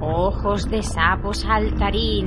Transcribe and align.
ojos 0.00 0.68
de 0.70 0.82
sapo 0.82 1.32
saltarín, 1.34 2.26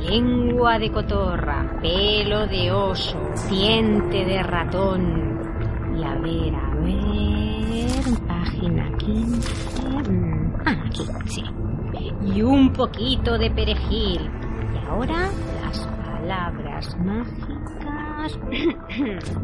lengua 0.00 0.78
de 0.78 0.90
cotorra, 0.90 1.78
pelo 1.80 2.46
de 2.46 2.72
oso, 2.72 3.18
diente 3.48 4.24
de 4.24 4.42
ratón. 4.42 5.40
Y 5.98 6.04
a 6.04 6.14
ver, 6.16 6.54
a 6.54 6.74
ver, 6.76 8.18
página 8.26 8.96
15. 8.98 10.10
mm, 10.10 10.54
Ah, 10.64 10.84
aquí, 10.86 11.04
sí. 11.26 11.44
Y 12.34 12.42
un 12.42 12.72
poquito 12.72 13.36
de 13.38 13.50
perejil. 13.50 14.30
Y 14.74 14.88
ahora 14.88 15.28
las 15.62 15.86
palabras 15.86 16.96
mágicas. 16.98 18.38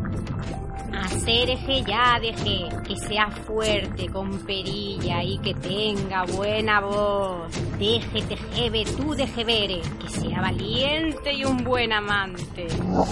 Hacer 0.93 1.51
eje 1.51 1.83
ya 1.87 2.19
deje, 2.21 2.69
que 2.87 2.97
sea 2.97 3.31
fuerte 3.31 4.09
con 4.09 4.31
perilla 4.47 5.23
y 5.23 5.39
que 5.39 5.55
tenga 5.55 6.25
buena 6.25 6.81
voz. 6.81 7.51
Deje 7.79 8.23
tejebe 8.23 8.85
tú 8.85 9.15
deje 9.15 9.45
vere, 9.45 9.81
que 10.01 10.09
sea 10.09 10.41
valiente 10.41 11.33
y 11.33 11.45
un 11.45 11.63
buen 11.63 11.93
amante. 11.93 12.67
¡Oh 12.93 13.07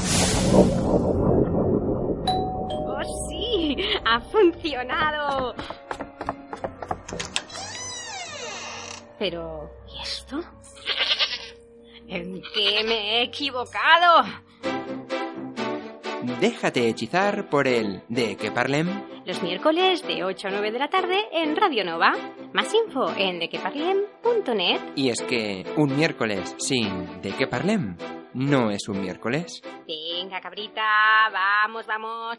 sí! 3.29 3.77
¡Ha 4.05 4.21
funcionado! 4.21 5.55
Pero, 9.19 9.71
¿y 9.89 10.03
esto? 10.03 10.43
¿En 12.09 12.43
qué 12.53 12.83
me 12.85 12.95
he 12.95 13.23
equivocado? 13.23 14.25
Déjate 16.41 16.89
hechizar 16.89 17.49
por 17.49 17.69
el 17.69 18.03
de 18.09 18.37
que 18.37 18.51
parlem. 18.51 19.16
Los 19.27 19.43
miércoles 19.43 20.07
de 20.07 20.23
8 20.23 20.47
a 20.47 20.51
9 20.53 20.71
de 20.71 20.79
la 20.79 20.87
tarde 20.89 21.27
en 21.33 21.57
Radio 21.57 21.85
Nova. 21.85 22.13
Más 22.53 22.73
info 22.73 23.13
en 23.17 23.41
dequeparlem.net. 23.41 24.81
Y 24.95 25.11
es 25.11 25.21
que 25.23 25.65
un 25.77 25.97
miércoles 25.97 26.55
sin 26.59 27.21
de 27.23 27.33
que 27.33 27.49
parlem 27.49 27.97
no 28.35 28.71
es 28.71 28.89
un 28.89 29.01
miércoles. 29.01 29.63
Venga, 29.85 30.41
cabrita, 30.41 31.29
vamos, 31.33 31.85
vamos. 31.87 32.39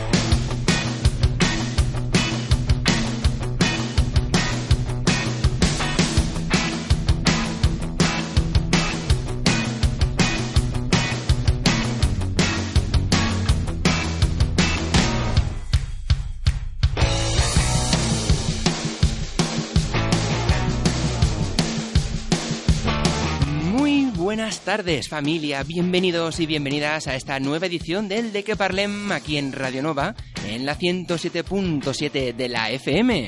Tardes 24.77 25.09
familia, 25.09 25.63
bienvenidos 25.63 26.39
y 26.39 26.45
bienvenidas 26.45 27.05
a 27.07 27.15
esta 27.15 27.41
nueva 27.41 27.65
edición 27.65 28.07
del 28.07 28.31
de 28.31 28.45
que 28.45 28.55
parlem 28.55 29.11
aquí 29.11 29.37
en 29.37 29.51
Radio 29.51 29.83
Nova, 29.83 30.15
en 30.47 30.65
la 30.65 30.79
107.7 30.79 32.33
de 32.33 32.47
la 32.47 32.71
FM. 32.71 33.27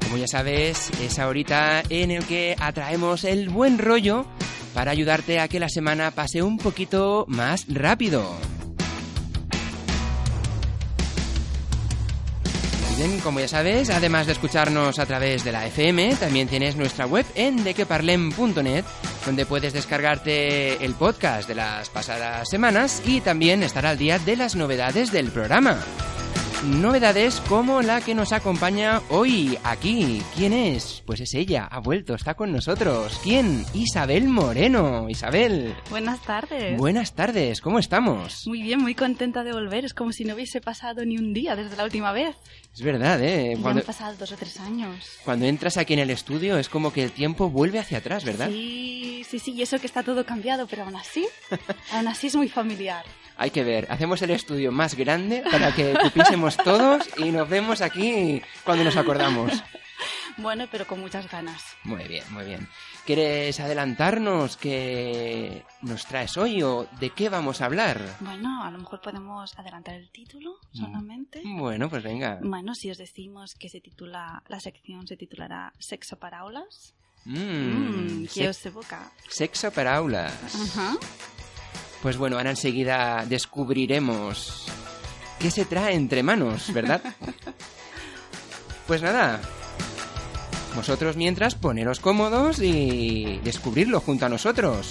Como 0.00 0.16
ya 0.16 0.28
sabes, 0.28 0.92
es 1.02 1.18
ahorita 1.18 1.82
en 1.88 2.12
el 2.12 2.24
que 2.24 2.54
atraemos 2.56 3.24
el 3.24 3.48
buen 3.48 3.78
rollo 3.78 4.26
para 4.72 4.92
ayudarte 4.92 5.40
a 5.40 5.48
que 5.48 5.58
la 5.58 5.68
semana 5.68 6.12
pase 6.12 6.40
un 6.40 6.56
poquito 6.56 7.24
más 7.26 7.66
rápido. 7.66 8.32
Bien, 12.96 13.18
como 13.20 13.40
ya 13.40 13.48
sabes, 13.48 13.90
además 13.90 14.26
de 14.26 14.34
escucharnos 14.34 15.00
a 15.00 15.06
través 15.06 15.42
de 15.42 15.50
la 15.50 15.66
FM, 15.66 16.14
también 16.14 16.46
tienes 16.46 16.76
nuestra 16.76 17.06
web 17.06 17.26
en 17.34 17.64
dequeparlem.net, 17.64 18.84
donde 19.24 19.46
puedes 19.46 19.72
descargarte 19.72 20.84
el 20.84 20.94
podcast 20.94 21.48
de 21.48 21.54
las 21.54 21.88
pasadas 21.90 22.48
semanas 22.48 23.02
y 23.04 23.20
también 23.20 23.62
estar 23.62 23.86
al 23.86 23.98
día 23.98 24.18
de 24.18 24.36
las 24.36 24.56
novedades 24.56 25.12
del 25.12 25.30
programa. 25.30 25.78
Novedades 26.64 27.40
como 27.48 27.80
la 27.80 28.02
que 28.02 28.14
nos 28.14 28.32
acompaña 28.32 29.00
hoy 29.08 29.58
aquí. 29.64 30.20
¿Quién 30.36 30.52
es? 30.52 31.02
Pues 31.06 31.20
es 31.20 31.32
ella, 31.32 31.64
ha 31.64 31.80
vuelto, 31.80 32.14
está 32.14 32.34
con 32.34 32.52
nosotros. 32.52 33.18
¿Quién? 33.22 33.64
Isabel 33.72 34.28
Moreno. 34.28 35.08
Isabel. 35.08 35.74
Buenas 35.88 36.20
tardes. 36.20 36.76
Buenas 36.76 37.14
tardes, 37.14 37.62
¿cómo 37.62 37.78
estamos? 37.78 38.42
Muy 38.46 38.62
bien, 38.62 38.78
muy 38.78 38.94
contenta 38.94 39.42
de 39.42 39.52
volver. 39.54 39.86
Es 39.86 39.94
como 39.94 40.12
si 40.12 40.24
no 40.24 40.34
hubiese 40.34 40.60
pasado 40.60 41.02
ni 41.06 41.16
un 41.16 41.32
día 41.32 41.56
desde 41.56 41.76
la 41.76 41.84
última 41.84 42.12
vez. 42.12 42.36
Es 42.74 42.82
verdad, 42.82 43.22
¿eh? 43.22 43.54
Ya 43.56 43.62
Cuando, 43.62 43.80
han 43.80 43.86
pasado 43.86 44.14
dos 44.18 44.30
o 44.30 44.36
tres 44.36 44.60
años. 44.60 45.06
cuando 45.24 45.46
entras 45.46 45.78
aquí 45.78 45.94
en 45.94 46.00
el 46.00 46.10
estudio 46.10 46.58
es 46.58 46.68
como 46.68 46.92
que 46.92 47.02
el 47.04 47.12
tiempo 47.12 47.48
vuelve 47.48 47.78
hacia 47.78 47.98
atrás, 47.98 48.22
¿verdad? 48.24 48.48
Sí, 48.50 49.24
sí, 49.26 49.38
sí, 49.38 49.52
y 49.52 49.62
eso 49.62 49.78
que 49.78 49.86
está 49.86 50.02
todo 50.02 50.26
cambiado, 50.26 50.66
pero 50.66 50.84
aún 50.84 50.96
así, 50.96 51.26
aún 51.92 52.06
así 52.06 52.26
es 52.26 52.36
muy 52.36 52.50
familiar. 52.50 53.04
Hay 53.40 53.50
que 53.50 53.64
ver, 53.64 53.86
hacemos 53.90 54.20
el 54.20 54.30
estudio 54.32 54.70
más 54.70 54.94
grande 54.94 55.42
para 55.50 55.74
que 55.74 55.94
cupiésemos 56.02 56.58
todos 56.58 57.08
y 57.16 57.30
nos 57.30 57.48
vemos 57.48 57.80
aquí 57.80 58.42
cuando 58.64 58.84
nos 58.84 58.98
acordamos. 58.98 59.64
Bueno, 60.36 60.66
pero 60.70 60.86
con 60.86 61.00
muchas 61.00 61.30
ganas. 61.30 61.62
Muy 61.84 62.04
bien, 62.06 62.22
muy 62.30 62.44
bien. 62.44 62.68
¿Quieres 63.06 63.58
adelantarnos 63.60 64.56
qué 64.58 65.64
nos 65.80 66.04
traes 66.06 66.36
hoy 66.36 66.62
o 66.62 66.86
de 67.00 67.10
qué 67.10 67.30
vamos 67.30 67.60
a 67.62 67.64
hablar? 67.64 68.00
Bueno, 68.20 68.62
a 68.62 68.70
lo 68.70 68.78
mejor 68.78 69.00
podemos 69.00 69.58
adelantar 69.58 69.94
el 69.94 70.10
título 70.10 70.56
solamente. 70.72 71.40
Bueno, 71.44 71.88
pues 71.88 72.02
venga. 72.02 72.38
Bueno, 72.42 72.74
si 72.74 72.90
os 72.90 72.98
decimos 72.98 73.54
que 73.54 73.68
se 73.70 73.80
titula, 73.80 74.42
la 74.48 74.60
sección 74.60 75.06
se 75.06 75.16
titulará 75.16 75.72
Sexo 75.78 76.18
para 76.18 76.40
aulas. 76.40 76.94
Mm, 77.24 78.22
Mm, 78.22 78.26
¿Qué 78.32 78.48
os 78.48 78.64
evoca? 78.66 79.12
Sexo 79.28 79.70
para 79.70 79.96
aulas. 79.96 80.32
Ajá. 80.76 80.96
Pues 82.02 82.16
bueno, 82.16 82.36
ahora 82.36 82.50
enseguida 82.50 83.24
descubriremos 83.28 84.66
qué 85.38 85.50
se 85.50 85.64
trae 85.64 85.94
entre 85.94 86.22
manos, 86.22 86.72
¿verdad? 86.72 87.02
Pues 88.86 89.02
nada, 89.02 89.40
vosotros 90.74 91.16
mientras 91.16 91.54
poneros 91.54 92.00
cómodos 92.00 92.58
y 92.58 93.38
descubrirlo 93.44 94.00
junto 94.00 94.26
a 94.26 94.28
nosotros. 94.28 94.90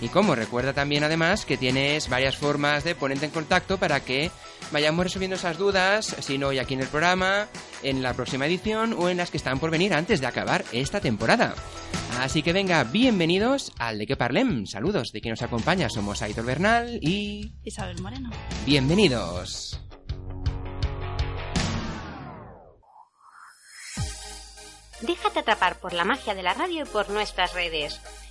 Y 0.00 0.08
como 0.08 0.34
recuerda 0.34 0.72
también 0.72 1.02
además 1.02 1.44
que 1.44 1.56
tienes 1.56 2.08
varias 2.08 2.36
formas 2.36 2.84
de 2.84 2.94
ponerte 2.94 3.26
en 3.26 3.32
contacto 3.32 3.78
para 3.78 4.00
que 4.00 4.30
vayamos 4.70 5.04
resolviendo 5.04 5.36
esas 5.36 5.58
dudas, 5.58 6.14
si 6.20 6.38
no 6.38 6.48
hoy 6.48 6.58
aquí 6.58 6.74
en 6.74 6.80
el 6.80 6.88
programa, 6.88 7.48
en 7.82 8.02
la 8.02 8.14
próxima 8.14 8.46
edición 8.46 8.94
o 8.96 9.08
en 9.08 9.16
las 9.16 9.30
que 9.30 9.38
están 9.38 9.58
por 9.58 9.70
venir 9.70 9.94
antes 9.94 10.20
de 10.20 10.26
acabar 10.26 10.64
esta 10.72 11.00
temporada. 11.00 11.54
Así 12.20 12.42
que 12.42 12.52
venga, 12.52 12.82
bienvenidos 12.82 13.72
al 13.78 13.96
De 13.98 14.06
Que 14.06 14.16
Parlem. 14.16 14.66
Saludos 14.66 15.12
de 15.12 15.20
quien 15.20 15.30
nos 15.30 15.42
acompaña, 15.42 15.88
somos 15.88 16.20
Aitor 16.20 16.44
Bernal 16.44 16.98
y 17.00 17.52
Isabel 17.62 18.02
Moreno. 18.02 18.30
bienvenidos. 18.66 19.80
Déjate 25.00 25.38
atrapar 25.38 25.78
por 25.78 25.92
la 25.92 26.04
magia 26.04 26.34
de 26.34 26.42
la 26.42 26.54
radio 26.54 26.82
y 26.82 26.88
por 26.88 27.08
nuestras 27.08 27.54
redes. 27.54 28.00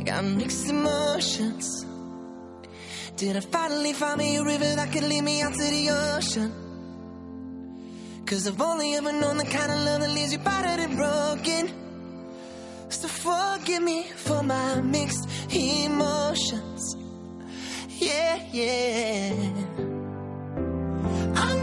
I 0.00 0.02
got 0.02 0.24
mixed 0.24 0.66
emotions. 0.66 1.84
Did 3.16 3.36
I 3.36 3.40
finally 3.40 3.92
find 3.92 4.16
me 4.16 4.36
a 4.36 4.42
river 4.42 4.64
that 4.76 4.90
could 4.90 5.02
lead 5.02 5.20
me 5.20 5.42
out 5.42 5.52
to 5.52 5.62
the 5.62 5.90
ocean? 5.90 6.50
Cause 8.24 8.46
I've 8.46 8.62
only 8.62 8.94
ever 8.94 9.12
known 9.12 9.36
the 9.36 9.44
kind 9.44 9.70
of 9.70 9.78
love 9.80 10.00
that 10.00 10.08
leaves 10.08 10.32
you 10.32 10.38
battered 10.38 10.80
and 10.80 10.96
broken. 10.96 11.70
So 12.88 13.08
forgive 13.08 13.82
me 13.82 14.04
for 14.04 14.42
my 14.42 14.80
mixed 14.80 15.28
emotions. 15.54 16.96
Yeah, 17.98 18.42
yeah. 18.52 19.34
I'm 21.36 21.59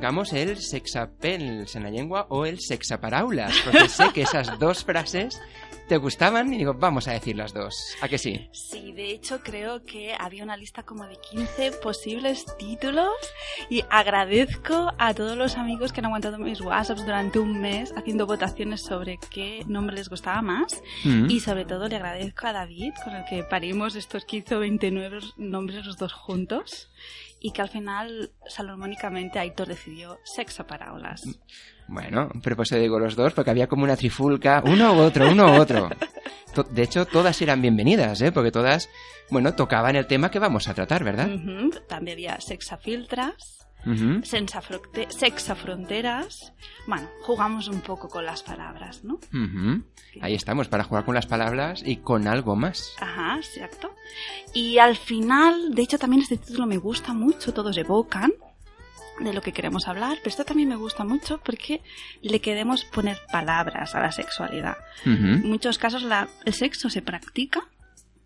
arrancamos 0.00 0.32
el 0.32 0.56
sexapels 0.56 1.76
en 1.76 1.82
la 1.82 1.90
lengua 1.90 2.24
o 2.30 2.46
el 2.46 2.58
sexaparaulas, 2.58 3.54
porque 3.64 3.86
sé 3.90 4.04
que 4.14 4.22
esas 4.22 4.58
dos 4.58 4.82
frases 4.82 5.38
te 5.88 5.98
gustaban 5.98 6.54
y 6.54 6.56
digo, 6.58 6.72
vamos 6.72 7.06
a 7.08 7.12
decir 7.12 7.36
las 7.36 7.52
dos. 7.52 7.74
¿A 8.00 8.08
que 8.08 8.16
sí? 8.16 8.48
Sí, 8.52 8.92
de 8.92 9.10
hecho 9.10 9.40
creo 9.42 9.82
que 9.82 10.14
había 10.18 10.42
una 10.44 10.56
lista 10.56 10.84
como 10.84 11.04
de 11.04 11.16
15 11.30 11.72
posibles 11.82 12.46
títulos 12.58 13.10
y 13.68 13.82
agradezco 13.90 14.92
a 14.96 15.12
todos 15.12 15.36
los 15.36 15.56
amigos 15.56 15.92
que 15.92 16.00
han 16.00 16.06
aguantado 16.06 16.38
mis 16.38 16.60
WhatsApps 16.62 17.04
durante 17.04 17.38
un 17.40 17.60
mes 17.60 17.92
haciendo 17.96 18.24
votaciones 18.26 18.82
sobre 18.82 19.18
qué 19.30 19.64
nombre 19.66 19.96
les 19.96 20.08
gustaba 20.08 20.40
más 20.40 20.80
Mm. 21.04 21.28
y 21.30 21.40
sobre 21.40 21.64
todo 21.66 21.88
le 21.88 21.96
agradezco 21.96 22.46
a 22.46 22.52
David 22.52 22.92
con 23.04 23.14
el 23.16 23.24
que 23.26 23.42
parimos 23.42 23.96
estos 23.96 24.24
15 24.24 24.54
o 24.56 24.60
29 24.60 25.18
nombres 25.36 25.84
los 25.84 25.98
dos 25.98 26.12
juntos 26.12 26.88
y 27.40 27.52
que 27.52 27.62
al 27.62 27.68
final 27.68 28.32
salomónicamente 28.46 29.38
Aitor 29.38 29.66
decidió 29.66 30.18
sexaparábolas. 30.24 31.22
Bueno, 31.88 32.30
pero 32.42 32.54
pues 32.54 32.68
te 32.68 32.78
digo 32.78 32.98
los 32.98 33.16
dos 33.16 33.32
porque 33.32 33.50
había 33.50 33.66
como 33.66 33.84
una 33.84 33.96
trifulca, 33.96 34.62
uno 34.64 34.92
u 34.92 34.98
otro, 34.98 35.30
uno 35.30 35.46
u 35.46 35.60
otro. 35.60 35.88
De 36.70 36.82
hecho, 36.82 37.06
todas 37.06 37.40
eran 37.42 37.62
bienvenidas, 37.62 38.20
¿eh? 38.20 38.30
Porque 38.30 38.52
todas, 38.52 38.88
bueno, 39.30 39.54
tocaban 39.54 39.96
el 39.96 40.06
tema 40.06 40.30
que 40.30 40.38
vamos 40.38 40.68
a 40.68 40.74
tratar, 40.74 41.02
¿verdad? 41.02 41.28
También 41.88 42.16
había 42.16 42.40
sexafiltras, 42.40 43.59
Ujú. 43.86 44.20
sensafronte- 44.22 45.10
sexafronteras. 45.10 46.52
Bueno, 46.86 47.08
jugamos 47.22 47.68
un 47.68 47.80
poco 47.80 48.08
con 48.08 48.24
las 48.26 48.42
palabras, 48.42 49.04
¿no? 49.04 49.14
Ujú. 49.14 49.82
Ahí 50.20 50.34
estamos, 50.34 50.68
para 50.68 50.84
jugar 50.84 51.04
con 51.04 51.14
las 51.14 51.26
palabras 51.26 51.82
y 51.84 51.96
con 51.96 52.26
algo 52.28 52.56
más. 52.56 52.94
Ajá, 53.00 53.36
exacto. 53.36 53.94
Y 54.54 54.78
al 54.78 54.96
final, 54.96 55.74
de 55.74 55.82
hecho 55.82 55.98
también 55.98 56.22
este 56.22 56.36
título 56.36 56.66
me 56.66 56.78
gusta 56.78 57.12
mucho, 57.14 57.52
todos 57.54 57.76
evocan 57.76 58.32
de 59.20 59.32
lo 59.34 59.42
que 59.42 59.52
queremos 59.52 59.86
hablar, 59.86 60.16
pero 60.18 60.30
esto 60.30 60.44
también 60.44 60.68
me 60.70 60.76
gusta 60.76 61.04
mucho 61.04 61.38
porque 61.44 61.82
le 62.22 62.40
queremos 62.40 62.84
poner 62.86 63.18
palabras 63.30 63.94
a 63.94 64.00
la 64.00 64.12
sexualidad. 64.12 64.76
En 65.04 65.48
muchos 65.48 65.78
casos 65.78 66.02
la- 66.02 66.28
el 66.46 66.54
sexo 66.54 66.88
se 66.88 67.02
practica, 67.02 67.68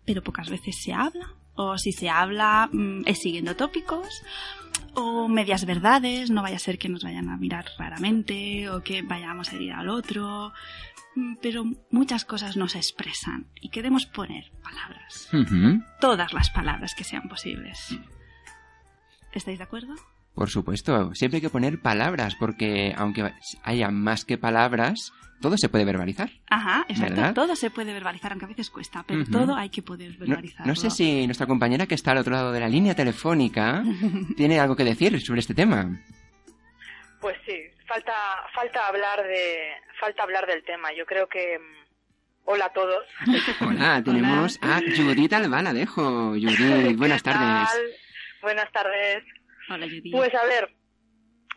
pero 0.05 0.23
pocas 0.23 0.49
veces 0.49 0.81
se 0.81 0.93
habla. 0.93 1.27
O 1.57 1.77
si 1.77 1.93
se 1.93 2.09
habla, 2.09 2.67
mm, 2.71 3.03
es 3.05 3.19
siguiendo 3.19 3.55
tópicos. 3.55 4.21
O 4.93 5.27
medias 5.27 5.65
verdades, 5.65 6.29
no 6.31 6.41
vaya 6.41 6.55
a 6.55 6.59
ser 6.59 6.77
que 6.77 6.89
nos 6.89 7.03
vayan 7.03 7.29
a 7.29 7.37
mirar 7.37 7.65
raramente 7.77 8.69
o 8.69 8.81
que 8.83 9.01
vayamos 9.01 9.51
a 9.51 9.55
herir 9.55 9.73
al 9.73 9.89
otro. 9.89 10.53
Mm, 11.15 11.35
Pero 11.41 11.65
muchas 11.91 12.25
cosas 12.25 12.55
no 12.57 12.67
se 12.67 12.77
expresan 12.77 13.47
y 13.61 13.69
queremos 13.69 14.05
poner 14.05 14.51
palabras. 14.63 15.29
Todas 15.99 16.33
las 16.33 16.49
palabras 16.49 16.95
que 16.95 17.03
sean 17.03 17.27
posibles. 17.29 17.97
¿Estáis 19.33 19.57
de 19.57 19.63
acuerdo? 19.65 19.95
Por 20.35 20.49
supuesto, 20.49 21.15
siempre 21.15 21.37
hay 21.37 21.41
que 21.41 21.49
poner 21.49 21.79
palabras, 21.81 22.35
porque 22.35 22.93
aunque 22.97 23.31
haya 23.63 23.89
más 23.89 24.25
que 24.25 24.37
palabras, 24.37 25.13
todo 25.41 25.57
se 25.57 25.69
puede 25.69 25.85
verbalizar. 25.85 26.29
Ajá, 26.49 26.85
exacto. 26.89 27.15
¿Verdad? 27.15 27.33
Todo 27.33 27.55
se 27.55 27.69
puede 27.71 27.93
verbalizar, 27.93 28.31
aunque 28.33 28.45
a 28.45 28.49
veces 28.49 28.69
cuesta, 28.69 29.03
pero 29.07 29.23
todo 29.25 29.55
hay 29.55 29.69
que 29.69 29.81
poder 29.81 30.11
No, 30.13 30.19
verbalizarlo. 30.19 30.65
no 30.67 30.75
sé 30.75 30.89
si 30.89 31.25
nuestra 31.25 31.47
compañera 31.47 31.87
que 31.87 31.95
está 31.95 32.11
al 32.11 32.17
otro 32.17 32.33
lado 32.33 32.51
de 32.51 32.59
la 32.59 32.67
línea 32.67 32.93
telefónica 32.95 33.83
tiene 34.37 34.59
algo 34.59 34.75
que 34.75 34.83
decir 34.83 35.21
sobre 35.21 35.39
este 35.39 35.53
tema. 35.53 36.01
Pues 37.21 37.37
sí, 37.45 37.55
falta 37.87 38.13
falta 38.53 38.87
hablar 38.87 39.23
de 39.23 39.71
falta 39.99 40.23
hablar 40.23 40.45
del 40.47 40.63
tema. 40.65 40.89
Yo 40.97 41.05
creo 41.05 41.27
que 41.27 41.57
mm, 41.59 42.43
hola 42.45 42.65
a 42.65 42.73
todos. 42.73 43.03
Hola, 43.61 44.01
tenemos 44.03 44.59
a 44.61 44.79
Judith 44.81 45.31
Albaladejo. 45.33 46.31
Judith, 46.31 46.97
buenas 46.97 47.23
¿Qué 47.23 47.31
tardes. 47.31 47.69
tal? 47.69 47.81
Buenas 48.41 48.71
tardes. 48.71 49.23
Hola, 49.69 49.85
Judy. 49.87 50.11
Pues 50.11 50.33
a 50.35 50.45
ver, 50.45 50.69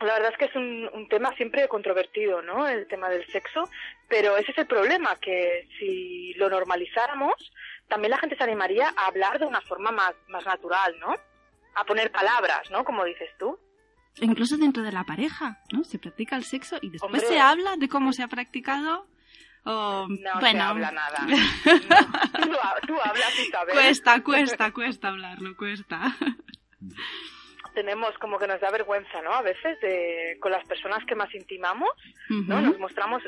la 0.00 0.14
verdad 0.14 0.30
es 0.32 0.38
que 0.38 0.44
es 0.46 0.54
un, 0.56 0.88
un 0.94 1.08
tema 1.08 1.34
siempre 1.36 1.66
controvertido, 1.68 2.42
¿no? 2.42 2.66
El 2.68 2.86
tema 2.88 3.08
del 3.08 3.26
sexo, 3.30 3.64
pero 4.08 4.36
ese 4.36 4.52
es 4.52 4.58
el 4.58 4.66
problema, 4.66 5.16
que 5.20 5.68
si 5.78 6.32
lo 6.34 6.48
normalizáramos, 6.48 7.34
también 7.88 8.10
la 8.12 8.18
gente 8.18 8.36
se 8.36 8.44
animaría 8.44 8.88
a 8.96 9.06
hablar 9.06 9.38
de 9.38 9.46
una 9.46 9.60
forma 9.62 9.90
más, 9.90 10.14
más 10.28 10.44
natural, 10.46 10.94
¿no? 11.00 11.14
A 11.74 11.84
poner 11.84 12.10
palabras, 12.10 12.70
¿no? 12.70 12.84
Como 12.84 13.04
dices 13.04 13.28
tú. 13.38 13.58
Incluso 14.20 14.56
dentro 14.56 14.82
de 14.82 14.90
la 14.92 15.04
pareja, 15.04 15.58
¿no? 15.72 15.84
Se 15.84 15.98
practica 15.98 16.34
el 16.36 16.42
sexo 16.44 16.78
y 16.82 16.90
después 16.90 17.22
Hombre. 17.22 17.26
se 17.28 17.38
habla 17.40 17.76
de 17.76 17.88
cómo 17.88 18.12
se 18.12 18.22
ha 18.22 18.28
practicado. 18.28 19.06
O, 19.64 20.06
No 20.08 20.40
bueno, 20.40 20.58
se 20.60 20.64
habla 20.66 20.90
nada. 20.92 21.18
No, 21.26 22.42
tú, 22.44 22.52
ha- 22.62 22.80
tú 22.86 22.94
hablas 23.00 23.38
y 23.38 23.50
sabes. 23.50 23.74
cuesta, 23.74 24.22
cuesta, 24.24 24.72
cuesta 24.72 25.08
hablarlo, 25.08 25.56
cuesta. 25.56 26.16
Tenemos 27.78 28.10
como 28.18 28.38
que 28.40 28.48
nos 28.48 28.60
da 28.60 28.72
vergüenza, 28.72 29.22
¿no? 29.22 29.32
A 29.32 29.42
veces 29.42 29.78
de, 29.80 30.36
con 30.40 30.50
las 30.50 30.66
personas 30.66 31.04
que 31.06 31.14
más 31.14 31.32
intimamos, 31.32 31.90
¿no? 32.28 32.60
Nos 32.60 32.76
mostramos 32.80 33.22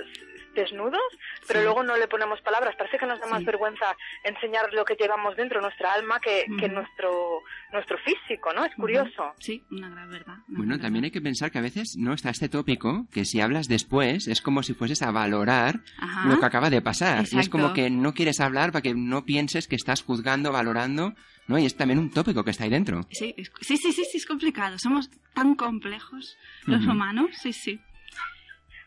desnudos, 0.57 1.00
pero 1.47 1.61
Sí. 1.61 1.64
luego 1.66 1.85
no 1.85 1.97
le 1.97 2.09
ponemos 2.09 2.40
palabras. 2.40 2.75
Parece 2.76 2.99
que 2.99 3.07
nos 3.07 3.21
da 3.21 3.28
más 3.28 3.38
Sí. 3.40 3.45
vergüenza 3.45 3.95
enseñar 4.25 4.73
lo 4.73 4.85
que 4.85 4.97
llevamos 4.99 5.37
dentro, 5.37 5.61
nuestra 5.61 5.92
alma, 5.92 6.19
que, 6.19 6.47
que 6.59 6.69
nuestro, 6.69 7.42
nuestro 7.73 7.97
físico, 7.99 8.52
¿no? 8.52 8.64
Es 8.64 8.75
curioso. 8.75 9.33
Sí, 9.38 9.62
una 9.71 9.88
gran 9.88 10.11
verdad. 10.11 10.35
una 10.49 10.59
Bueno, 10.59 10.69
gran 10.75 10.80
también 10.80 11.04
hay 11.04 11.11
que 11.12 11.21
pensar 11.21 11.52
que 11.52 11.59
a 11.59 11.62
veces 11.62 11.95
no 11.97 12.12
está 12.12 12.30
este 12.30 12.49
tópico, 12.49 13.07
que 13.12 13.25
si 13.25 13.40
hablas 13.40 13.69
después 13.69 14.26
es 14.26 14.42
como 14.42 14.64
si 14.64 14.75
fueses 14.75 15.00
a 15.02 15.12
valorar. 15.12 15.76
Ajá. 15.99 16.28
lo 16.28 16.40
que 16.40 16.47
acaba 16.47 16.71
de 16.71 16.83
pasar. 16.83 17.21
Y 17.21 17.23
es 17.23 17.33
Exacto. 17.35 17.50
como 17.52 17.73
que 17.73 17.88
no 17.88 18.14
quieres 18.14 18.40
hablar 18.40 18.73
para 18.73 18.83
que 18.83 18.95
no 18.95 19.25
pienses 19.25 19.69
que 19.69 19.76
estás 19.76 20.02
juzgando, 20.02 20.50
valorando, 20.52 21.14
¿no? 21.50 21.59
Y 21.59 21.66
es 21.66 21.76
también 21.76 21.99
un 21.99 22.11
tópico 22.11 22.42
que 22.45 22.50
está 22.52 22.64
ahí 22.64 22.71
dentro. 22.71 23.02
Sí, 23.11 23.35
es- 23.37 23.52
sí, 23.61 23.76
sí, 23.76 23.92
sí, 23.92 24.04
sí, 24.04 24.16
es 24.19 24.25
complicado. 24.26 24.78
Somos 24.78 25.11
tan 25.35 25.54
complejos 25.57 26.37
los 26.66 26.80
Ujú. 26.83 26.92
humanos, 26.92 27.30
sí, 27.42 27.52
sí. 27.52 27.78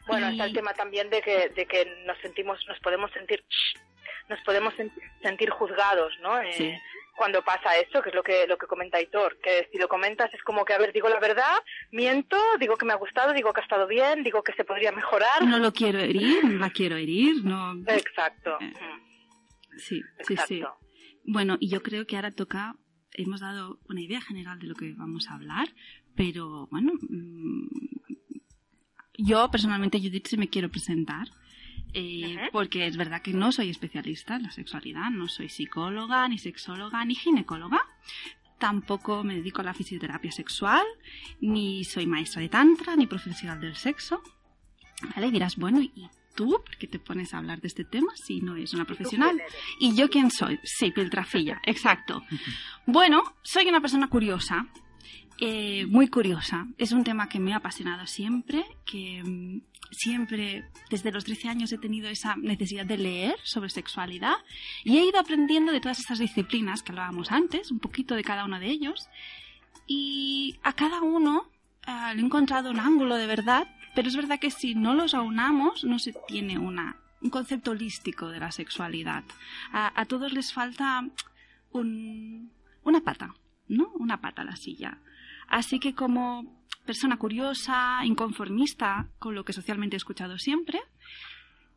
Bueno, 0.07 0.27
Y- 0.29 0.31
está 0.33 0.45
el 0.45 0.53
tema 0.53 0.73
también 0.73 1.09
de 1.09 1.21
que, 1.21 1.49
de 1.55 1.65
que 1.65 1.85
nos 2.05 2.17
sentimos, 2.19 2.59
nos 2.67 2.79
podemos 2.79 3.11
sentir, 3.11 3.43
nos 4.29 4.39
podemos 4.41 4.73
sen- 4.75 4.91
sentir 5.21 5.49
juzgados, 5.51 6.11
¿no? 6.21 6.39
Eh, 6.41 6.51
Sí. 6.53 6.73
Cuando 7.15 7.43
pasa 7.43 7.77
eso, 7.77 8.01
que 8.01 8.09
es 8.09 8.15
lo 8.15 8.23
que, 8.23 8.47
lo 8.47 8.57
que 8.57 8.65
comenta 8.65 8.97
Aitor, 8.97 9.37
que 9.39 9.69
si 9.71 9.77
lo 9.77 9.87
comentas 9.87 10.33
es 10.33 10.41
como 10.41 10.65
que, 10.65 10.73
a 10.73 10.79
ver, 10.79 10.91
digo 10.91 11.09
la 11.09 11.19
verdad, 11.19 11.57
miento, 11.91 12.35
digo 12.59 12.75
que 12.75 12.87
me 12.87 12.93
ha 12.93 12.95
gustado, 12.95 13.33
digo 13.33 13.53
que 13.53 13.61
ha 13.61 13.63
estado 13.63 13.85
bien, 13.85 14.23
digo 14.23 14.41
que 14.43 14.51
se 14.53 14.63
podría 14.63 14.91
mejorar. 14.91 15.43
No 15.45 15.59
lo 15.59 15.71
quiero 15.71 15.99
herir, 15.99 16.43
no 16.43 16.57
la 16.57 16.71
quiero 16.71 16.95
herir, 16.97 17.45
no... 17.45 17.75
Exacto. 17.85 18.57
Eh, 18.59 18.73
Mm, 18.73 19.77
Sí, 19.77 20.01
sí, 20.25 20.33
Exacto. 20.33 20.45
sí. 20.47 20.63
Bueno, 21.25 21.57
y 21.59 21.69
yo 21.69 21.81
creo 21.81 22.05
que 22.05 22.15
ahora 22.15 22.31
toca, 22.31 22.75
hemos 23.13 23.39
dado 23.41 23.79
una 23.87 24.01
idea 24.01 24.21
general 24.21 24.59
de 24.59 24.67
lo 24.67 24.75
que 24.75 24.93
vamos 24.93 25.29
a 25.29 25.35
hablar, 25.35 25.73
pero 26.15 26.67
bueno, 26.67 26.93
mm, 27.09 27.67
yo 29.17 29.49
personalmente, 29.51 29.99
Judith, 29.99 30.27
sí 30.27 30.37
me 30.37 30.49
quiero 30.49 30.69
presentar. 30.69 31.27
eh. 31.93 32.49
Porque 32.51 32.87
es 32.87 32.97
verdad 32.97 33.21
que 33.21 33.33
no 33.33 33.51
soy 33.51 33.69
especialista 33.69 34.35
en 34.35 34.43
la 34.43 34.51
sexualidad, 34.51 35.11
no 35.11 35.27
soy 35.27 35.49
psicóloga, 35.49 36.27
ni 36.27 36.39
sexóloga, 36.39 37.05
ni 37.05 37.15
ginecóloga. 37.15 37.85
Tampoco 38.57 39.23
me 39.23 39.35
dedico 39.35 39.61
a 39.61 39.65
la 39.65 39.73
fisioterapia 39.73 40.31
sexual, 40.31 40.85
ni 41.39 41.83
soy 41.83 42.07
maestra 42.07 42.41
de 42.41 42.49
tantra, 42.49 42.95
ni 42.95 43.05
profesional 43.05 43.59
del 43.59 43.75
sexo. 43.75 44.23
¿Vale? 45.15 45.27
Y 45.27 45.31
dirás, 45.31 45.57
bueno, 45.57 45.81
¿y 45.81 46.09
tú 46.35 46.61
por 46.65 46.77
qué 46.77 46.87
te 46.87 46.99
pones 46.99 47.33
a 47.33 47.37
hablar 47.37 47.61
de 47.61 47.67
este 47.67 47.83
tema 47.83 48.11
si 48.15 48.41
no 48.41 48.55
eres 48.55 48.73
una 48.73 48.83
¿Y 48.83 48.85
tú 48.85 48.95
profesional? 48.95 49.41
¿Y 49.79 49.95
yo 49.95 50.09
quién 50.09 50.31
soy? 50.31 50.59
Sí, 50.63 50.91
Piltrafilla, 50.91 51.61
exacto. 51.65 52.23
Bueno, 52.85 53.23
soy 53.43 53.67
una 53.67 53.81
persona 53.81 54.07
curiosa, 54.07 54.67
eh, 55.39 55.85
muy 55.87 56.07
curiosa. 56.07 56.67
Es 56.77 56.91
un 56.91 57.03
tema 57.03 57.27
que 57.27 57.39
me 57.39 57.53
ha 57.53 57.57
apasionado 57.57 58.05
siempre, 58.05 58.63
que 58.85 59.23
mm, 59.23 59.61
siempre, 59.91 60.69
desde 60.89 61.11
los 61.11 61.23
13 61.23 61.49
años, 61.49 61.71
he 61.71 61.77
tenido 61.77 62.09
esa 62.09 62.35
necesidad 62.35 62.85
de 62.85 62.97
leer 62.97 63.35
sobre 63.43 63.69
sexualidad 63.69 64.35
y 64.83 64.97
he 64.97 65.05
ido 65.05 65.19
aprendiendo 65.19 65.71
de 65.71 65.79
todas 65.79 65.99
estas 65.99 66.19
disciplinas 66.19 66.83
que 66.83 66.91
hablábamos 66.91 67.31
antes, 67.31 67.71
un 67.71 67.79
poquito 67.79 68.15
de 68.15 68.23
cada 68.23 68.45
uno 68.45 68.59
de 68.59 68.67
ellos. 68.67 69.09
Y 69.87 70.59
a 70.63 70.73
cada 70.73 71.01
uno 71.01 71.49
ah, 71.85 72.13
le 72.13 72.21
he 72.21 72.25
encontrado 72.25 72.69
un 72.71 72.79
ángulo 72.79 73.15
de 73.15 73.27
verdad, 73.27 73.67
pero 73.95 74.07
es 74.07 74.15
verdad 74.15 74.39
que 74.39 74.51
si 74.51 74.75
no 74.75 74.93
los 74.93 75.13
aunamos, 75.13 75.83
no 75.83 75.99
se 75.99 76.13
tiene 76.27 76.57
una, 76.57 76.97
un 77.21 77.29
concepto 77.29 77.71
holístico 77.71 78.29
de 78.29 78.39
la 78.39 78.51
sexualidad. 78.51 79.23
A, 79.71 80.05
todos 80.05 80.33
les 80.33 80.51
falta 80.53 81.07
un- 81.71 82.51
una 82.83 83.01
pata, 83.01 83.33
¿no? 83.67 83.89
Una 83.95 84.19
pata 84.21 84.41
a 84.41 84.45
la 84.45 84.55
silla. 84.55 84.97
Así 85.47 85.79
que 85.79 85.93
como 85.93 86.45
persona 86.85 87.17
curiosa, 87.17 88.01
inconformista 88.05 89.07
con 89.19 89.35
lo 89.35 89.45
que 89.45 89.53
socialmente 89.53 89.95
he 89.95 89.97
escuchado 89.97 90.37
siempre, 90.37 90.79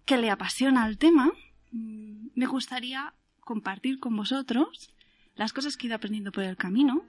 que 0.05 0.17
le 0.17 0.31
apasiona 0.31 0.87
el 0.87 0.99
tema, 0.99 1.31
mm, 1.73 2.29
me 2.35 2.47
gustaría 2.47 3.13
compartir 3.41 3.99
con 4.01 4.17
vosotros 4.17 4.93
las 5.37 5.53
cosas 5.53 5.77
que 5.77 5.87
he 5.87 5.89
ido 5.89 5.97
aprendiendo 5.97 6.33
por 6.33 6.45
el 6.45 6.57
camino. 6.57 7.05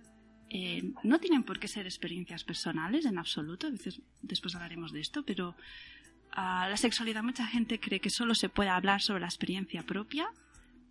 Eh, 0.50 0.94
no 1.04 1.20
tienen 1.20 1.44
por 1.44 1.60
qué 1.60 1.68
ser 1.68 1.86
experiencias 1.86 2.44
personales 2.44 3.06
en 3.06 3.18
absoluto, 3.18 3.68
a 3.68 3.72
veces 3.72 4.02
después 4.22 4.56
hablaremos 4.56 4.94
de 4.94 5.02
esto, 5.02 5.24
pero 5.24 5.56
ah, 6.32 6.68
la 6.70 6.78
sexualidad 6.78 7.22
mucha 7.22 7.46
gente 7.46 7.80
cree 7.80 8.00
que 8.00 8.10
solo 8.10 8.34
se 8.34 8.48
puede 8.48 8.70
hablar 8.70 9.02
sobre 9.02 9.22
la 9.22 9.28
experiencia 9.28 9.84
propia 9.84 10.30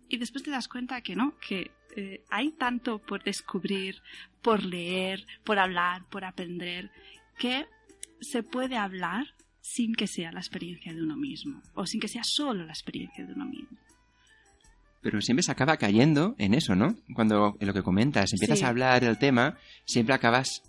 y 0.09 0.17
después 0.17 0.43
te 0.43 0.51
das 0.51 0.67
cuenta 0.67 1.01
que 1.01 1.15
no, 1.15 1.37
que 1.39 1.71
eh, 1.95 2.23
hay 2.29 2.51
tanto 2.51 2.99
por 2.99 3.23
descubrir, 3.23 4.01
por 4.43 4.63
leer, 4.63 5.25
por 5.43 5.57
hablar, 5.57 6.07
por 6.09 6.23
aprender, 6.23 6.91
que 7.39 7.65
se 8.21 8.43
puede 8.43 8.77
hablar 8.77 9.33
sin 9.59 9.95
que 9.95 10.07
sea 10.07 10.31
la 10.31 10.39
experiencia 10.39 10.93
de 10.93 11.01
uno 11.01 11.17
mismo, 11.17 11.61
o 11.73 11.85
sin 11.85 11.99
que 11.99 12.07
sea 12.07 12.23
solo 12.23 12.65
la 12.65 12.73
experiencia 12.73 13.25
de 13.25 13.33
uno 13.33 13.45
mismo. 13.45 13.77
Pero 15.07 15.21
siempre 15.21 15.41
se 15.43 15.51
acaba 15.53 15.77
cayendo 15.77 16.35
en 16.37 16.53
eso, 16.53 16.75
¿no? 16.75 16.95
Cuando 17.15 17.55
en 17.61 17.67
lo 17.67 17.73
que 17.73 17.81
comentas, 17.81 18.33
empiezas 18.33 18.59
Sí. 18.59 18.65
a 18.65 18.67
hablar 18.67 19.01
del 19.01 19.17
tema, 19.17 19.57
siempre 19.85 20.13
acabas 20.13 20.63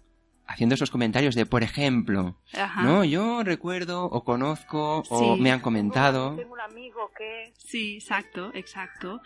haciendo 0.46 0.76
esos 0.76 0.90
comentarios 0.90 1.34
de, 1.34 1.44
por 1.44 1.64
ejemplo, 1.64 2.38
Ajá. 2.54 2.82
no, 2.84 3.04
yo 3.04 3.42
recuerdo 3.42 4.04
o 4.04 4.22
conozco 4.22 5.02
o 5.10 5.34
Sí. 5.36 5.40
me 5.42 5.50
han 5.50 5.58
comentado. 5.60 6.36
Tengo 6.36 6.52
un 6.54 6.60
amigo 6.60 7.10
que... 7.18 7.52
Sí, 7.58 7.96
exacto, 7.96 8.52
exacto. 8.54 9.20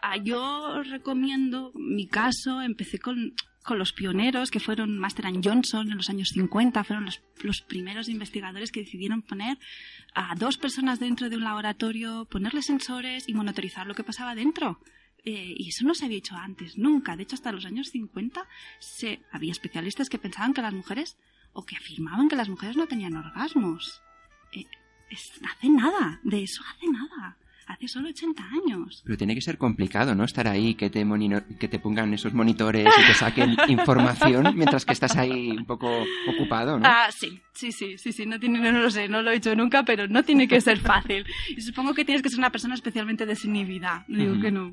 Ah, 0.00 0.16
yo 0.18 0.82
recomiendo 0.84 1.72
mi 1.74 2.06
caso, 2.06 2.62
empecé 2.62 2.98
con, 3.00 3.34
con 3.64 3.78
los 3.78 3.92
pioneros 3.92 4.50
que 4.50 4.60
fueron 4.60 4.98
Master 4.98 5.26
and 5.26 5.44
Johnson 5.44 5.90
en 5.90 5.96
los 5.96 6.10
años 6.10 6.28
50, 6.28 6.84
fueron 6.84 7.06
los, 7.06 7.22
los 7.42 7.62
primeros 7.62 8.08
investigadores 8.08 8.70
que 8.70 8.80
decidieron 8.80 9.22
poner 9.22 9.58
a 10.14 10.34
dos 10.36 10.58
personas 10.58 11.00
dentro 11.00 11.30
de 11.30 11.36
un 11.36 11.44
laboratorio, 11.44 12.26
ponerles 12.30 12.66
sensores 12.66 13.26
y 13.26 13.34
monitorizar 13.34 13.86
lo 13.86 13.94
que 13.94 14.04
pasaba 14.04 14.34
dentro. 14.34 14.80
Eh, 15.24 15.54
y 15.56 15.70
eso 15.70 15.86
no 15.86 15.94
se 15.94 16.04
había 16.04 16.18
hecho 16.18 16.36
antes, 16.36 16.76
nunca. 16.76 17.16
De 17.16 17.22
hecho, 17.22 17.36
hasta 17.36 17.52
los 17.52 17.64
años 17.64 17.88
50 17.88 18.46
se, 18.78 19.22
había 19.32 19.52
especialistas 19.52 20.10
que 20.10 20.18
pensaban 20.18 20.52
que 20.52 20.60
las 20.60 20.74
mujeres, 20.74 21.16
o 21.54 21.64
que 21.64 21.76
afirmaban 21.76 22.28
que 22.28 22.36
las 22.36 22.50
mujeres 22.50 22.76
no 22.76 22.86
tenían 22.86 23.16
orgasmos. 23.16 24.02
Eh, 24.52 24.66
hace 25.10 25.68
nada, 25.70 26.20
de 26.22 26.42
eso 26.42 26.62
hace 26.68 26.86
nada. 26.88 27.38
Hace 27.66 27.88
solo 27.88 28.10
80 28.10 28.42
años. 28.42 29.02
Pero 29.04 29.16
tiene 29.16 29.34
que 29.34 29.40
ser 29.40 29.56
complicado, 29.56 30.14
¿no? 30.14 30.24
Estar 30.24 30.46
ahí, 30.48 30.74
que 30.74 30.90
te, 30.90 31.06
que 31.58 31.68
te 31.68 31.78
pongan 31.78 32.12
esos 32.12 32.34
monitores 32.34 32.86
y 33.02 33.06
te 33.06 33.14
saquen 33.14 33.56
información 33.68 34.54
mientras 34.54 34.84
que 34.84 34.92
estás 34.92 35.16
ahí 35.16 35.50
un 35.50 35.64
poco 35.64 35.88
ocupado, 36.28 36.78
¿no? 36.78 36.86
Ah, 36.86 37.08
sí, 37.10 37.40
sí, 37.54 37.72
sí, 37.72 37.96
sí, 37.96 38.12
sí, 38.12 38.26
no 38.26 38.38
tiene, 38.38 38.58
no, 38.70 38.80
lo 38.80 38.90
sé, 38.90 39.08
no 39.08 39.22
lo 39.22 39.30
he 39.30 39.36
hecho 39.36 39.54
nunca, 39.56 39.82
pero 39.82 40.06
no 40.08 40.22
tiene 40.22 40.46
que 40.46 40.60
ser 40.60 40.78
fácil. 40.78 41.24
Y 41.48 41.60
supongo 41.62 41.94
que 41.94 42.04
tienes 42.04 42.22
que 42.22 42.28
ser 42.28 42.38
una 42.38 42.50
persona 42.50 42.74
especialmente 42.74 43.24
desinhibida. 43.24 44.04
No 44.08 44.18
digo 44.18 44.40
que 44.42 44.50
no. 44.50 44.72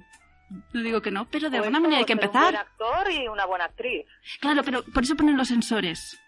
No 0.73 0.81
digo 0.81 1.01
que 1.01 1.11
no, 1.11 1.29
pero 1.29 1.49
de 1.49 1.59
o 1.59 1.63
alguna 1.63 1.79
manera 1.79 1.99
hay 1.99 2.05
que 2.05 2.13
ser 2.13 2.19
Un 2.19 2.23
empezar. 2.25 2.43
buen 2.43 2.55
actor 2.57 3.11
y 3.11 3.27
una 3.29 3.45
buena 3.45 3.65
actriz. 3.65 4.05
Claro, 4.41 4.63
pero 4.65 4.83
por 4.83 5.03
eso 5.03 5.15
ponen 5.15 5.37
los 5.37 5.47
sensores. 5.47 6.19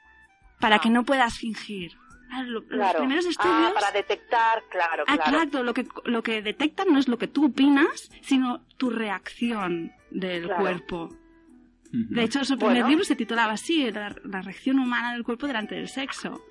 Para 0.61 0.77
Ah. 0.77 0.79
que 0.79 0.89
no 0.89 1.03
puedas 1.03 1.37
fingir. 1.37 1.91
Claro, 2.33 2.49
lo- 2.49 2.61
Los 2.77 2.93
primeros 2.95 3.25
Ah, 3.25 3.29
estudios. 3.29 3.71
para 3.73 3.91
detectar, 3.91 4.63
claro, 4.69 5.03
Ah, 5.07 5.17
claro. 5.17 5.49
claro, 5.49 5.63
lo 5.63 5.73
que, 5.73 5.85
lo 6.05 6.23
que 6.23 6.41
detectan 6.41 6.87
no 6.91 6.97
es 6.99 7.07
lo 7.07 7.17
que 7.17 7.27
tú 7.27 7.45
opinas, 7.45 8.09
sino 8.21 8.61
tu 8.77 8.89
reacción 8.89 9.91
del 10.09 10.45
Claro. 10.45 10.61
cuerpo. 10.61 11.09
De 11.91 12.23
hecho, 12.23 12.43
su 12.43 12.57
primer 12.57 12.77
Bueno. 12.77 12.89
libro 12.89 13.03
se 13.05 13.15
titulaba 13.15 13.53
así, 13.53 13.91
la, 13.91 14.15
la 14.23 14.41
reacción 14.41 14.79
humana 14.79 15.13
del 15.13 15.23
cuerpo 15.23 15.45
delante 15.45 15.75
del 15.75 15.87
sexo. 15.87 16.43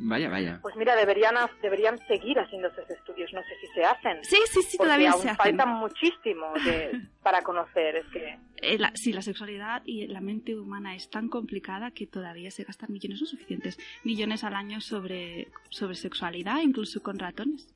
Vaya, 0.00 0.28
vaya. 0.28 0.58
Pues 0.62 0.76
mira, 0.76 0.94
deberían, 0.94 1.34
deberían 1.60 1.98
seguir 2.06 2.38
haciendo 2.38 2.68
esos 2.68 2.88
estudios. 2.88 3.32
No 3.32 3.42
sé 3.42 3.48
si 3.60 3.66
se 3.74 3.84
hacen. 3.84 4.22
Sí, 4.22 4.36
sí, 4.50 4.62
sí, 4.62 4.78
todavía 4.78 5.10
aún 5.10 5.22
se 5.22 5.30
hacen. 5.30 5.56
falta 5.58 5.66
muchísimo 5.66 6.52
de- 6.64 7.00
para 7.22 7.42
conocer. 7.42 7.96
Es 7.96 8.06
que 8.12 8.38
Eh, 8.62 8.78
la- 8.78 8.92
sí, 8.94 9.12
la 9.12 9.22
sexualidad 9.22 9.82
y 9.84 10.06
la 10.06 10.20
mente 10.20 10.56
humana 10.56 10.94
es 10.94 11.10
tan 11.10 11.28
complicada 11.28 11.90
que 11.90 12.06
todavía 12.06 12.50
se 12.50 12.64
gastan 12.64 12.92
millones, 12.92 13.20
no 13.20 13.26
suficientes, 13.26 13.78
millones 14.04 14.44
al 14.44 14.54
año 14.54 14.80
sobre, 14.80 15.48
sobre 15.70 15.94
sexualidad, 15.96 16.60
incluso 16.60 17.02
con 17.02 17.18
ratones. 17.18 17.68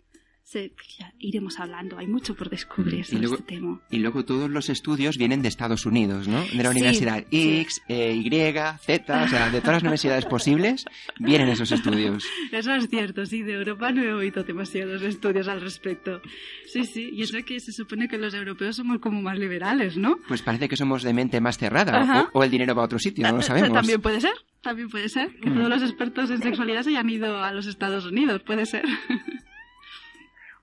Se- 0.45 0.73
ya 0.99 1.13
iremos 1.19 1.59
hablando, 1.61 1.97
hay 1.99 2.07
mucho 2.07 2.35
por 2.35 2.51
descubrir 2.51 3.01
Y 3.01 3.05
sobre 3.05 3.21
luego- 3.21 3.35
este 3.37 3.55
tema. 3.55 3.81
Y 3.91 3.99
luego 3.99 4.25
todos 4.25 4.51
los 4.51 4.69
estudios 4.69 5.17
vienen 5.17 5.41
de 5.41 5.49
Estados 5.49 5.87
Unidos, 5.87 6.29
¿no? 6.29 6.43
De 6.45 6.63
la 6.63 6.71
Universidad 6.71 7.25
sí. 7.31 7.61
X, 7.61 7.81
eh, 7.89 8.13
Y, 8.15 8.29
Z, 8.85 9.23
o 9.25 9.29
sea, 9.29 9.51
de 9.51 9.61
todas 9.61 9.77
las 9.77 9.83
universidades 9.83 10.27
posibles 10.27 10.85
vienen 11.19 11.49
esos 11.49 11.73
estudios. 11.73 12.25
Eso 12.53 12.75
es 12.75 12.89
cierto, 12.91 13.25
sí, 13.25 13.43
de 13.43 13.55
Europa 13.55 13.93
no 13.93 14.03
he 14.03 14.13
oído 14.13 14.43
demasiados 14.45 15.01
estudios 15.03 15.49
al 15.49 15.61
respecto. 15.63 16.21
Sí, 16.67 16.85
sí, 16.85 17.11
y 17.13 17.23
eso 17.23 17.39
que 17.47 17.61
se 17.61 17.73
supone 17.73 18.09
que 18.09 18.19
los 18.19 18.35
europeos 18.35 18.77
somos 18.77 18.99
como 18.99 19.23
más 19.23 19.39
liberales, 19.39 19.97
¿no? 19.97 20.19
Pues 20.29 20.43
parece 20.43 20.69
que 20.69 20.77
somos 20.77 21.03
de 21.03 21.15
mente 21.15 21.41
más 21.41 21.57
cerrada 21.57 22.29
o, 22.35 22.39
o 22.41 22.45
el 22.45 22.51
dinero 22.51 22.75
va 22.75 22.83
a 22.83 22.87
otro 22.87 22.99
sitio, 22.99 23.27
no 23.27 23.37
lo 23.37 23.43
sabemos. 23.43 23.73
También 23.73 24.01
puede 24.03 24.21
ser, 24.21 24.35
también 24.61 24.89
puede 24.91 25.09
ser. 25.09 25.31
Que 25.41 25.49
Mm. 25.51 25.55
todos 25.55 25.69
los 25.71 25.83
expertos 25.83 26.31
en 26.31 26.43
sexualidad 26.43 26.83
se 26.83 26.91
hayan 26.91 27.09
ido 27.09 27.43
a 27.43 27.53
los 27.53 27.67
Estados 27.67 28.05
Unidos, 28.07 28.43
puede 28.43 28.67
ser. 28.67 28.85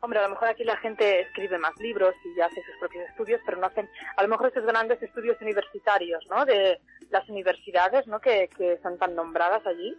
Hombre, 0.01 0.19
a 0.19 0.23
lo 0.23 0.29
mejor 0.29 0.47
aquí 0.47 0.63
la 0.63 0.77
gente 0.77 1.21
escribe 1.21 1.57
más 1.57 1.77
libros 1.79 2.15
y 2.23 2.39
hace 2.39 2.63
sus 2.63 2.75
propios 2.79 3.09
estudios, 3.09 3.41
pero 3.45 3.57
no 3.57 3.67
hacen, 3.67 3.89
a 4.15 4.23
lo 4.23 4.29
mejor 4.29 4.49
esos 4.49 4.65
grandes 4.65 5.01
estudios 5.03 5.39
universitarios, 5.41 6.25
¿no? 6.29 6.45
De 6.45 6.79
las 7.09 7.27
universidades, 7.29 8.07
¿no? 8.07 8.21
Que, 8.21 8.49
que 8.55 8.77
son 8.81 8.97
tan 8.97 9.15
nombradas 9.15 9.65
allí. 9.67 9.97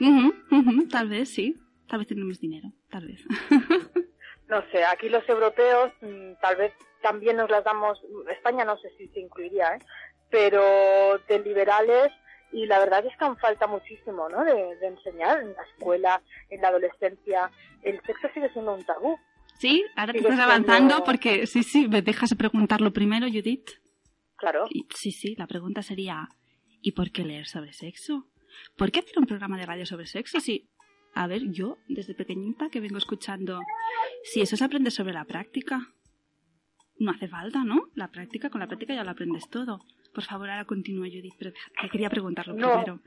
Ujú, 0.00 0.32
ujú, 0.50 0.88
tal 0.88 1.08
vez, 1.08 1.28
sí. 1.28 1.60
Tal 1.88 2.00
vez 2.00 2.08
tenemos 2.08 2.38
dinero, 2.40 2.68
tal 2.90 3.06
vez. 3.06 3.24
No 4.48 4.62
sé, 4.70 4.82
aquí 4.82 5.10
los 5.10 5.28
europeos 5.28 5.92
mm, 6.00 6.32
tal 6.40 6.56
vez 6.56 6.72
también 7.02 7.36
nos 7.36 7.50
las 7.50 7.62
damos, 7.64 8.00
España 8.30 8.64
no 8.64 8.78
sé 8.78 8.88
si 8.96 9.06
se 9.08 9.20
incluiría, 9.20 9.74
¿eh? 9.74 9.78
Pero 10.30 11.18
de 11.28 11.38
liberales 11.40 12.08
y 12.52 12.66
la 12.66 12.78
verdad 12.78 13.04
es 13.06 13.16
que 13.16 13.24
aún 13.24 13.36
falta 13.36 13.66
muchísimo, 13.66 14.28
¿no? 14.28 14.44
De, 14.44 14.76
de 14.76 14.86
enseñar 14.86 15.40
en 15.40 15.52
la 15.54 15.62
escuela, 15.62 16.22
en 16.50 16.60
la 16.60 16.68
adolescencia. 16.68 17.50
El 17.82 18.00
sexo 18.02 18.28
sigue 18.34 18.50
siendo 18.52 18.74
un 18.74 18.84
tabú. 18.84 19.16
Sí, 19.58 19.84
ahora 19.96 20.12
que 20.12 20.20
Sigue 20.20 20.30
estás 20.30 20.44
avanzando, 20.44 20.88
siendo- 20.94 21.04
porque 21.04 21.46
sí, 21.46 21.62
sí, 21.62 21.88
me 21.88 22.00
dejas 22.02 22.34
preguntarlo 22.36 22.92
primero, 22.92 23.26
Judith. 23.26 23.68
Claro. 24.36 24.66
Y- 24.70 24.86
sí, 24.94 25.10
sí, 25.12 25.34
la 25.36 25.46
pregunta 25.46 25.82
sería, 25.82 26.28
¿y 26.80 26.92
por 26.92 27.10
qué 27.10 27.24
leer 27.24 27.46
sobre 27.46 27.72
sexo? 27.72 28.28
¿Por 28.76 28.90
qué 28.92 29.00
hacer 29.00 29.18
un 29.18 29.26
programa 29.26 29.58
de 29.58 29.66
radio 29.66 29.84
sobre 29.86 30.06
sexo 30.06 30.40
si, 30.40 30.68
a 31.14 31.26
ver, 31.26 31.42
yo 31.50 31.78
desde 31.88 32.14
pequeñita 32.14 32.68
que 32.70 32.80
vengo 32.80 32.98
escuchando, 32.98 33.60
si 34.22 34.40
eso 34.40 34.56
se 34.56 34.64
aprende 34.64 34.90
sobre 34.90 35.12
la 35.12 35.24
práctica, 35.24 35.80
no 37.00 37.10
hace 37.12 37.28
falta, 37.28 37.62
¿no? 37.64 37.82
La 37.94 38.08
práctica, 38.08 38.50
con 38.50 38.60
la 38.60 38.66
práctica 38.66 38.94
ya 38.94 39.04
lo 39.04 39.10
aprendes 39.10 39.48
todo. 39.50 39.80
Por 40.14 40.24
favor, 40.24 40.48
ahora 40.50 40.64
continúa, 40.64 41.06
Judith, 41.06 41.34
pero 41.38 41.52
te 41.80 41.88
quería 41.88 42.10
preguntarlo 42.10 42.54
No. 42.54 42.72
primero. 42.72 43.00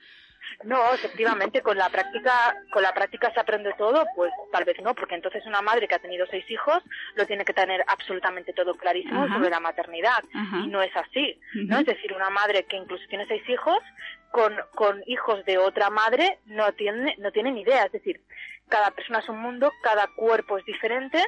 No, 0.64 0.92
efectivamente, 0.94 1.62
con 1.62 1.78
la 1.78 1.88
práctica, 1.90 2.56
con 2.72 2.82
la 2.82 2.94
práctica 2.94 3.32
se 3.32 3.40
aprende 3.40 3.74
todo, 3.78 4.06
pues 4.16 4.32
tal 4.52 4.66
vez 4.66 4.76
no, 4.82 4.96
porque 4.96 5.14
entonces 5.16 5.46
una 5.46 5.62
madre 5.62 5.88
que 5.88 5.94
ha 5.96 6.00
tenido 6.00 6.26
seis 6.32 6.50
hijos 6.50 6.82
lo 7.16 7.26
tiene 7.28 7.46
que 7.46 7.54
tener 7.54 7.84
absolutamente 7.88 8.52
todo 8.52 8.74
clarísimo 8.76 9.24
Ajá. 9.24 9.36
sobre 9.36 9.50
la 9.52 9.60
maternidad. 9.60 10.24
Ajá. 10.34 10.58
Y 10.60 10.68
no 10.68 10.82
es 10.82 10.96
así, 10.96 11.40
¿no? 11.54 11.80
Es 11.80 11.86
decir, 11.86 12.12
una 12.14 12.32
madre 12.32 12.66
que 12.66 12.76
incluso 12.76 13.04
tiene 13.08 13.28
seis 13.28 13.48
hijos, 13.50 13.80
con, 14.32 14.54
con 14.74 15.04
hijos 15.06 15.46
de 15.46 15.58
otra 15.60 15.90
madre, 15.92 16.40
no 16.46 16.74
tiene, 16.74 17.16
no 17.20 17.32
tiene 17.32 17.52
ni 17.52 17.62
idea. 17.62 17.84
Es 17.84 17.92
decir, 17.92 18.22
cada 18.68 18.92
persona 18.92 19.20
es 19.20 19.30
un 19.30 19.40
mundo, 19.40 19.72
cada 19.84 20.08
cuerpo 20.16 20.58
es 20.58 20.66
diferente 20.66 21.24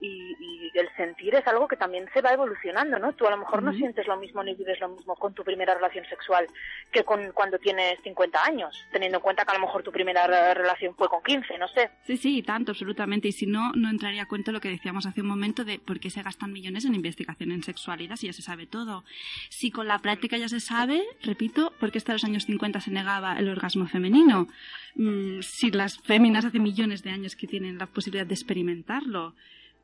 y, 0.00 0.36
y 0.38 0.70
el 0.78 0.88
sentir 0.96 1.34
es 1.34 1.46
algo 1.46 1.66
que 1.68 1.76
también 1.76 2.06
se 2.12 2.20
va 2.20 2.32
evolucionando, 2.32 2.98
¿no? 2.98 3.12
Tú 3.14 3.26
a 3.26 3.30
lo 3.30 3.38
mejor 3.38 3.62
no 3.62 3.72
sientes 3.72 4.06
lo 4.06 4.16
mismo 4.18 4.42
ni 4.44 4.54
vives 4.54 4.78
lo 4.80 4.88
mismo 4.90 5.14
con 5.16 5.32
tu 5.34 5.42
primera 5.42 5.74
relación 5.74 6.04
sexual 6.06 6.46
que 6.92 7.02
con 7.04 7.32
cuando 7.32 7.58
tienes 7.58 7.98
50 8.02 8.44
años, 8.44 8.76
teniendo 8.92 9.18
en 9.18 9.22
cuenta 9.22 9.44
que 9.44 9.52
a 9.52 9.54
lo 9.58 9.60
mejor 9.66 9.82
tu 9.82 9.90
primera 9.92 10.26
re- 10.26 10.54
relación 10.54 10.94
fue 10.94 11.08
con 11.08 11.22
15, 11.22 11.56
no 11.58 11.68
sé. 11.68 11.90
Sí, 12.06 12.16
sí, 12.16 12.42
tanto, 12.42 12.72
absolutamente. 12.72 13.28
Y 13.28 13.32
si 13.32 13.46
no, 13.46 13.72
no 13.74 13.88
entraría 13.88 14.22
a 14.24 14.28
cuento 14.28 14.52
lo 14.52 14.60
que 14.60 14.68
decíamos 14.68 15.06
hace 15.06 15.22
un 15.22 15.28
momento 15.28 15.64
de 15.64 15.78
por 15.78 15.98
qué 16.00 16.10
se 16.10 16.22
gastan 16.22 16.52
millones 16.52 16.84
en 16.84 16.94
investigación 16.94 17.50
en 17.52 17.62
sexualidad 17.62 18.16
si 18.16 18.26
ya 18.26 18.32
se 18.32 18.42
sabe 18.42 18.66
todo. 18.66 19.04
Si 19.48 19.70
con 19.70 19.86
la 19.88 19.98
práctica 20.00 20.36
ya 20.36 20.48
se 20.48 20.60
sabe, 20.60 21.02
repito, 21.22 21.72
¿por 21.80 21.90
qué 21.90 21.98
hasta 21.98 22.12
los 22.12 22.24
años 22.24 22.44
50 22.44 22.80
se 22.80 22.90
negaba 22.90 23.38
el 23.38 23.48
orgasmo 23.48 23.86
femenino? 23.86 24.46
Mm, 24.94 25.40
si 25.42 25.70
las 25.70 25.98
féminas 25.98 26.44
hace 26.44 26.58
millones 26.58 27.02
de 27.02 27.10
años 27.10 27.34
que 27.36 27.46
tienen 27.46 27.78
la 27.78 27.86
posibilidad 27.86 28.26
de 28.26 28.34
experimentarlo, 28.34 29.34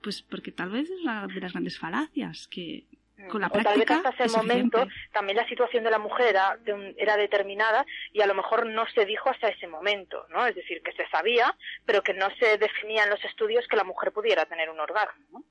pues 0.03 0.23
porque 0.23 0.53
tal 0.53 0.71
vez 0.71 0.91
es 0.91 1.01
una 1.01 1.27
de 1.27 1.41
las 1.41 1.53
grandes 1.53 1.79
falacias 1.79 2.49
que 2.49 2.87
con 3.29 3.41
la 3.41 3.49
o 3.49 3.51
tal 3.51 3.62
vez 3.62 3.87
práctica 3.87 3.97
hasta 3.97 4.25
ese 4.25 4.25
es 4.25 4.37
momento 4.37 4.79
suficiente. 4.79 5.12
también 5.12 5.37
la 5.37 5.49
situación 5.49 5.85
de 5.85 5.91
la 5.91 5.99
mujer 5.99 6.29
era, 6.31 6.59
era 6.97 7.17
determinada 7.17 7.87
y 8.12 8.21
a 8.21 8.27
lo 8.27 8.35
mejor 8.35 8.67
no 8.67 8.85
se 8.95 9.05
dijo 9.05 9.31
hasta 9.31 9.49
ese 9.49 9.69
momento, 9.69 10.27
¿no? 10.31 10.47
Es 10.47 10.55
decir, 10.55 10.83
que 10.83 10.93
se 10.93 11.09
sabía, 11.09 11.57
pero 11.87 12.03
que 12.03 12.15
no 12.15 12.29
se 12.38 12.59
definía 12.59 13.05
en 13.05 13.11
los 13.11 13.25
estudios 13.25 13.67
que 13.69 13.77
la 13.77 13.85
mujer 13.85 14.12
pudiera 14.12 14.47
tener 14.47 14.71
un 14.71 14.81
orgasmo, 14.81 15.25
¿no? 15.31 15.45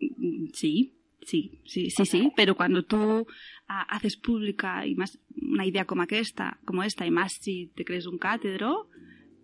Mm, 0.00 0.52
Sí, 0.52 0.94
sí, 1.22 1.60
sí, 1.64 1.90
sí, 1.90 2.06
sí, 2.06 2.32
pero 2.36 2.54
cuando 2.54 2.84
tú 2.84 3.26
ah, 3.68 3.86
haces 3.88 4.16
pública 4.16 4.86
y 4.86 4.94
más 4.94 5.18
una 5.40 5.66
idea 5.66 5.84
como 5.84 6.04
esta, 6.08 6.58
como 6.64 6.82
esta 6.82 7.06
y 7.06 7.10
más 7.10 7.34
si 7.34 7.68
te 7.74 7.84
crees 7.84 8.06
un 8.06 8.18
cátedro, 8.18 8.88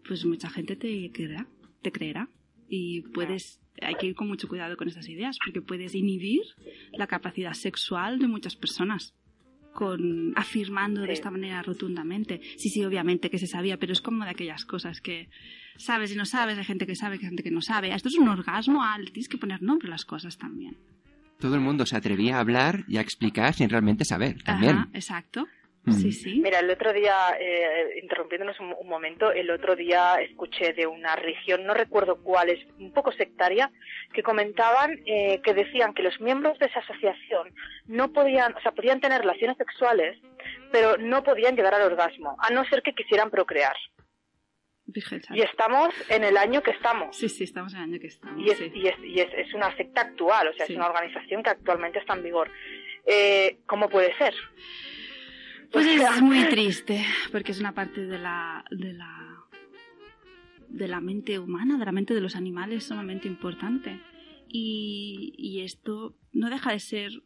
pues 0.07 0.25
mucha 0.25 0.51
gente 0.51 0.77
te 0.77 1.11
creerá, 1.13 1.47
te 1.83 1.93
creerá 1.93 2.29
y 2.69 3.03
puedes 3.03 3.61
hay 3.81 3.95
que 3.95 4.07
ir 4.07 4.15
con 4.15 4.29
mucho 4.29 4.49
cuidado 4.49 4.77
con 4.77 4.89
esas 4.89 5.09
ideas 5.09 5.39
porque 5.45 5.63
puedes 5.63 5.95
inhibir 5.95 6.43
la 6.93 7.07
capacidad 7.07 7.53
sexual 7.53 8.19
de 8.19 8.27
muchas 8.27 8.57
personas 8.57 9.15
con 9.73 10.33
afirmando 10.35 11.03
de 11.03 11.13
esta 11.13 11.31
manera 11.31 11.63
rotundamente. 11.63 12.41
Sí, 12.57 12.69
sí, 12.69 12.85
obviamente 12.85 13.31
que 13.31 13.39
se 13.39 13.47
sabía, 13.47 13.79
pero 13.79 13.93
es 13.93 14.01
como 14.01 14.25
de 14.25 14.31
aquellas 14.31 14.65
cosas 14.65 15.01
que 15.01 15.29
sabes 15.77 16.13
y 16.13 16.17
no 16.17 16.25
sabes, 16.25 16.59
hay 16.59 16.65
gente 16.65 16.87
que 16.87 16.97
sabe, 16.97 17.15
hay 17.15 17.21
gente 17.21 17.45
que 17.45 17.53
no 17.53 17.63
sabe. 17.63 17.95
Esto 17.95 18.09
es 18.09 18.17
un 18.17 18.29
orgasmo, 18.29 18.83
Al, 18.83 19.13
tienes 19.13 19.29
que 19.29 19.39
poner 19.39 19.63
nombre 19.63 19.87
a 19.87 19.91
las 19.93 20.05
cosas 20.05 20.37
también. 20.37 20.77
Todo 21.39 21.55
el 21.55 21.61
mundo 21.61 21.87
se 21.87 21.97
atrevía 21.97 22.39
a 22.39 22.41
hablar 22.41 22.85
y 22.89 22.97
a 22.97 23.01
explicar 23.01 23.55
sin 23.55 23.69
realmente 23.69 24.05
saber 24.05 24.43
también. 24.43 24.79
Ajá, 24.79 24.89
exacto. 24.93 25.47
Sí, 25.93 26.13
sí. 26.13 26.41
Mira, 26.41 26.61
el 26.61 26.71
otro 26.71 26.93
día, 26.93 27.15
eh, 27.39 27.99
interrumpiéndonos 28.03 28.59
un, 28.61 28.75
un 28.79 28.89
momento, 28.89 29.33
el 29.33 29.51
otro 29.51 29.77
día 29.77 30.17
escuché 30.21 30.73
de 30.73 30.87
una 30.87 31.17
región, 31.17 31.65
no 31.65 31.75
recuerdo 31.75 32.23
cuál, 32.23 32.51
es 32.51 32.59
un 32.79 32.93
poco 32.93 33.13
sectaria, 33.13 33.71
que 34.13 34.23
comentaban 34.23 35.01
eh, 35.07 35.41
que 35.43 35.55
decían 35.55 35.95
que 35.95 36.03
los 36.03 36.21
miembros 36.21 36.59
de 36.59 36.67
esa 36.67 36.81
asociación 36.81 37.55
no 37.87 38.13
podían, 38.13 38.55
o 38.55 38.61
sea, 38.61 38.73
podían 38.73 39.01
tener 39.01 39.21
relaciones 39.21 39.57
sexuales, 39.57 40.19
pero 40.73 40.97
no 40.97 41.23
podían 41.23 41.57
llegar 41.57 41.75
al 41.75 41.83
orgasmo, 41.83 42.37
a 42.41 42.51
no 42.51 42.65
ser 42.67 42.83
que 42.83 42.95
quisieran 42.95 43.31
procrear. 43.31 43.77
Y 45.35 45.43
estamos 45.43 45.91
en 46.09 46.25
el 46.25 46.39
año 46.39 46.63
que 46.63 46.71
estamos. 46.71 47.15
Sí, 47.15 47.29
sí, 47.29 47.45
estamos 47.45 47.75
en 47.75 47.81
el 47.81 47.85
año 47.91 48.01
que 48.01 48.07
estamos. 48.07 48.43
Y, 48.43 48.51
es, 48.51 48.57
sí. 48.57 48.71
y, 48.75 48.89
es, 48.89 48.99
y 49.05 49.21
es, 49.21 49.29
es 49.35 49.53
una 49.53 49.75
secta 49.77 50.01
actual, 50.01 50.49
o 50.49 50.53
sea, 50.55 50.65
Sí. 50.65 50.73
es 50.73 50.79
una 50.79 50.87
organización 50.89 51.43
que 51.43 51.51
actualmente 51.51 51.99
está 51.99 52.15
en 52.15 52.23
vigor. 52.23 52.51
Eh, 53.05 53.59
¿Cómo 53.67 53.91
puede 53.91 54.17
ser? 54.17 54.35
Pues 55.71 55.85
sea, 55.85 56.17
es 56.17 56.23
muy 56.23 56.45
triste, 56.49 57.05
porque 57.31 57.53
es 57.53 57.61
una 57.61 57.75
parte 57.75 58.07
de 58.07 58.19
la, 58.19 58.65
de 58.71 58.93
la 58.93 59.45
de 60.69 60.87
la 60.87 61.01
mente 61.01 61.39
humana, 61.39 61.79
de 61.79 61.85
la 61.85 61.93
mente 61.93 62.15
de 62.15 62.21
los 62.21 62.37
animales 62.37 62.85
sumamente 62.85 63.27
importante. 63.27 64.01
Y, 64.49 65.35
y 65.37 65.61
esto 65.61 66.15
no 66.33 66.51
deja 66.51 66.73
de 66.73 66.81
ser 66.81 67.23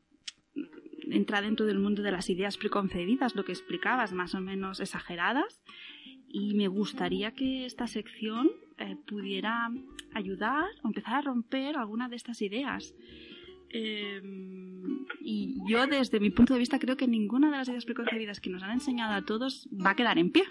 entra 1.11 1.41
dentro 1.43 1.67
del 1.67 1.79
mundo 1.79 2.03
de 2.03 2.13
las 2.13 2.31
ideas 2.31 2.57
preconcebidas, 2.57 3.35
lo 3.35 3.45
que 3.45 3.53
explicabas, 3.53 4.13
más 4.13 4.35
o 4.35 4.41
menos 4.41 4.81
exageradas. 4.81 5.61
Y 6.29 6.55
me 6.55 6.69
gustaría 6.69 7.33
que 7.33 7.67
esta 7.67 7.87
sección 7.87 8.51
eh, 8.79 8.97
pudiera 9.07 9.71
ayudar 10.15 10.65
o 10.83 10.89
empezar 10.89 11.15
a 11.15 11.21
romper 11.21 11.77
alguna 11.77 12.09
de 12.09 12.17
estas 12.17 12.41
ideas. 12.41 12.95
Eh, 13.69 14.21
y 15.21 15.57
yo 15.69 15.87
desde 15.87 16.21
mi 16.21 16.31
punto 16.31 16.53
de 16.55 16.61
vista 16.61 16.79
creo 16.79 16.97
que 16.97 17.07
ninguna 17.09 17.51
de 17.51 17.57
las 17.59 17.69
ideas 17.69 17.85
preconcebidas 17.85 18.41
que 18.41 18.51
nos 18.51 18.63
han 18.63 18.71
enseñado 18.73 19.15
a 19.15 19.23
todos 19.23 19.69
va 19.73 19.91
a 19.91 19.97
quedar 19.97 20.19
en 20.19 20.31
pie. 20.31 20.45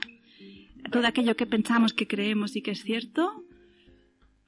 Todo 0.92 1.06
aquello 1.08 1.36
que 1.36 1.46
pensamos, 1.46 1.94
que 1.94 2.08
creemos 2.08 2.56
y 2.56 2.62
que 2.62 2.72
es 2.72 2.84
cierto, 2.84 3.46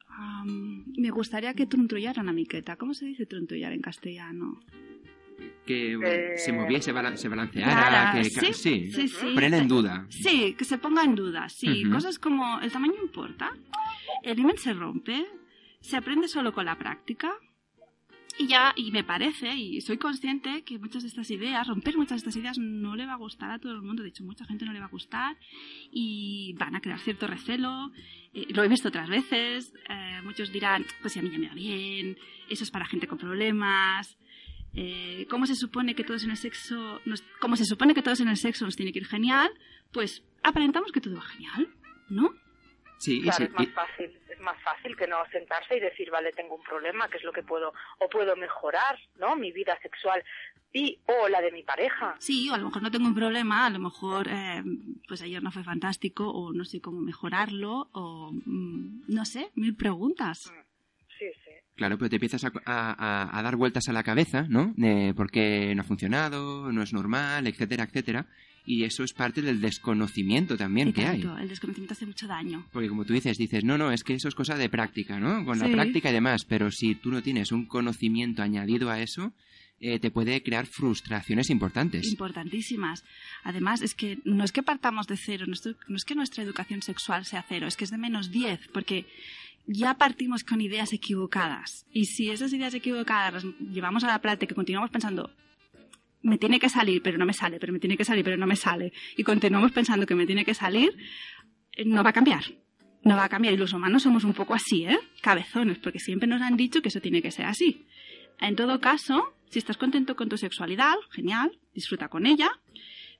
am, 0.07 0.85
me 0.97 1.09
gustaría 1.09 1.53
que 1.53 1.65
truntullaran 1.65 2.29
a 2.29 2.33
miqueta. 2.33 2.75
¿Cómo 2.75 2.93
se 2.93 3.05
dice 3.05 3.25
truntullar 3.25 3.73
en 3.73 3.81
castellano? 3.81 4.59
Que 5.65 5.93
Eh, 5.93 6.37
se 6.37 6.51
moviese, 6.53 6.91
bala- 6.91 7.15
se 7.17 7.29
balanceara, 7.29 7.71
Clara, 7.71 8.11
que, 8.13 8.23
sí, 8.25 8.53
sí, 8.53 8.91
sí, 8.91 9.07
sí. 9.07 9.27
en 9.37 9.67
duda. 9.67 10.05
Sí, 10.09 10.55
que 10.57 10.65
se 10.65 10.77
ponga 10.77 11.03
en 11.03 11.15
duda, 11.15 11.49
sí. 11.49 11.83
Ujú. 11.85 11.93
Cosas 11.93 12.19
como 12.19 12.59
el 12.61 12.71
tamaño 12.71 12.93
importa, 13.01 13.51
el 14.23 14.39
imen 14.39 14.57
se 14.57 14.73
rompe, 14.73 15.25
se 15.79 15.97
aprende 15.97 16.27
solo 16.27 16.53
con 16.53 16.65
la 16.65 16.77
práctica, 16.77 17.33
Y 18.39 18.47
ya, 18.47 18.73
y 18.75 18.91
me 18.91 19.03
parece, 19.03 19.53
y 19.53 19.79
soy 19.81 19.97
consciente 19.97 20.63
que 20.63 20.79
muchas 20.79 21.03
de 21.03 21.09
estas 21.09 21.29
ideas, 21.29 21.67
romper 21.67 21.97
muchas 21.97 22.11
de 22.11 22.17
estas 22.17 22.35
ideas 22.35 22.57
no 22.57 22.95
le 22.95 23.05
va 23.05 23.13
a 23.13 23.17
gustar 23.17 23.51
a 23.51 23.59
todo 23.59 23.73
el 23.73 23.83
mundo. 23.83 24.01
De 24.01 24.09
hecho, 24.09 24.23
mucha 24.23 24.45
gente 24.45 24.65
no 24.65 24.73
le 24.73 24.79
va 24.79 24.85
a 24.85 24.89
gustar 24.89 25.37
y 25.91 26.53
van 26.57 26.75
a 26.75 26.81
crear 26.81 26.99
cierto 26.99 27.27
recelo. 27.27 27.91
Eh, 28.33 28.47
lo 28.49 28.63
he 28.63 28.67
visto 28.67 28.87
otras 28.87 29.07
veces. 29.07 29.71
eh, 29.87 30.19
muchos 30.23 30.51
dirán, 30.51 30.83
pues 31.01 31.13
si 31.13 31.19
a 31.19 31.21
mí 31.21 31.29
ya 31.29 31.37
me 31.37 31.47
va 31.47 31.53
bien, 31.53 32.17
eso 32.49 32.63
es 32.63 32.71
para 32.71 32.85
gente 32.85 33.07
con 33.07 33.19
problemas. 33.19 34.17
Eh, 34.73 35.27
¿Cómo 35.29 35.45
se 35.45 35.55
supone 35.55 35.93
que 35.93 36.03
todos 36.03 36.23
en 36.23 36.31
el 36.31 36.37
sexo, 36.37 37.01
nos, 37.05 37.21
como 37.39 37.55
se 37.55 37.65
supone 37.65 37.93
que 37.93 38.01
todos 38.01 38.19
en 38.21 38.29
el 38.29 38.37
sexo 38.37 38.65
nos 38.65 38.75
tiene 38.75 38.91
que 38.91 38.99
ir 38.99 39.05
genial? 39.05 39.51
Pues 39.91 40.23
aparentamos 40.41 40.91
que 40.91 41.01
todo 41.01 41.15
va 41.15 41.21
genial, 41.21 41.69
¿no? 42.09 42.33
Sí, 43.03 43.17
y 43.19 43.21
Claro, 43.23 43.37
sí, 43.37 43.43
es 43.43 43.51
más 43.53 43.63
y- 43.67 43.71
fácil, 43.71 44.19
es 44.29 44.39
más 44.39 44.61
fácil 44.63 44.95
que 44.95 45.07
no 45.07 45.17
sentarse 45.29 45.75
y 45.75 45.81
decir, 45.81 46.09
vale, 46.09 46.31
tengo 46.31 46.55
un 46.55 46.63
problema, 46.63 47.09
¿qué 47.09 47.17
es 47.17 47.23
lo 47.25 47.33
que 47.33 47.43
puedo, 47.43 47.73
o 47.99 48.09
puedo 48.09 48.33
mejorar, 48.37 48.97
¿no? 49.19 49.35
Mi 49.35 49.51
vida 49.51 49.77
sexual 49.81 50.23
y 50.71 50.99
o 51.07 51.27
la 51.27 51.41
de 51.41 51.51
mi 51.51 51.63
pareja. 51.63 52.15
Sí, 52.19 52.49
o 52.49 52.53
a 52.53 52.57
lo 52.57 52.65
mejor 52.67 52.81
no 52.81 52.91
tengo 52.91 53.07
un 53.07 53.13
problema, 53.13 53.65
a 53.65 53.69
lo 53.69 53.79
mejor 53.79 54.27
eh, 54.29 54.63
pues 55.07 55.21
ayer 55.21 55.43
no 55.43 55.51
fue 55.51 55.65
fantástico 55.65 56.29
o 56.29 56.53
no 56.53 56.63
sé 56.63 56.79
cómo 56.79 57.01
mejorarlo 57.01 57.89
o 57.91 58.31
mm, 58.45 59.01
no 59.09 59.25
sé, 59.25 59.51
mil 59.55 59.75
preguntas. 59.75 60.53
Sí, 61.19 61.25
sí. 61.43 61.51
Claro, 61.75 61.97
pero 61.97 62.09
te 62.09 62.15
empiezas 62.15 62.45
a, 62.45 62.51
a- 62.65 62.93
a- 62.97 63.37
a 63.37 63.43
dar 63.43 63.57
vueltas 63.57 63.89
a 63.89 63.93
la 63.93 64.03
cabeza, 64.03 64.45
¿no? 64.47 64.73
De 64.77 65.13
por 65.13 65.29
qué 65.29 65.73
no 65.75 65.81
ha 65.81 65.85
funcionado, 65.85 66.71
no 66.71 66.81
es 66.83 66.93
normal, 66.93 67.47
etcétera, 67.47 67.83
etcétera. 67.83 68.27
Y 68.65 68.83
eso 68.83 69.03
es 69.03 69.13
parte 69.13 69.41
del 69.41 69.59
desconocimiento 69.59 70.55
también 70.55 70.89
Y 70.89 70.93
que 70.93 71.05
hay. 71.05 71.21
tanto, 71.21 71.37
el 71.37 71.49
desconocimiento 71.49 71.93
hace 71.93 72.05
mucho 72.05 72.27
daño. 72.27 72.65
Porque 72.71 72.87
como 72.87 73.03
tú 73.05 73.13
dices, 73.13 73.37
dices, 73.37 73.63
no, 73.63 73.77
no, 73.77 73.91
es 73.91 74.03
que 74.03 74.13
eso 74.13 74.27
es 74.27 74.35
cosa 74.35 74.55
de 74.55 74.69
práctica, 74.69 75.19
¿no? 75.19 75.45
Con 75.45 75.59
la 75.59 75.69
práctica 75.69 76.09
y 76.09 76.13
demás. 76.13 76.45
Pero 76.45 76.71
si 76.71 76.95
tú 76.95 77.11
no 77.11 77.21
tienes 77.21 77.51
un 77.51 77.65
conocimiento 77.65 78.41
añadido 78.41 78.89
a 78.89 79.01
eso, 79.01 79.33
eh, 79.79 79.99
te 79.99 80.11
puede 80.11 80.41
crear 80.43 80.65
frustraciones 80.65 81.49
importantes. 81.49 82.07
Importantísimas. 82.07 83.03
Además, 83.43 83.81
es 83.81 83.95
que 83.95 84.19
no 84.23 84.45
es 84.45 84.53
que 84.53 84.63
partamos 84.63 85.07
de 85.07 85.17
cero, 85.17 85.45
no 85.45 85.53
es, 85.53 85.65
no 85.65 85.95
es 85.97 86.05
que 86.05 86.15
nuestra 86.15 86.41
educación 86.41 86.81
sexual 86.81 87.25
sea 87.25 87.43
cero, 87.47 87.67
es 87.67 87.75
que 87.75 87.83
es 87.83 87.91
de 87.91 87.97
menos 87.97 88.31
10, 88.31 88.69
porque 88.71 89.05
ya 89.67 89.95
partimos 89.95 90.45
con 90.45 90.61
ideas 90.61 90.93
equivocadas. 90.93 91.85
Y 91.91 92.05
si 92.05 92.29
esas 92.29 92.53
ideas 92.53 92.73
equivocadas 92.73 93.43
las 93.43 93.53
llevamos 93.59 94.05
a 94.05 94.07
la 94.07 94.21
práctica 94.21 94.53
y 94.53 94.55
continuamos 94.55 94.89
pensando, 94.89 95.31
me 96.23 96.37
tiene 96.37 96.59
que 96.59 96.69
salir, 96.69 97.01
pero 97.03 97.17
no 97.17 97.25
me 97.25 97.33
sale, 97.33 97.59
pero 97.59 97.71
me 97.71 97.79
tiene 97.79 97.97
que 97.97 98.05
salir, 98.05 98.23
pero 98.23 98.37
no 98.37 98.47
me 98.47 98.55
sale, 98.55 98.91
y 99.15 99.23
continuamos 99.23 99.71
pensando 99.71 100.05
que 100.05 100.15
me 100.15 100.25
tiene 100.25 100.43
que 100.43 100.53
salir, 100.53 100.97
eh, 101.73 101.85
no 101.85 102.03
va 102.03 102.09
a 102.09 102.13
cambiar. 102.13 102.43
No 103.03 103.17
va 103.17 103.25
a 103.25 103.29
cambiar. 103.29 103.53
Y 103.53 103.57
los 103.57 103.73
humanos 103.73 104.03
somos 104.03 104.23
un 104.23 104.33
poco 104.33 104.53
así, 104.53 104.85
¿eh? 104.85 104.97
Cabezones, 105.21 105.77
porque 105.79 105.99
siempre 105.99 106.27
nos 106.27 106.41
han 106.41 106.55
dicho 106.55 106.81
que 106.81 106.87
eso 106.87 107.01
tiene 107.01 107.21
que 107.21 107.31
ser 107.31 107.45
así. 107.45 107.85
En 108.39 108.55
todo 108.55 108.79
caso, 108.79 109.35
si 109.49 109.59
estás 109.59 109.77
contento 109.77 110.15
con 110.15 110.29
tu 110.29 110.37
sexualidad, 110.37 110.95
genial, 111.11 111.59
disfruta 111.73 112.07
con 112.07 112.25
ella, 112.25 112.49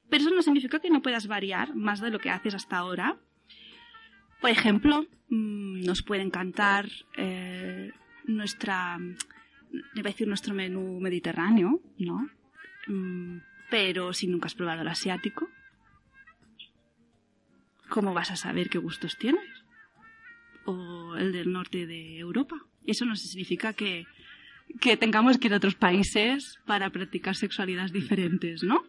pero 0.09 0.23
eso 0.23 0.33
no 0.33 0.41
significa 0.41 0.79
que 0.79 0.89
no 0.89 1.01
puedas 1.01 1.27
variar 1.27 1.75
más 1.75 1.99
de 1.99 2.11
lo 2.11 2.19
que 2.19 2.29
haces 2.29 2.53
hasta 2.55 2.77
ahora. 2.77 3.17
Por 4.39 4.49
ejemplo, 4.49 5.05
mm, 5.29 5.83
nos 5.83 6.01
puede 6.01 6.21
encantar 6.21 6.87
eh, 7.17 7.91
nuestra, 8.25 8.97
iba 9.95 10.09
a 10.09 10.11
decir 10.11 10.27
nuestro 10.27 10.53
menú 10.53 10.99
mediterráneo, 11.01 11.81
¿no? 11.97 12.29
Mm, 12.87 13.37
pero 13.69 14.13
si 14.13 14.27
nunca 14.27 14.47
has 14.47 14.55
probado 14.55 14.81
el 14.81 14.87
asiático, 14.87 15.49
¿cómo 17.89 18.13
vas 18.13 18.31
a 18.31 18.35
saber 18.35 18.69
qué 18.69 18.77
gustos 18.77 19.17
tienes? 19.17 19.43
O 20.65 21.15
el 21.15 21.31
del 21.31 21.51
norte 21.51 21.85
de 21.85 22.17
Europa. 22.19 22.55
Eso 22.85 23.05
no 23.05 23.15
significa 23.15 23.73
que, 23.73 24.05
que 24.79 24.97
tengamos 24.97 25.37
que 25.37 25.47
ir 25.47 25.53
a 25.53 25.57
otros 25.57 25.75
países 25.75 26.59
para 26.65 26.89
practicar 26.89 27.35
sexualidades 27.35 27.91
diferentes, 27.91 28.63
¿no? 28.63 28.83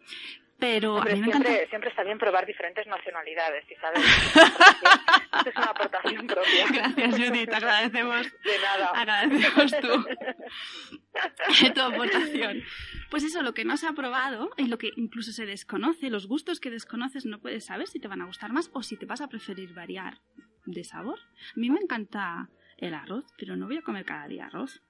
Pero 0.64 0.94
Hombre, 0.94 1.12
a 1.12 1.16
mí 1.16 1.20
me 1.20 1.26
encanta... 1.26 1.50
siempre, 1.68 1.90
está 1.90 2.02
bien 2.04 2.16
probar 2.16 2.46
diferentes 2.46 2.86
nacionalidades, 2.86 3.66
¿sí 3.68 3.74
sabes? 3.82 4.00
Esto 5.36 5.50
es 5.50 5.56
una 5.56 5.66
aportación 5.66 6.26
propia. 6.26 6.66
Gracias, 6.72 7.10
Judith, 7.18 7.50
te 7.50 7.54
agradecemos 7.54 8.32
De 8.42 8.58
nada. 8.62 8.88
Agradecemos 8.94 9.72
tu, 9.78 11.68
tu 11.74 11.80
aportación. 11.82 12.62
Pues 13.10 13.24
eso, 13.24 13.42
lo 13.42 13.52
que 13.52 13.66
no 13.66 13.76
se 13.76 13.86
ha 13.86 13.92
probado 13.92 14.52
y 14.56 14.68
lo 14.68 14.78
que 14.78 14.90
incluso 14.96 15.32
se 15.32 15.44
desconoce, 15.44 16.08
los 16.08 16.26
gustos 16.28 16.60
que 16.60 16.70
desconoces, 16.70 17.26
no 17.26 17.40
puedes 17.40 17.66
saber 17.66 17.86
si 17.86 18.00
te 18.00 18.08
van 18.08 18.22
a 18.22 18.24
gustar 18.24 18.50
más 18.50 18.70
o 18.72 18.82
si 18.82 18.96
te 18.96 19.04
vas 19.04 19.20
a 19.20 19.28
preferir 19.28 19.74
variar 19.74 20.22
de 20.64 20.82
sabor. 20.82 21.18
A 21.18 21.60
mí 21.60 21.68
me 21.68 21.80
encanta 21.80 22.48
el 22.78 22.94
arroz, 22.94 23.26
pero 23.36 23.54
no 23.54 23.66
voy 23.66 23.76
a 23.76 23.82
comer 23.82 24.06
cada 24.06 24.26
día 24.28 24.46
arroz. 24.46 24.82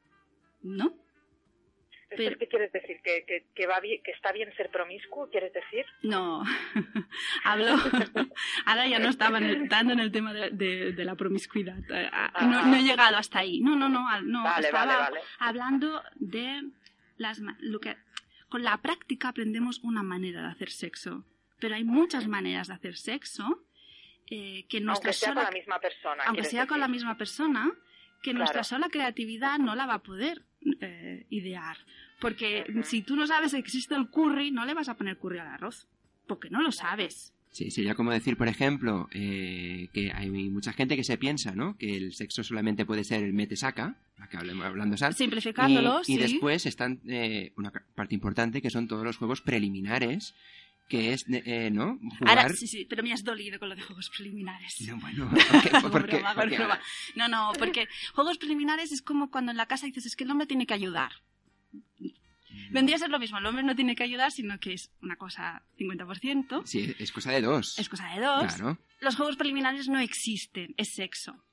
¿No? 0.63 0.95
¿Esto 2.15 2.25
pero- 2.31 2.39
¿Qué 2.39 2.49
quieres 2.49 2.73
decir? 2.73 2.97
¿Que, 3.03 3.25
que, 3.27 3.47
que, 3.55 3.67
va 3.67 3.81
bien, 3.81 4.03
¿Que 4.03 4.11
está 4.13 4.33
bien 4.33 4.53
ser 4.57 4.71
promiscuo, 4.71 5.29
quieres 5.31 5.53
decir? 5.53 5.85
No. 6.03 6.43
Hablo. 7.45 7.75
Ahora 8.67 8.87
ya 8.87 8.99
no 8.99 9.09
estaba 9.09 9.39
en 9.39 9.45
el- 9.45 9.69
tanto 9.69 9.93
en 9.93 10.01
el 10.01 10.11
tema 10.13 10.33
de, 10.33 10.51
de- 10.51 10.93
de 10.93 11.05
la 11.05 11.15
promiscuidad. 11.15 11.79
Eh, 11.91 12.09
ah, 12.13 12.47
No, 12.47 12.67
no 12.67 12.77
he 12.77 12.83
llegado 12.83 13.17
hasta 13.17 13.41
ahí. 13.41 13.61
No, 13.61 13.77
no, 13.77 13.89
no. 13.89 14.07
no 14.23 14.43
Vale, 14.45 14.67
estaba 14.67 14.87
vale, 14.87 14.99
vale. 15.11 15.21
hablando 15.39 16.03
de 16.17 16.63
las 17.17 17.41
lo 17.61 17.81
que 17.81 17.97
con 18.49 18.63
la 18.65 18.77
práctica 18.83 19.29
aprendemos 19.29 19.81
una 19.83 20.03
manera 20.03 20.43
de 20.43 20.49
hacer 20.49 20.71
sexo, 20.71 21.25
pero 21.61 21.75
hay 21.75 21.85
muchas 21.85 22.27
maneras 22.29 22.69
de 22.69 22.75
hacer 22.75 22.97
sexo 22.97 23.65
eh, 24.31 24.65
que 24.69 24.81
nuestra 24.81 25.09
Aunque 25.11 25.19
sea 25.19 25.29
sola 25.31 25.41
con 25.45 25.53
la 25.53 25.59
misma 25.59 25.79
persona. 25.81 26.23
aunque 26.27 26.45
sea 26.45 26.67
con 26.67 26.79
la 26.81 26.87
decir. 26.87 26.95
misma 26.97 27.17
persona, 27.17 27.73
que 28.23 28.31
Claro. 28.31 28.39
nuestra 28.39 28.65
sola 28.65 28.89
creatividad 28.89 29.59
no 29.59 29.75
la 29.75 29.87
va 29.87 29.95
a 29.95 30.03
poder 30.03 30.43
eh, 30.81 31.27
idear. 31.31 31.77
Porque 32.21 32.65
si 32.85 33.03
tú 33.03 33.17
no 33.17 33.27
sabes 33.27 33.53
que 33.53 33.59
existe 33.59 33.95
el 33.95 34.09
curry, 34.09 34.51
no 34.51 34.65
le 34.65 34.75
vas 34.75 34.89
a 34.89 34.97
poner 34.97 35.19
curry 35.19 35.39
al 35.39 35.49
arroz, 35.49 35.87
porque 36.27 36.51
no 36.51 36.63
lo 36.63 36.73
sabes. 36.73 37.33
Sí, 37.51 37.71
sería 37.71 37.95
como 37.95 38.11
decir, 38.11 38.37
por 38.37 38.49
ejemplo, 38.49 39.09
eh, 39.13 39.89
que 39.93 40.11
hay 40.13 40.29
mucha 40.29 40.73
gente 40.73 40.97
que 40.97 41.05
se 41.05 41.19
piensa, 41.19 41.53
¿no? 41.55 41.77
Que 41.79 41.97
el 41.97 42.13
sexo 42.13 42.43
solamente 42.43 42.85
puede 42.85 43.05
ser 43.05 43.23
el 43.23 43.33
mete-saca, 43.33 43.97
hablemos- 44.33 44.65
hablando 44.65 44.97
sal. 44.97 45.15
Simplificándolo, 45.15 46.01
y, 46.09 46.17
después 46.17 46.67
están 46.67 47.01
eh, 47.07 47.53
una 47.57 47.71
parte 47.95 48.15
importante 48.17 48.61
que 48.61 48.71
son 48.71 48.89
todos 48.89 49.05
los 49.05 49.19
juegos 49.19 49.41
preliminares, 49.41 50.35
que 50.89 51.13
es, 51.13 51.27
eh, 51.29 51.71
¿no? 51.73 52.01
Jugar... 52.19 52.39
Ahora, 52.41 52.55
sí, 52.55 52.67
sí, 52.67 52.87
pero 52.91 53.05
me 53.05 53.13
has 53.13 53.23
dolido 53.23 53.61
con 53.61 53.69
lo 53.69 53.77
de 53.77 53.83
juegos 53.83 54.11
preliminares. 54.11 54.81
No, 54.89 54.99
bueno, 54.99 55.31
¿por 55.31 55.63
qué? 55.63 55.77
Hago 55.77 55.91
¿Por 55.91 56.07
qué? 56.07 56.17
broma, 56.17 56.31
hago 56.31 56.41
¿Por 56.41 56.51
qué? 56.51 56.57
broma. 56.57 56.81
No, 57.15 57.29
no, 57.29 57.53
porque 57.57 57.87
juegos 58.15 58.37
preliminares 58.39 58.91
es 58.91 59.01
como 59.01 59.31
cuando 59.31 59.53
en 59.53 59.59
la 59.59 59.67
casa 59.67 59.87
dices, 59.87 60.07
es 60.07 60.17
que 60.17 60.25
el 60.25 60.31
hombre 60.33 60.49
tiene 60.49 60.67
que 60.67 60.75
ayudar. 60.75 61.13
Vendría 62.71 62.97
a 62.97 62.99
ser 62.99 63.11
lo 63.11 63.19
mismo, 63.19 63.39
el 63.39 63.47
hombre 63.47 63.63
no 63.63 63.75
tiene 63.75 63.95
que 63.95 64.03
ayudar, 64.05 64.31
sino 64.33 64.59
que 64.59 64.75
es 64.75 64.91
una 65.03 65.17
cosa 65.17 65.63
50%, 65.79 66.63
Sí, 66.65 66.95
es 66.99 67.13
cosa 67.13 67.33
de 67.33 67.43
dos. 67.43 67.79
es 67.79 67.89
cosa 67.89 68.07
de 68.15 68.21
dos. 68.21 68.55
Claro. 68.55 68.79
Los 69.01 69.17
juegos 69.17 69.37
preliminares 69.37 69.89
no 69.89 69.99
existen, 69.99 70.75
es 70.77 70.95
sexo. 70.95 71.45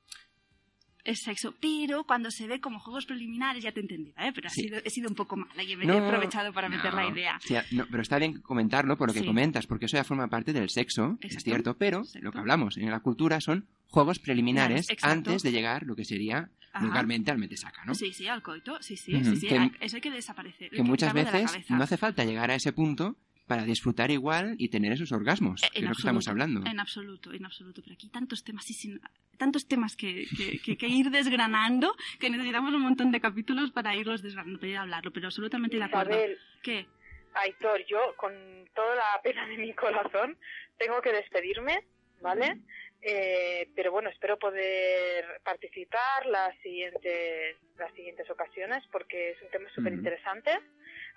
Es 1.04 1.24
sexo, 1.24 1.56
pero 1.60 2.04
cuando 2.04 2.30
se 2.30 2.45
ve 2.45 2.62
como 2.62 2.80
juegos 2.80 3.08
preliminares, 3.08 3.63
ya 3.63 3.71
te 3.71 3.80
he 3.80 3.84
entendido, 3.84 4.13
¿eh? 4.19 4.32
pero 4.36 4.47
ha 4.47 4.52
sido, 4.52 4.78
he 4.86 4.89
sido 4.91 5.10
un 5.10 5.15
poco 5.15 5.36
mala 5.36 5.63
y 5.63 5.76
No, 5.76 5.93
he 5.95 5.97
aprovechado 5.97 6.54
para 6.54 6.69
meter 6.69 6.93
la 6.93 7.08
idea. 7.08 7.39
Sí, 7.41 7.56
no, 7.71 7.88
pero 7.89 8.04
está 8.04 8.19
bien 8.19 8.39
comentarlo 8.41 8.95
por 8.97 9.08
lo 9.08 9.13
que 9.15 9.21
Sí. 9.21 9.26
comentas, 9.26 9.65
porque 9.65 9.86
eso 9.86 9.97
ya 9.97 10.04
forma 10.04 10.28
parte 10.28 10.54
del 10.54 10.69
sexo, 10.69 11.17
es 11.21 11.43
cierto, 11.43 11.76
pero 11.76 12.02
exacto. 12.02 12.19
lo 12.24 12.32
que 12.32 12.38
hablamos 12.38 12.78
en 12.78 12.91
la 12.91 13.00
cultura 13.00 13.41
son 13.41 13.67
juegos 13.88 14.19
preliminares 14.19 14.91
exacto. 14.91 15.32
antes 15.32 15.41
de 15.41 15.52
llegar 15.52 15.84
lo 15.88 15.95
que 15.95 16.06
sería 16.06 16.52
Ajá. 16.74 16.86
vulgarmente 16.86 17.32
al 17.32 17.38
metesaca, 17.38 17.84
¿no? 17.86 17.94
Sí, 17.94 18.14
sí, 18.14 18.28
al 18.28 18.42
coito, 18.42 18.82
sí, 18.82 18.96
sí, 18.96 19.14
Ujú, 19.16 19.26
sí, 19.32 19.36
sí, 19.36 19.48
que- 19.48 19.72
eso 19.82 19.98
hay 19.98 20.02
que 20.02 20.12
desaparecer. 20.12 20.70
que 20.72 20.84
muchas 20.84 21.14
veces 21.14 21.70
no 21.70 21.84
hace 21.84 21.98
falta 21.98 22.24
llegar 22.24 22.50
a 22.52 22.56
ese 22.56 22.72
punto 22.72 23.18
para 23.46 23.64
disfrutar 23.66 24.10
igual 24.12 24.56
y 24.58 24.70
tener 24.70 24.94
esos 24.94 25.12
orgasmos, 25.12 25.62
Eh, 25.64 25.68
que 25.74 25.80
es 25.80 25.84
lo 25.86 25.94
que 25.96 26.00
estamos 26.00 26.28
hablando. 26.30 26.66
En 26.66 26.80
absoluto, 26.80 27.34
en 27.34 27.44
absoluto. 27.46 27.82
Pero 27.84 27.96
aquí 27.96 28.08
tantos 28.08 28.46
temas, 28.46 28.64
sí, 28.64 28.74
sí, 28.74 28.98
tantos 29.38 29.68
temas 29.68 29.98
que, 29.98 30.26
que, 30.38 30.60
que- 30.62 30.78
que 30.78 30.88
ir 30.88 31.10
desgranando 31.12 31.94
que 32.20 32.30
necesitamos 32.30 32.74
un 32.74 32.82
montón 32.84 33.12
de 33.12 33.20
capítulos 33.20 33.72
para 33.72 33.94
irlos 33.96 34.22
desgranando, 34.22 34.58
para 34.60 34.70
ir 34.72 34.78
a 34.78 34.82
hablarlo. 34.84 35.12
Pero 35.12 35.28
absolutamente 35.28 35.76
de 35.78 35.84
acuerdo. 35.84 36.12
Isabel, 36.16 36.38
¿Qué? 36.64 36.88
Aitor, 37.34 37.86
yo 37.90 38.16
con 38.18 38.32
toda 38.74 38.96
la 38.96 39.22
pena 39.24 39.46
de 39.48 39.58
mi 39.58 39.74
corazón 39.74 40.38
tengo 40.78 41.02
que 41.02 41.12
despedirme, 41.12 41.84
¿vale? 42.22 42.62
Eh, 43.04 43.70
pero 43.76 43.92
bueno, 43.92 44.10
espero 44.10 44.38
poder 44.38 45.42
participar 45.44 46.26
las 46.28 46.56
siguientes, 46.60 47.58
las 47.78 47.92
siguientes 47.94 48.30
ocasiones 48.30 48.84
porque 48.92 49.32
es 49.32 49.42
un 49.42 49.50
tema 49.50 49.70
súper 49.74 49.94
interesante. 49.94 50.52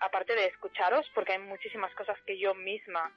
Aparte 0.01 0.35
de 0.35 0.47
escucharos, 0.47 1.11
porque 1.14 1.33
hay 1.33 1.38
muchísimas 1.38 1.94
cosas 1.94 2.18
que 2.27 2.38
yo 2.38 2.55
misma 2.55 3.12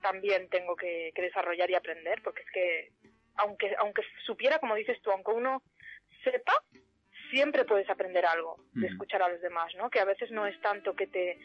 también 0.00 0.48
tengo 0.48 0.76
que, 0.76 1.12
que 1.14 1.22
desarrollar 1.22 1.70
y 1.70 1.74
aprender, 1.74 2.22
porque 2.22 2.42
es 2.42 2.50
que 2.50 2.92
aunque, 3.36 3.74
aunque 3.78 4.02
supiera, 4.24 4.58
como 4.58 4.74
dices 4.74 5.00
tú, 5.02 5.10
aunque 5.10 5.32
uno 5.32 5.62
sepa, 6.24 6.62
siempre 7.30 7.64
puedes 7.64 7.88
aprender 7.90 8.24
algo 8.24 8.56
de 8.72 8.86
escuchar 8.86 9.22
a 9.22 9.28
los 9.28 9.40
demás, 9.40 9.74
¿no? 9.76 9.90
Que 9.90 10.00
a 10.00 10.04
veces 10.04 10.30
no 10.30 10.46
es 10.46 10.58
tanto 10.60 10.94
que 10.94 11.06
te 11.06 11.38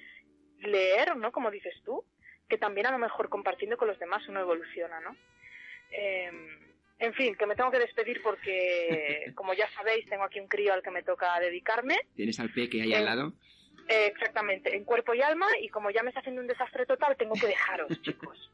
leer, 0.59 1.17
¿no? 1.17 1.31
Como 1.31 1.51
dices 1.51 1.73
tú, 1.83 2.05
que 2.47 2.57
también 2.57 2.87
a 2.87 2.91
lo 2.91 2.97
mejor 2.97 3.29
compartiendo 3.29 3.77
con 3.77 3.87
los 3.87 3.99
demás 3.99 4.27
uno 4.27 4.41
evoluciona, 4.41 4.99
¿no? 4.99 5.15
Eh, 5.91 6.31
En 6.99 7.13
fin, 7.15 7.33
que 7.35 7.47
me 7.47 7.55
tengo 7.55 7.71
que 7.71 7.79
despedir 7.79 8.21
porque, 8.21 9.31
como 9.35 9.53
ya 9.55 9.67
sabéis, 9.71 10.05
tengo 10.07 10.23
aquí 10.23 10.39
un 10.39 10.47
crío 10.47 10.71
al 10.73 10.83
que 10.83 10.91
me 10.91 11.01
toca 11.01 11.39
dedicarme. 11.39 11.97
Tienes 12.15 12.39
al 12.39 12.51
peque 12.51 12.81
ahí 12.83 12.93
Eh, 12.93 12.97
al 12.97 13.05
lado. 13.05 13.33
Eh, 13.87 14.05
exactamente, 14.13 14.75
en 14.75 14.83
cuerpo 14.85 15.13
y 15.15 15.21
alma, 15.23 15.47
y 15.59 15.67
como 15.69 15.89
ya 15.89 16.03
me 16.03 16.09
está 16.09 16.19
haciendo 16.19 16.41
un 16.41 16.47
desastre 16.47 16.85
total, 16.85 17.17
tengo 17.17 17.33
que 17.33 17.47
dejaros, 17.47 17.89
chicos. 18.03 18.51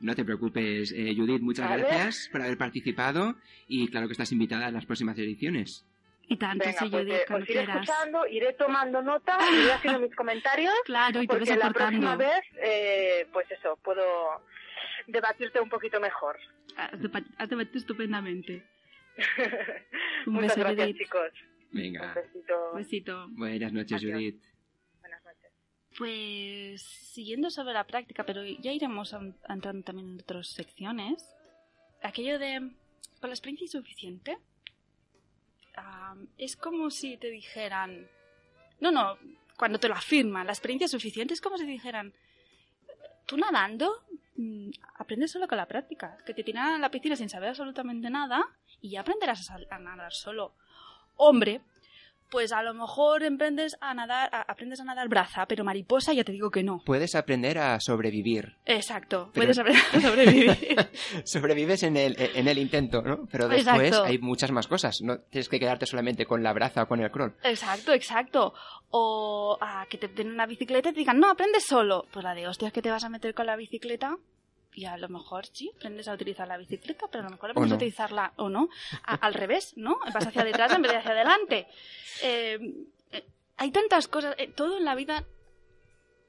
No 0.00 0.14
te 0.14 0.24
preocupes, 0.24 0.92
eh, 0.92 1.12
Judith, 1.16 1.42
muchas 1.42 1.68
Vale. 1.68 1.82
gracias 1.82 2.28
por 2.30 2.42
haber 2.42 2.56
participado 2.56 3.34
y 3.66 3.88
claro 3.88 4.06
que 4.06 4.12
estás 4.12 4.30
invitada 4.32 4.66
a 4.66 4.70
las 4.70 4.86
próximas 4.86 5.18
ediciones. 5.18 5.84
Y 6.28 6.36
tanto, 6.36 6.64
Venga, 6.64 6.78
sí, 6.78 6.88
pues 6.88 7.02
Judith, 7.04 7.14
eh, 7.20 7.34
os 7.34 7.40
iré 7.42 7.46
quieras. 7.46 7.76
escuchando, 7.82 8.26
iré 8.28 8.52
tomando 8.52 9.02
nota, 9.02 9.36
iré 9.52 9.72
haciendo 9.72 9.98
mis 10.00 10.14
comentarios, 10.14 10.72
Claro, 10.84 11.20
y 11.20 11.26
te 11.26 11.34
ves 11.36 11.48
porque 11.48 11.58
la 11.58 11.66
aportando. 11.66 12.00
próxima 12.00 12.16
vez, 12.16 12.44
eh, 12.62 13.26
pues 13.32 13.50
eso, 13.50 13.76
puedo 13.82 14.04
debatirte 15.06 15.60
un 15.60 15.68
poquito 15.68 16.00
mejor. 16.00 16.38
Has 16.76 16.92
has 17.38 17.48
debatido 17.50 17.78
estupendamente. 17.78 18.64
Un 20.26 20.34
Muchas 20.34 20.56
beso, 20.56 20.60
gracias, 20.60 20.86
Judith. 20.86 20.98
chicos. 20.98 21.32
Venga, 21.70 22.14
besito. 22.14 22.70
Un 22.70 22.78
besito. 22.78 23.28
buenas 23.30 23.72
noches, 23.72 24.02
Adiós. 24.02 24.12
Judith. 24.12 24.42
Buenas 25.00 25.24
noches. 25.24 25.52
Pues 25.98 26.82
siguiendo 26.82 27.50
sobre 27.50 27.74
la 27.74 27.84
práctica, 27.84 28.24
pero 28.24 28.44
ya 28.44 28.72
iremos 28.72 29.14
entrando 29.48 29.82
también 29.82 30.10
en 30.10 30.20
otras 30.20 30.48
secciones. 30.48 31.28
Aquello 32.02 32.38
de 32.38 32.70
con 33.20 33.30
la 33.30 33.34
experiencia 33.34 33.64
insuficiente 33.66 34.36
ah, 35.76 36.16
es 36.38 36.56
como 36.56 36.90
si 36.90 37.16
te 37.16 37.30
dijeran, 37.30 38.08
no, 38.80 38.90
no, 38.90 39.16
cuando 39.56 39.78
te 39.78 39.88
lo 39.88 39.94
afirman, 39.94 40.46
la 40.46 40.52
experiencia 40.52 40.88
suficiente 40.88 41.32
es 41.32 41.40
como 41.40 41.56
si 41.56 41.64
te 41.64 41.70
dijeran, 41.70 42.12
tú 43.26 43.36
nadando 43.36 44.02
mm, 44.36 44.70
aprendes 44.96 45.30
solo 45.30 45.48
con 45.48 45.58
la 45.58 45.66
práctica, 45.66 46.18
que 46.26 46.34
te 46.34 46.44
tiran 46.44 46.74
a 46.74 46.78
la 46.78 46.90
piscina 46.90 47.16
sin 47.16 47.28
saber 47.28 47.50
absolutamente 47.50 48.10
nada 48.10 48.44
y 48.80 48.90
ya 48.90 49.00
aprenderás 49.00 49.50
a, 49.50 49.78
nadar 49.78 50.12
solo. 50.12 50.52
Hombre, 51.16 51.60
pues 52.32 52.50
a 52.50 52.62
lo 52.62 52.74
mejor 52.74 53.22
emprendes 53.22 53.76
a 53.80 53.94
nadar, 53.94 54.28
a- 54.32 54.42
aprendes 54.50 54.80
a 54.80 54.84
nadar 54.84 55.08
braza, 55.08 55.46
pero 55.46 55.62
mariposa 55.62 56.12
ya 56.14 56.24
te 56.24 56.32
digo 56.32 56.50
que 56.50 56.64
no. 56.64 56.80
Puedes 56.84 57.14
aprender 57.14 57.58
a 57.58 57.78
sobrevivir. 57.78 58.56
Exacto, 58.64 59.30
Pero- 59.32 59.44
puedes 59.44 59.58
aprender 59.58 59.82
a 59.92 60.00
sobrevivir. 60.08 60.56
Sobrevives 61.24 61.82
en 61.84 61.96
el, 61.96 62.16
en 62.18 62.48
el 62.48 62.58
intento, 62.58 63.02
¿no? 63.02 63.26
Pero 63.30 63.46
después 63.48 63.86
Exacto. 63.88 64.04
hay 64.06 64.18
muchas 64.18 64.50
más 64.50 64.66
cosas. 64.66 64.96
No 65.02 65.18
tienes 65.20 65.48
que 65.48 65.60
quedarte 65.60 65.86
solamente 65.86 66.26
con 66.26 66.42
la 66.42 66.52
braza 66.52 66.82
o 66.82 66.88
con 66.88 67.00
el 67.00 67.10
crawl. 67.10 67.34
exacto, 67.44 67.92
exacto. 67.92 68.54
O 68.90 69.58
ah, 69.60 69.86
que 69.88 69.98
te 69.98 70.08
den 70.08 70.30
una 70.32 70.46
bicicleta 70.46 70.88
y 70.88 70.92
te 70.92 70.98
digan, 71.00 71.20
no, 71.20 71.30
aprendes 71.30 71.64
solo. 71.66 72.06
Pues 72.12 72.24
la 72.24 72.34
de 72.34 72.48
hostias 72.48 72.72
que 72.72 72.82
te 72.82 72.90
vas 72.90 73.04
a 73.04 73.08
meter 73.10 73.34
con 73.34 73.46
la 73.46 73.56
bicicleta. 73.56 74.16
Y 74.74 74.86
a 74.86 74.96
lo 74.96 75.08
mejor 75.08 75.46
sí, 75.46 75.70
aprendes 75.76 76.08
a 76.08 76.14
utilizar 76.14 76.48
la 76.48 76.56
bicicleta, 76.56 77.06
pero 77.10 77.22
a 77.22 77.24
lo 77.24 77.30
mejor 77.30 77.50
aprendes 77.50 77.70
no. 77.70 77.74
a 77.74 77.76
utilizarla 77.76 78.32
o 78.36 78.48
no. 78.48 78.68
A- 79.02 79.14
al 79.16 79.34
revés, 79.34 79.74
¿no? 79.76 79.98
Vas 80.14 80.26
hacia 80.26 80.44
detrás 80.44 80.72
en 80.72 80.82
vez 80.82 80.92
de 80.92 80.98
hacia 80.98 81.10
adelante. 81.12 81.66
Eh, 82.22 82.86
eh, 83.10 83.24
hay 83.58 83.70
tantas 83.70 84.08
cosas, 84.08 84.34
eh, 84.38 84.48
todo 84.48 84.78
en 84.78 84.84
la 84.84 84.94
vida 84.94 85.24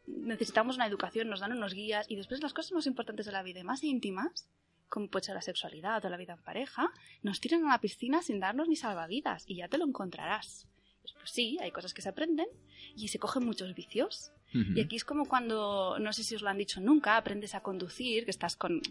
necesitamos 0.08 0.76
una 0.76 0.86
educación, 0.88 1.30
nos 1.30 1.40
dan 1.40 1.54
unos 1.54 1.74
guías 1.74 2.10
y 2.10 2.16
después 2.16 2.42
las 2.42 2.54
cosas 2.54 2.74
más 2.74 2.86
importantes 2.88 3.26
de 3.26 3.32
la 3.32 3.44
vida 3.44 3.62
y 3.62 3.64
más 3.64 3.84
íntimas, 3.84 4.48
como 4.90 5.08
puede 5.08 5.26
ser 5.26 5.36
la 5.36 5.42
sexualidad 5.42 6.04
o 6.06 6.10
la 6.10 6.18
vida 6.18 6.34
en 6.34 6.42
pareja, 6.44 6.92
nos 7.22 7.40
tiran 7.40 7.66
a 7.66 7.70
la 7.72 7.80
piscina 7.82 8.22
sin 8.22 8.40
darnos 8.40 8.68
ni 8.68 8.76
salvavidas 8.76 9.46
y 9.48 9.56
ya 9.56 9.68
te 9.70 9.78
lo 9.78 9.86
encontrarás. 9.86 10.68
Pues 11.02 11.32
sí, 11.32 11.58
hay 11.62 11.72
cosas 11.72 11.94
que 11.94 12.02
se 12.02 12.10
aprenden 12.10 12.48
y 12.96 13.08
se 13.08 13.20
cogen 13.20 13.46
muchos 13.46 13.74
vicios. 13.74 14.32
Ujú. 14.54 14.74
Y 14.76 14.82
aquí 14.82 14.96
es 14.96 15.04
como 15.06 15.26
cuando, 15.26 15.98
no 16.00 16.14
sé 16.14 16.24
si 16.24 16.36
os 16.36 16.42
lo 16.42 16.50
han 16.50 16.58
dicho 16.58 16.80
nunca, 16.82 17.18
aprendes 17.18 17.56
a 17.56 17.62
conducir, 17.62 18.26
que 18.26 18.32
estás 18.32 18.56
con, 18.56 18.82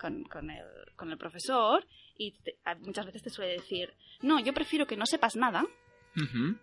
con, 0.00 0.24
con 0.24 0.50
el, 0.50 0.64
con 0.96 1.10
el 1.10 1.18
profesor 1.18 1.86
y 2.16 2.32
te- 2.42 2.56
a- 2.64 2.74
muchas 2.76 3.06
veces 3.06 3.22
te 3.22 3.30
suele 3.30 3.52
decir, 3.52 3.92
no, 4.22 4.40
yo 4.40 4.52
prefiero 4.52 4.86
que 4.86 4.96
no 4.96 5.06
sepas 5.06 5.36
nada 5.36 5.64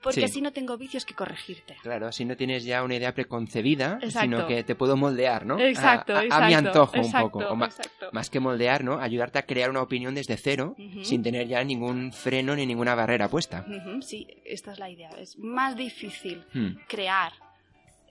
porque 0.04 0.20
Sí. 0.20 0.24
así 0.26 0.42
no 0.42 0.52
tengo 0.52 0.78
vicios 0.78 1.06
que 1.06 1.14
corregirte. 1.14 1.78
Claro, 1.82 2.08
así 2.08 2.26
no 2.26 2.36
tienes 2.36 2.66
ya 2.66 2.84
una 2.84 2.96
idea 2.96 3.14
preconcebida, 3.14 3.98
Exacto. 4.02 4.20
sino 4.22 4.46
que 4.48 4.64
te 4.66 4.76
puedo 4.76 4.98
moldear, 4.98 5.46
¿no? 5.46 5.58
Exacto, 5.58 6.14
a, 6.14 6.18
a- 6.18 6.20
a 6.20 6.26
exacto. 6.26 6.48
mi 6.48 6.54
antojo 6.54 6.96
exacto, 6.98 7.26
un 7.26 7.32
poco. 7.32 7.54
O 7.54 7.66
exacto. 7.66 8.10
más 8.12 8.30
que 8.30 8.42
moldear, 8.42 8.84
¿no? 8.84 9.00
Ayudarte 9.00 9.40
a 9.40 9.46
crear 9.46 9.70
una 9.70 9.82
opinión 9.82 10.14
desde 10.16 10.36
cero, 10.36 10.76
Ujú. 10.78 11.04
sin 11.06 11.24
tener 11.24 11.48
ya 11.48 11.64
ningún 11.64 12.12
freno 12.12 12.56
ni 12.58 12.66
ninguna 12.66 12.94
barrera 12.94 13.30
puesta. 13.30 13.66
Sí, 14.02 14.28
esta 14.44 14.74
es 14.74 14.80
la 14.80 14.90
idea. 14.90 15.12
Es 15.12 15.38
más 15.38 15.78
difícil 15.78 16.44
Hmm. 16.54 16.76
crear 16.90 17.32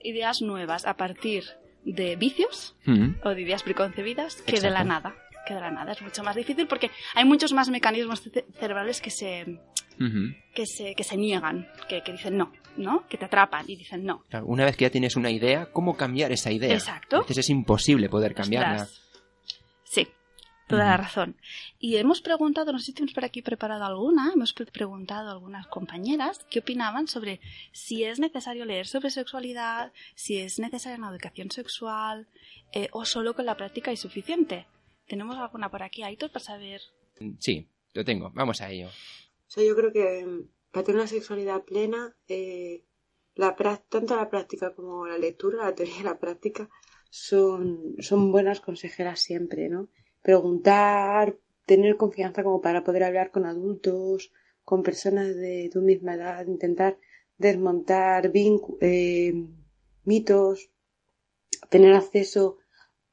ideas 0.03 0.41
nuevas 0.41 0.85
a 0.85 0.95
partir 0.95 1.43
de 1.83 2.15
vicios 2.15 2.75
Hmm. 2.85 3.15
o 3.23 3.29
de 3.29 3.41
ideas 3.41 3.63
preconcebidas 3.63 4.35
que 4.43 4.59
de 4.59 4.69
la 4.69 4.83
nada. 4.83 5.15
Que 5.47 5.53
de 5.53 5.61
la 5.61 5.71
nada 5.71 5.93
es 5.93 6.01
mucho 6.01 6.23
más 6.23 6.35
difícil 6.35 6.67
porque 6.67 6.91
hay 7.15 7.23
muchos 7.23 7.53
más 7.53 7.69
mecanismos 7.69 8.21
ce- 8.21 8.45
cerebrales 8.59 8.99
que 8.99 9.09
se, 9.09 9.59
que 10.53 10.65
se, 10.65 10.93
que 10.93 11.03
se 11.05 11.15
niegan, 11.15 11.69
que, 11.87 12.03
que 12.03 12.11
dicen 12.11 12.35
no, 12.37 12.51
¿no? 12.75 13.07
Que 13.07 13.17
te 13.17 13.25
atrapan 13.25 13.63
y 13.67 13.77
dicen 13.77 14.03
no. 14.05 14.25
Claro, 14.29 14.45
una 14.47 14.65
vez 14.65 14.75
que 14.75 14.83
ya 14.83 14.89
tienes 14.91 15.15
una 15.15 15.31
idea, 15.31 15.67
¿cómo 15.71 15.95
cambiar 15.95 16.33
esa 16.33 16.51
idea? 16.51 16.73
Exacto. 16.73 17.19
Veces 17.21 17.37
es 17.37 17.49
imposible 17.49 18.09
poder 18.09 18.33
cambiarla. 18.35 18.83
Ostras. 18.83 19.06
Sí, 20.67 20.71
toda 20.75 20.85
la 20.85 20.97
razón. 20.97 21.37
Y 21.79 21.95
hemos 21.95 22.21
preguntado, 22.21 22.71
no 22.73 22.79
sé 22.79 22.85
si 22.87 22.93
tenemos 22.93 23.13
por 23.13 23.23
aquí 23.25 23.41
preparado 23.41 23.85
alguna, 23.85 24.31
hemos 24.33 24.53
pre- 24.53 24.65
preguntado 24.65 25.29
a 25.29 25.31
algunas 25.33 25.65
compañeras 25.67 26.45
qué 26.49 26.59
opinaban 26.59 27.07
sobre 27.07 27.39
si 27.71 28.03
es 28.03 28.19
necesario 28.19 28.65
leer 28.65 28.85
sobre 28.85 29.09
sexualidad, 29.09 29.93
si 30.15 30.37
es 30.39 30.59
necesaria 30.59 30.97
una 30.97 31.09
educación 31.09 31.51
sexual 31.51 32.27
eh, 32.73 32.89
o 32.91 33.05
solo 33.05 33.33
con 33.33 33.45
la 33.45 33.55
práctica 33.55 33.91
es 33.91 33.99
suficiente. 34.01 34.67
¿Tenemos 35.07 35.37
alguna 35.37 35.71
por 35.71 35.83
aquí, 35.83 36.03
Aitor, 36.03 36.31
para 36.31 36.43
saber? 36.43 36.81
Sí, 37.39 37.67
lo 37.93 38.03
tengo. 38.03 38.31
Vamos 38.33 38.59
a 38.61 38.69
ello. 38.69 38.87
O 38.89 39.49
sea, 39.49 39.63
yo 39.63 39.73
creo 39.75 39.93
que 39.93 40.25
mm, 40.25 40.49
para 40.71 40.83
tener 40.83 40.99
una 40.99 41.07
sexualidad 41.07 41.63
plena, 41.63 42.13
eh, 42.27 42.83
la 43.35 43.55
tanto 43.55 44.15
la 44.17 44.29
práctica 44.29 44.75
como 44.75 45.07
la 45.07 45.17
lectura, 45.17 45.63
la 45.65 45.73
teoría 45.75 45.99
y 46.01 46.03
la 46.03 46.19
práctica, 46.19 46.69
son, 47.09 47.95
son 47.99 48.31
buenas 48.33 48.59
consejeras 48.59 49.21
siempre, 49.21 49.69
¿no? 49.69 49.87
Preguntar, 50.21 51.37
tener 51.65 51.97
confianza 51.97 52.43
como 52.43 52.61
para 52.61 52.83
poder 52.83 53.03
hablar 53.03 53.31
con 53.31 53.45
adultos, 53.45 54.31
con 54.63 54.83
personas 54.83 55.35
de 55.35 55.69
tu 55.71 55.81
misma 55.81 56.15
edad, 56.15 56.45
intentar 56.45 56.97
desmontar 57.37 58.31
eh, 58.33 59.33
mitos, 60.03 60.71
tener 61.69 61.93
acceso 61.93 62.57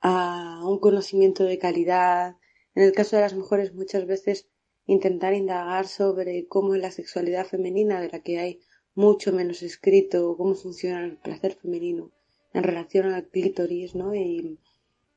a 0.00 0.62
un 0.64 0.78
conocimiento 0.78 1.44
de 1.44 1.58
calidad. 1.58 2.36
En 2.74 2.82
el 2.82 2.92
caso 2.92 3.16
de 3.16 3.22
las 3.22 3.34
mujeres, 3.34 3.74
muchas 3.74 4.06
veces 4.06 4.48
intentar 4.86 5.34
indagar 5.34 5.86
sobre 5.86 6.46
cómo 6.46 6.74
es 6.74 6.80
la 6.80 6.90
sexualidad 6.90 7.46
femenina, 7.46 8.00
de 8.00 8.08
la 8.08 8.20
que 8.20 8.38
hay 8.38 8.60
mucho 8.94 9.32
menos 9.32 9.62
escrito, 9.62 10.36
cómo 10.36 10.54
funciona 10.54 11.04
el 11.04 11.16
placer 11.16 11.54
femenino 11.54 12.12
en 12.52 12.62
relación 12.62 13.06
al 13.06 13.28
clítoris, 13.28 13.94
¿no? 13.94 14.14
Y 14.14 14.58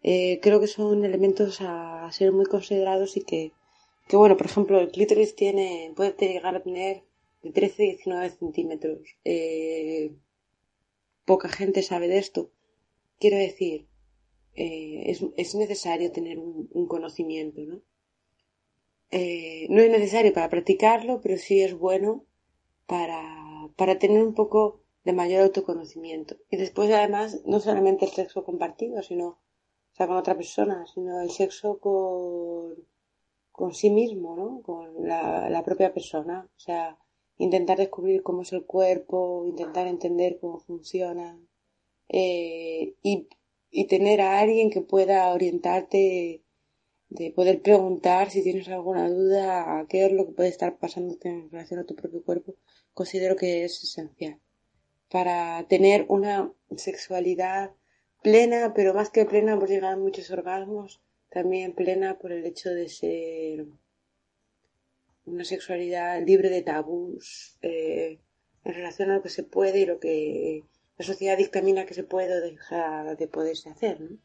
eh, 0.04 0.40
creo 0.42 0.60
que 0.60 0.68
son 0.68 1.06
elementos 1.06 1.60
a 1.62 2.10
ser 2.12 2.32
muy 2.32 2.46
considerados 2.46 3.18
y 3.18 3.22
que, 3.22 3.54
que, 4.08 4.18
bueno, 4.18 4.38
por 4.38 4.48
ejemplo, 4.48 4.80
el 4.80 4.92
clítoris 4.92 5.36
tiene, 5.36 5.94
puede 5.96 6.16
llegar 6.20 6.56
a 6.56 6.64
tener 6.64 7.04
de 7.44 7.52
13 7.52 7.84
a 7.84 7.86
19 7.86 8.30
centímetros. 8.30 9.00
Eh, 9.26 10.12
poca 11.26 11.50
gente 11.50 11.82
sabe 11.82 12.08
de 12.08 12.18
esto. 12.20 12.52
Quiero 13.20 13.38
decir, 13.38 13.88
eh, 14.56 15.04
es, 15.08 15.24
es 15.36 15.56
necesario 15.56 16.12
tener 16.12 16.40
un, 16.40 16.70
un 16.74 16.88
conocimiento, 16.88 17.62
¿no? 17.62 17.82
Eh, 19.12 19.68
no 19.70 19.82
es 19.82 19.90
necesario 19.90 20.34
para 20.34 20.50
practicarlo, 20.50 21.22
pero 21.22 21.38
sí 21.38 21.62
es 21.62 21.74
bueno 21.74 22.26
para, 22.88 23.70
para 23.76 24.00
tener 24.00 24.22
un 24.22 24.34
poco 24.34 24.82
de 25.06 25.14
mayor 25.14 25.44
autoconocimiento. 25.44 26.38
Y 26.50 26.58
después, 26.58 26.92
además, 26.92 27.42
no 27.46 27.60
solamente 27.60 28.06
el 28.06 28.12
sexo 28.12 28.44
compartido, 28.44 29.02
sino, 29.04 29.40
sea, 29.98 30.08
con 30.08 30.18
otra 30.18 30.36
persona, 30.36 30.86
sino 30.94 31.22
el 31.22 31.30
sexo 31.32 31.80
con, 31.80 32.76
con 33.52 33.74
sí 33.74 33.90
mismo, 33.90 34.36
¿no? 34.36 34.62
Con 34.62 35.08
la, 35.08 35.62
propia 35.66 35.94
persona. 35.94 36.50
O 36.56 36.60
sea, 36.60 36.98
intentar 37.38 37.78
descubrir 37.78 38.24
cómo 38.24 38.42
es 38.44 38.54
el 38.54 38.66
cuerpo, 38.66 39.46
intentar 39.48 39.88
entender 39.88 40.40
cómo 40.40 40.60
funciona. 40.60 41.40
eh, 42.10 42.96
y, 43.04 43.28
y 43.72 43.86
tener 43.88 44.22
a 44.22 44.40
alguien 44.40 44.70
que 44.70 44.82
pueda 44.82 45.34
orientarte 45.34 46.44
de 47.10 47.32
poder 47.32 47.62
preguntar 47.62 48.30
si 48.32 48.44
tienes 48.44 48.68
alguna 48.70 49.10
duda 49.10 49.80
a 49.80 49.88
qué 49.88 50.06
es 50.06 50.12
lo 50.12 50.26
que 50.26 50.34
puede 50.34 50.50
estar 50.50 50.78
pasándote 50.78 51.30
en 51.30 51.50
relación 51.52 51.80
a 51.80 51.86
tu 51.86 51.96
propio 51.96 52.24
cuerpo, 52.24 52.56
considero 52.94 53.36
que 53.36 53.64
es 53.66 53.84
esencial 53.84 54.40
para 55.10 55.66
tener 55.70 56.06
una 56.10 56.52
sexualidad 56.76 57.72
plena, 58.22 58.74
pero 58.74 58.94
más 58.94 59.10
que 59.10 59.26
plena 59.26 59.58
por 59.60 59.70
llegar 59.70 59.94
a 59.94 59.98
muchos 59.98 60.30
orgasmos, 60.32 61.02
también 61.30 61.74
plena 61.74 62.18
por 62.18 62.32
el 62.32 62.46
hecho 62.46 62.70
de 62.70 62.90
ser 62.90 63.66
una 65.26 65.44
sexualidad 65.44 66.26
libre 66.26 66.50
de 66.50 66.62
tabús 66.62 67.58
eh, 67.62 68.20
en 68.64 68.74
relación 68.74 69.12
a 69.12 69.16
lo 69.16 69.22
que 69.22 69.30
se 69.30 69.44
puede 69.44 69.80
y 69.80 69.86
lo 69.86 70.00
que 70.00 70.64
la 70.98 71.06
sociedad 71.06 71.38
dictamina 71.38 71.86
que 71.86 71.94
se 71.94 72.04
puede 72.04 72.34
o 72.34 72.42
deja 72.42 73.16
de 73.16 73.28
poderse 73.28 73.70
hacer, 73.70 74.02
¿no? 74.02 74.18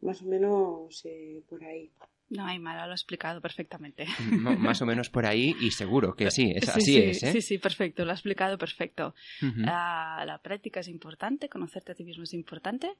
Más 0.00 0.20
o 0.22 0.26
menos 0.26 1.02
eh, 1.04 1.42
por 1.48 1.64
ahí. 1.64 1.90
No, 2.28 2.44
Aymara 2.46 2.86
lo 2.86 2.92
ha 2.92 2.94
explicado 2.96 3.40
perfectamente. 3.40 4.06
M- 4.18 4.56
más 4.56 4.82
o 4.82 4.86
menos 4.86 5.10
por 5.10 5.26
ahí 5.26 5.54
y 5.60 5.70
seguro 5.70 6.16
que 6.16 6.30
sí, 6.30 6.52
es, 6.56 6.64
Sí, 6.64 6.70
así 6.70 6.80
sí, 6.82 6.98
es, 7.02 7.22
¿eh? 7.22 7.32
Sí, 7.32 7.40
sí, 7.42 7.58
perfecto, 7.58 8.04
lo 8.04 8.10
ha 8.10 8.14
explicado 8.14 8.58
perfecto. 8.58 9.14
La 9.40 10.40
práctica 10.42 10.80
es 10.80 10.88
importante, 10.88 11.48
conocerte 11.48 11.92
a 11.92 11.94
ti 11.94 12.04
mismo 12.04 12.24
es 12.24 12.34
importante, 12.34 12.90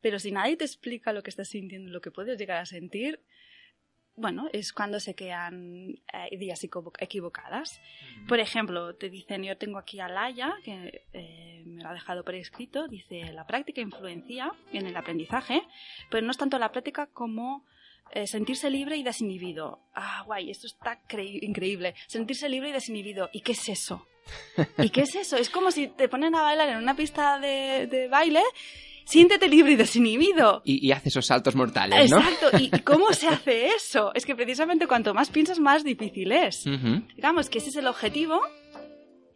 pero 0.00 0.18
si 0.18 0.30
nadie 0.30 0.56
te 0.56 0.64
explica 0.64 1.12
lo 1.12 1.22
que 1.22 1.30
estás 1.30 1.48
sintiendo, 1.48 1.90
lo 1.90 2.00
que 2.00 2.10
puedes 2.10 2.38
llegar 2.38 2.58
a 2.58 2.66
sentir, 2.66 3.20
bueno, 4.14 4.48
es 4.52 4.72
cuando 4.72 4.98
se 5.00 5.14
quedan 5.14 5.90
eh, 6.12 6.28
ideas 6.30 6.62
equivo- 6.64 6.92
equivocadas. 6.98 7.80
Por 8.28 8.40
ejemplo, 8.40 8.94
te 8.94 9.10
dicen, 9.10 9.42
yo 9.42 9.56
tengo 9.58 9.78
aquí 9.78 10.00
a 10.00 10.08
Laia, 10.08 10.54
que 10.64 11.02
eh, 11.12 11.62
me 11.66 11.82
lo 11.82 11.88
ha 11.90 11.92
dejado 11.92 12.24
por 12.24 12.34
escrito, 12.34 12.88
dice, 12.88 13.32
la 13.32 13.46
práctica 13.46 13.80
influencia 13.80 14.52
en 14.72 14.86
el 14.86 14.96
aprendizaje, 14.96 15.60
pero 16.10 16.24
no 16.24 16.30
es 16.30 16.38
tanto 16.38 16.58
la 16.58 16.72
práctica 16.72 17.06
como 17.08 17.66
eh, 18.12 18.26
sentirse 18.26 18.70
libre 18.70 18.96
y 18.96 19.02
desinhibido. 19.02 19.80
Ah, 19.94 20.22
guay, 20.26 20.50
esto 20.50 20.66
está 20.66 21.00
cre- 21.08 21.38
increíble. 21.42 21.94
Sentirse 22.06 22.48
libre 22.48 22.70
y 22.70 22.72
desinhibido. 22.72 23.28
¿Y 23.32 23.40
qué 23.40 23.52
es 23.52 23.68
eso? 23.68 24.06
¿Y 24.78 24.90
qué 24.90 25.02
es 25.02 25.14
eso? 25.14 25.36
Es 25.36 25.50
como 25.50 25.70
si 25.70 25.86
te 25.88 26.08
ponen 26.08 26.34
a 26.34 26.42
bailar 26.42 26.68
en 26.70 26.78
una 26.78 26.96
pista 26.96 27.38
de, 27.38 27.86
de 27.86 28.08
baile, 28.08 28.42
siéntete 29.04 29.48
libre 29.48 29.72
y 29.72 29.76
desinhibido. 29.76 30.62
Y, 30.64 30.84
y 30.86 30.92
hace 30.92 31.10
esos 31.10 31.26
saltos 31.26 31.54
mortales, 31.54 32.10
¿no? 32.10 32.18
Exacto. 32.18 32.56
¿Y 32.58 32.70
cómo 32.80 33.12
se 33.12 33.28
hace 33.28 33.68
eso? 33.68 34.12
Es 34.14 34.26
que 34.26 34.34
precisamente 34.34 34.86
cuanto 34.88 35.14
más 35.14 35.30
piensas, 35.30 35.60
más 35.60 35.84
difícil 35.84 36.32
es. 36.32 36.64
Digamos 37.14 37.48
que 37.50 37.58
ese 37.58 37.68
es 37.70 37.76
el 37.76 37.86
objetivo 37.86 38.40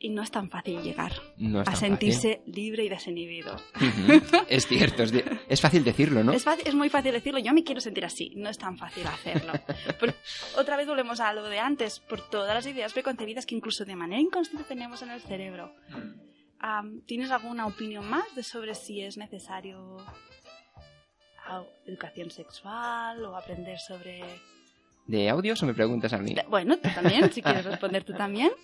y 0.02 0.08
no 0.08 0.22
es 0.22 0.30
tan 0.30 0.48
fácil 0.48 0.80
llegar 0.82 1.12
No 1.36 1.60
a 1.60 1.76
sentirse 1.76 2.40
libre 2.46 2.84
y 2.84 2.88
desinhibido. 2.88 3.56
fácil. 3.58 3.88
Ujú. 4.18 4.36
Es 4.48 4.66
cierto, 4.68 5.02
es, 5.02 5.12
es 5.48 5.60
fácil 5.60 5.84
decirlo, 5.84 6.24
¿no? 6.24 6.32
Es, 6.32 6.44
fácil- 6.44 6.66
es 6.66 6.74
muy 6.74 6.88
fácil 6.88 7.12
decirlo, 7.12 7.38
yo 7.38 7.52
me 7.52 7.62
quiero 7.62 7.80
sentir 7.82 8.04
así, 8.06 8.32
no 8.36 8.48
es 8.48 8.56
tan 8.56 8.78
fácil 8.78 9.06
hacerlo. 9.06 9.52
Pero 10.00 10.14
otra 10.56 10.76
vez 10.78 10.86
volvemos 10.88 11.20
a 11.20 11.32
lo 11.34 11.44
de 11.44 11.58
antes, 11.58 12.00
por 12.00 12.28
todas 12.30 12.54
las 12.54 12.66
ideas 12.66 12.92
preconcebidas 12.94 13.44
que 13.44 13.54
incluso 13.54 13.84
de 13.84 13.94
manera 13.94 14.20
inconsciente 14.20 14.64
tenemos 14.64 15.02
en 15.02 15.10
el 15.10 15.20
cerebro. 15.20 15.74
Am, 16.60 17.02
¿Tienes 17.06 17.30
alguna 17.30 17.66
opinión 17.66 18.08
más 18.08 18.24
de 18.34 18.42
sobre 18.42 18.74
si 18.74 19.02
es 19.02 19.16
necesario 19.18 19.98
ah, 21.46 21.62
educación 21.86 22.30
sexual 22.30 23.24
o 23.24 23.36
aprender 23.36 23.78
sobre... 23.78 24.22
¿De 25.06 25.28
audios 25.28 25.62
o 25.62 25.66
me 25.66 25.74
preguntas 25.74 26.12
a 26.12 26.18
mí? 26.18 26.34
Bueno, 26.48 26.76
tú 26.78 26.88
también, 26.94 27.32
si 27.32 27.42
quieres 27.42 27.64
responder 27.64 28.04
tú 28.04 28.12
también. 28.14 28.50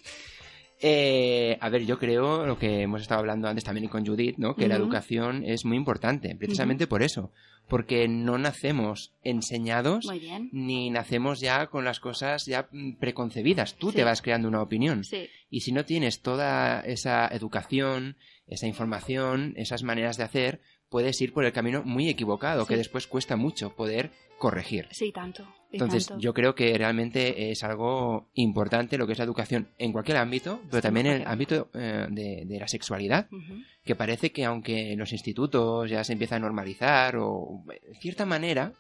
Eh, 0.81 1.57
a 1.61 1.69
ver, 1.71 1.87
yo 1.87 1.99
creo 1.99 2.45
lo 2.45 2.59
que 2.59 2.83
hemos 2.83 3.01
estado 3.03 3.21
hablando 3.21 3.49
antes 3.49 3.65
también 3.65 3.89
con 3.89 4.05
Judith, 4.07 4.37
¿no? 4.37 4.55
Que 4.55 4.69
la 4.69 4.77
educación 4.77 5.43
es 5.45 5.65
muy 5.65 5.77
importante, 5.77 6.35
precisamente 6.37 6.87
por 6.87 7.03
eso. 7.03 7.33
Porque 7.69 8.07
no 8.09 8.39
nacemos 8.39 9.13
enseñados 9.25 10.07
ni 10.53 10.91
nacemos 10.91 11.41
ya 11.41 11.67
con 11.67 11.85
las 11.85 11.99
cosas 11.99 12.45
ya 12.47 12.69
mm, 12.71 12.93
preconcebidas. 12.99 13.75
Tú 13.75 13.91
Sí. 13.91 13.97
te 13.97 14.05
vas 14.05 14.23
creando 14.23 14.47
una 14.49 14.63
opinión. 14.63 15.03
Sí, 15.03 15.29
Y 15.51 15.61
si 15.63 15.73
no 15.73 15.85
tienes 15.85 16.21
toda 16.21 16.81
esa 16.83 17.27
educación, 17.29 18.17
esa 18.47 18.67
información, 18.69 19.55
esas 19.57 19.83
maneras 19.83 20.17
de 20.17 20.25
hacer, 20.25 20.61
puedes 20.91 21.21
ir 21.21 21.33
por 21.33 21.45
el 21.45 21.53
camino 21.53 21.83
muy 21.85 22.09
equivocado, 22.09 22.63
Sí. 22.65 22.69
que 22.69 22.77
después 22.77 23.07
cuesta 23.09 23.35
mucho 23.37 23.75
poder 23.75 24.13
corregir. 24.39 24.87
sí, 24.93 25.11
tanto. 25.11 25.45
Entonces, 25.85 26.07
tanto. 26.09 26.21
yo 26.23 26.35
creo 26.35 26.55
que 26.55 26.77
realmente 26.77 27.51
es 27.51 27.63
algo 27.65 28.29
importante 28.35 28.99
lo 28.99 29.07
que 29.07 29.13
es 29.13 29.19
la 29.19 29.25
educación 29.25 29.69
en 29.79 29.93
cualquier 29.93 30.17
ámbito, 30.19 30.61
pero 30.71 30.79
Sí, 30.81 30.83
también 30.83 31.07
en 31.07 31.23
el 31.23 31.27
ámbito 31.29 31.69
eh, 31.75 32.07
de, 32.11 32.45
de 32.47 32.59
la 32.59 32.69
sexualidad, 32.69 33.29
que 33.85 33.95
parece 33.95 34.33
que 34.33 34.45
aunque 34.45 34.93
en 34.93 34.99
los 34.99 35.13
institutos 35.13 35.89
ya 35.91 36.03
se 36.05 36.13
empieza 36.13 36.37
a 36.37 36.41
normalizar 36.41 37.17
o 37.19 37.63
de 37.67 37.95
cierta 38.01 38.27
manera 38.27 38.73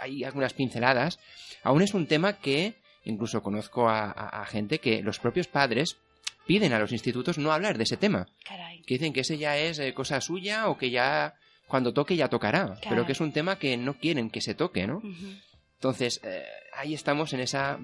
hay 0.00 0.24
algunas 0.24 0.54
pinceladas, 0.54 1.18
aún 1.62 1.82
es 1.82 1.94
un 1.94 2.06
tema 2.06 2.34
que 2.34 2.74
incluso 3.04 3.42
conozco 3.42 3.88
a, 3.88 4.04
a- 4.10 4.42
a 4.42 4.46
gente 4.46 4.78
que 4.78 5.02
los 5.02 5.18
propios 5.18 5.48
padres 5.48 5.96
piden 6.46 6.72
a 6.72 6.78
los 6.78 6.92
institutos 6.92 7.38
no 7.38 7.52
hablar 7.52 7.76
de 7.78 7.84
ese 7.84 7.96
tema, 7.96 8.26
Caray. 8.44 8.82
que 8.82 8.94
dicen 8.94 9.12
que 9.12 9.20
ese 9.20 9.38
ya 9.38 9.56
es 9.58 9.78
eh, 9.78 9.92
cosa 9.94 10.20
suya 10.20 10.68
o 10.68 10.76
que 10.78 10.90
ya 10.90 11.34
cuando 11.68 11.92
toque 11.92 12.16
ya 12.16 12.28
tocará, 12.28 12.76
pero 12.88 13.06
que 13.06 13.12
es 13.12 13.20
un 13.20 13.32
tema 13.32 13.58
que 13.58 13.76
no 13.76 13.94
quieren 13.94 14.28
que 14.30 14.40
se 14.40 14.54
toque, 14.54 14.86
¿no? 14.86 15.00
Entonces, 15.82 16.20
eh, 16.22 16.44
ahí 16.74 16.94
estamos 16.94 17.32
en 17.32 17.40
esa 17.40 17.76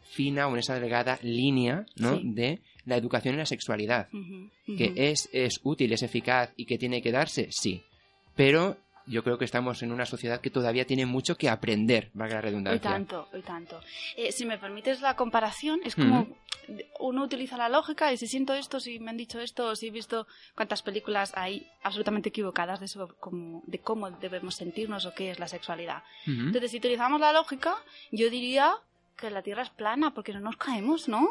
fina 0.00 0.48
o 0.48 0.52
en 0.54 0.60
esa 0.60 0.80
delgada 0.80 1.18
línea 1.20 1.84
¿no? 1.96 2.16
Sí. 2.16 2.22
de 2.32 2.60
la 2.86 2.96
educación 2.96 3.34
y 3.34 3.38
la 3.38 3.44
sexualidad. 3.44 4.08
Que 4.78 4.94
es, 4.96 5.28
es 5.34 5.60
útil, 5.62 5.92
es 5.92 6.02
eficaz 6.02 6.54
y 6.56 6.64
que 6.64 6.78
tiene 6.78 7.02
que 7.02 7.12
darse, 7.12 7.48
sí. 7.50 7.82
Pero 8.36 8.78
yo 9.12 9.22
creo 9.22 9.38
que 9.38 9.44
estamos 9.44 9.82
en 9.82 9.92
una 9.92 10.06
sociedad 10.06 10.40
que 10.40 10.50
todavía 10.50 10.86
tiene 10.86 11.06
mucho 11.06 11.36
que 11.36 11.48
aprender, 11.48 12.10
valga 12.14 12.36
la 12.36 12.40
Hoy 12.40 12.44
redundancia. 12.46 12.90
tanto, 12.90 13.28
hoy 13.32 13.42
tanto. 13.42 13.80
Eh, 14.16 14.32
si 14.32 14.46
me 14.46 14.58
permites 14.58 15.00
la 15.00 15.14
comparación, 15.14 15.80
es 15.84 15.94
como 15.94 16.26
uno 16.98 17.24
utiliza 17.24 17.56
la 17.56 17.68
lógica 17.68 18.12
y 18.12 18.16
si 18.16 18.26
siento 18.26 18.54
esto, 18.54 18.80
si 18.80 18.98
me 18.98 19.10
han 19.10 19.16
dicho 19.16 19.40
esto, 19.40 19.76
si 19.76 19.88
he 19.88 19.90
visto 19.90 20.26
cuántas 20.54 20.82
películas 20.82 21.32
hay 21.36 21.68
absolutamente 21.82 22.30
equivocadas 22.30 22.80
de, 22.80 22.86
eso, 22.86 23.14
como, 23.20 23.62
de 23.66 23.78
cómo 23.78 24.10
debemos 24.10 24.54
sentirnos 24.54 25.04
o 25.06 25.14
qué 25.14 25.30
es 25.30 25.38
la 25.38 25.48
sexualidad. 25.48 26.02
Ujú. 26.26 26.46
Entonces, 26.46 26.70
si 26.70 26.78
utilizamos 26.78 27.20
la 27.20 27.32
lógica, 27.32 27.76
yo 28.10 28.30
diría 28.30 28.74
que 29.16 29.30
la 29.30 29.42
Tierra 29.42 29.62
es 29.62 29.70
plana 29.70 30.14
porque 30.14 30.32
no 30.32 30.40
nos 30.40 30.56
caemos, 30.56 31.08
¿no? 31.08 31.28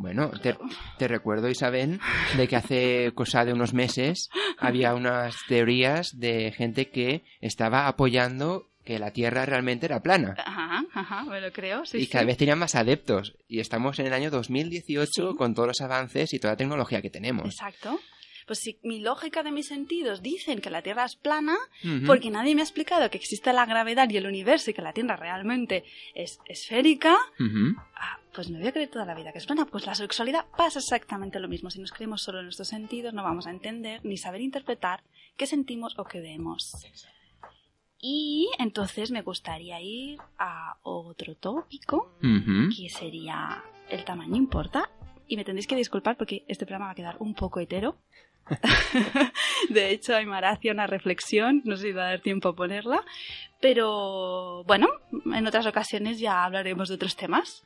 Bueno, 0.00 0.30
te, 0.42 0.56
te 0.96 1.08
recuerdo, 1.08 1.50
Isabel, 1.50 2.00
de 2.38 2.48
que 2.48 2.56
hace 2.56 3.12
cosa 3.14 3.44
de 3.44 3.52
unos 3.52 3.74
meses 3.74 4.30
había 4.56 4.94
unas 4.94 5.36
teorías 5.46 6.18
de 6.18 6.52
gente 6.52 6.88
que 6.88 7.22
estaba 7.42 7.86
apoyando 7.86 8.66
que 8.82 8.98
la 8.98 9.10
Tierra 9.12 9.44
realmente 9.44 9.84
era 9.84 10.00
plana. 10.00 10.34
Ajá, 10.38 10.84
ajá, 10.94 11.24
me 11.24 11.38
lo 11.42 11.52
creo. 11.52 11.84
Sí, 11.84 11.98
y 11.98 12.04
sí. 12.06 12.10
cada 12.10 12.24
vez 12.24 12.38
tenían 12.38 12.58
más 12.58 12.74
adeptos. 12.76 13.34
Y 13.46 13.60
estamos 13.60 13.98
en 13.98 14.06
el 14.06 14.14
año 14.14 14.30
2018 14.30 15.32
Sí. 15.32 15.36
con 15.36 15.54
todos 15.54 15.68
los 15.68 15.80
avances 15.82 16.32
y 16.32 16.38
toda 16.38 16.54
la 16.54 16.56
tecnología 16.56 17.02
que 17.02 17.10
tenemos. 17.10 17.44
Exacto. 17.44 18.00
Pues 18.46 18.60
si 18.60 18.78
mi 18.82 19.00
lógica 19.00 19.42
de 19.42 19.52
mis 19.52 19.68
sentidos 19.68 20.22
dicen 20.22 20.60
que 20.62 20.70
la 20.70 20.80
Tierra 20.80 21.04
es 21.04 21.14
plana, 21.14 21.56
porque 22.06 22.30
nadie 22.30 22.54
me 22.54 22.62
ha 22.62 22.64
explicado 22.64 23.08
que 23.10 23.18
existe 23.18 23.52
la 23.52 23.66
gravedad 23.66 24.08
y 24.08 24.16
el 24.16 24.26
universo 24.26 24.70
y 24.70 24.74
que 24.74 24.82
la 24.82 24.94
Tierra 24.94 25.14
realmente 25.16 25.84
es 26.14 26.40
esférica, 26.46 27.16
ah, 27.94 28.18
pues 28.34 28.50
me 28.50 28.58
voy 28.58 28.68
a 28.68 28.72
creer 28.72 28.90
toda 28.90 29.04
la 29.04 29.14
vida 29.14 29.32
que 29.32 29.38
es 29.38 29.46
plana. 29.46 29.66
Pues 29.66 29.86
la 29.86 29.94
sexualidad 29.94 30.46
pasa 30.56 30.78
exactamente 30.78 31.40
lo 31.40 31.48
mismo. 31.48 31.70
Si 31.70 31.80
nos 31.80 31.92
creemos 31.92 32.22
solo 32.22 32.38
en 32.38 32.46
nuestros 32.46 32.68
sentidos, 32.68 33.12
no 33.14 33.22
vamos 33.22 33.46
a 33.46 33.50
entender 33.50 34.00
ni 34.04 34.16
saber 34.16 34.40
interpretar 34.40 35.02
qué 35.36 35.46
sentimos 35.46 35.98
o 35.98 36.04
qué 36.04 36.20
vemos. 36.20 36.76
Y 38.00 38.48
entonces 38.58 39.10
me 39.10 39.22
gustaría 39.22 39.80
ir 39.80 40.18
a 40.38 40.78
otro 40.82 41.34
tópico, 41.36 42.16
que 42.20 42.88
sería 42.88 43.62
el 43.90 44.04
tamaño 44.04 44.36
importa. 44.36 44.90
Y 45.26 45.36
me 45.36 45.44
tendréis 45.44 45.66
que 45.66 45.76
disculpar 45.76 46.16
porque 46.16 46.44
este 46.48 46.66
programa 46.66 46.86
va 46.86 46.92
a 46.92 46.96
quedar 46.96 47.16
un 47.20 47.34
poco 47.34 47.60
hetero. 47.60 47.98
de 49.70 49.90
hecho, 49.90 50.14
Aymara 50.14 50.50
hacía 50.50 50.72
una 50.72 50.86
reflexión, 50.86 51.62
no 51.64 51.76
sé 51.76 51.88
si 51.88 51.92
va 51.92 52.06
a 52.06 52.10
dar 52.10 52.20
tiempo 52.20 52.48
a 52.48 52.56
ponerla, 52.56 53.04
pero 53.60 54.64
bueno, 54.64 54.88
en 55.32 55.46
otras 55.46 55.66
ocasiones 55.66 56.18
ya 56.18 56.44
hablaremos 56.44 56.88
de 56.88 56.94
otros 56.94 57.16
temas. 57.16 57.64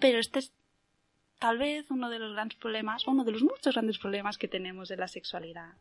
Pero 0.00 0.18
este 0.18 0.38
es 0.38 0.52
tal 1.38 1.58
vez 1.58 1.90
uno 1.90 2.08
de 2.08 2.18
los 2.18 2.32
grandes 2.32 2.56
problemas, 2.56 3.06
uno 3.06 3.24
de 3.24 3.32
los 3.32 3.42
muchos 3.42 3.74
grandes 3.74 3.98
problemas 3.98 4.38
que 4.38 4.48
tenemos 4.48 4.88
de 4.88 4.96
la 4.96 5.08
sexualidad 5.08 5.74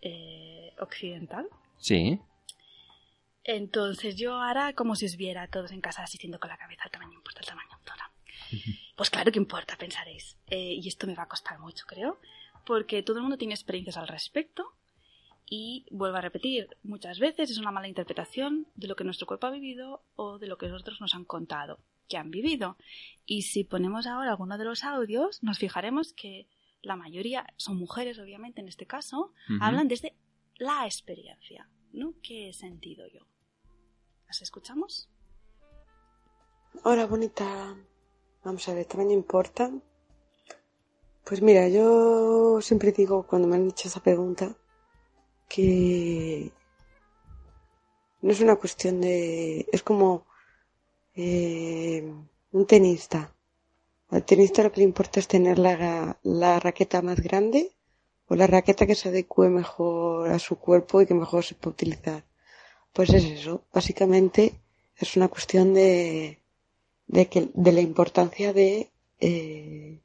eh, 0.00 0.72
occidental. 0.78 1.48
Sí. 1.78 2.20
Entonces 3.44 4.16
yo 4.16 4.34
ahora 4.34 4.72
como 4.72 4.94
si 4.94 5.06
os 5.06 5.16
viera 5.16 5.48
todos 5.48 5.72
en 5.72 5.80
casa 5.80 6.02
asistiendo 6.02 6.38
con 6.38 6.48
la 6.48 6.56
cabeza, 6.56 6.84
el 6.84 6.90
tamaño 6.90 7.14
importa, 7.14 7.40
el 7.40 7.46
tamaño 7.46 7.70
importa. 7.78 8.10
Pues 8.96 9.10
claro 9.10 9.32
que 9.32 9.38
importa, 9.38 9.76
pensaréis. 9.76 10.36
Eh, 10.46 10.74
y 10.80 10.86
esto 10.86 11.06
me 11.06 11.14
va 11.14 11.24
a 11.24 11.28
costar 11.28 11.58
mucho, 11.58 11.84
creo, 11.86 12.20
porque 12.64 13.02
todo 13.02 13.16
el 13.16 13.22
mundo 13.22 13.38
tiene 13.38 13.54
experiencias 13.54 13.96
al 13.96 14.08
respecto 14.08 14.74
y, 15.46 15.86
vuelvo 15.90 16.16
a 16.16 16.22
repetir, 16.22 16.68
muchas 16.82 17.18
veces 17.18 17.50
es 17.50 17.58
una 17.58 17.70
mala 17.70 17.88
interpretación 17.88 18.66
de 18.74 18.86
lo 18.86 18.96
que 18.96 19.04
nuestro 19.04 19.26
cuerpo 19.26 19.46
ha 19.46 19.50
vivido 19.50 20.02
o 20.16 20.38
de 20.38 20.46
lo 20.46 20.56
que 20.56 20.70
otros 20.72 21.00
nos 21.00 21.14
han 21.14 21.24
contado 21.24 21.78
que 22.08 22.18
han 22.18 22.30
vivido. 22.30 22.76
Y 23.24 23.42
si 23.42 23.64
ponemos 23.64 24.06
ahora 24.06 24.30
alguno 24.30 24.58
de 24.58 24.64
los 24.64 24.84
audios, 24.84 25.42
nos 25.42 25.58
fijaremos 25.58 26.12
que 26.12 26.46
la 26.82 26.96
mayoría 26.96 27.46
son 27.56 27.76
mujeres, 27.76 28.18
obviamente, 28.18 28.60
en 28.60 28.68
este 28.68 28.86
caso, 28.86 29.32
hablan 29.60 29.88
desde 29.88 30.14
la 30.56 30.84
experiencia, 30.84 31.70
¿no? 31.92 32.14
¿Qué 32.22 32.50
he 32.50 32.52
sentido 32.52 33.06
yo? 33.08 33.26
¿Las 34.26 34.42
escuchamos? 34.42 35.08
Hola, 36.84 37.06
bonita. 37.06 37.76
Vamos 38.44 38.68
a 38.68 38.74
ver, 38.74 38.86
¿tamaño 38.86 39.12
importa? 39.12 39.70
Pues 41.24 41.40
mira, 41.40 41.68
yo 41.68 42.60
siempre 42.60 42.92
digo 42.92 43.24
cuando 43.26 43.46
me 43.48 43.56
han 43.56 43.68
hecho 43.68 43.88
esa 43.88 44.02
pregunta 44.02 44.56
que 45.48 46.50
no 48.22 48.32
es 48.32 48.40
una 48.40 48.56
cuestión 48.56 49.00
de... 49.00 49.66
es 49.72 49.82
como 49.82 50.26
eh, 51.14 52.12
un 52.52 52.66
tenista. 52.66 53.34
Al 54.10 54.24
tenista 54.24 54.62
lo 54.62 54.72
que 54.72 54.80
le 54.80 54.84
importa 54.84 55.20
es 55.20 55.28
tener 55.28 55.58
la, 55.58 56.18
la 56.22 56.60
raqueta 56.60 57.02
más 57.02 57.20
grande 57.20 57.70
o 58.28 58.34
la 58.34 58.46
raqueta 58.46 58.86
que 58.86 58.94
se 58.94 59.08
adecue 59.08 59.48
mejor 59.48 60.28
a 60.30 60.38
su 60.38 60.56
cuerpo 60.56 61.00
y 61.00 61.06
que 61.06 61.14
mejor 61.14 61.44
se 61.44 61.54
pueda 61.54 61.74
utilizar. 61.74 62.24
Pues 62.92 63.10
es 63.10 63.24
eso, 63.24 63.64
básicamente 63.72 64.60
es 64.96 65.16
una 65.16 65.28
cuestión 65.28 65.72
de, 65.72 66.40
de, 67.06 67.28
que, 67.28 67.48
de 67.54 67.72
la 67.72 67.80
importancia 67.80 68.52
de, 68.52 68.90
eh, 69.20 70.00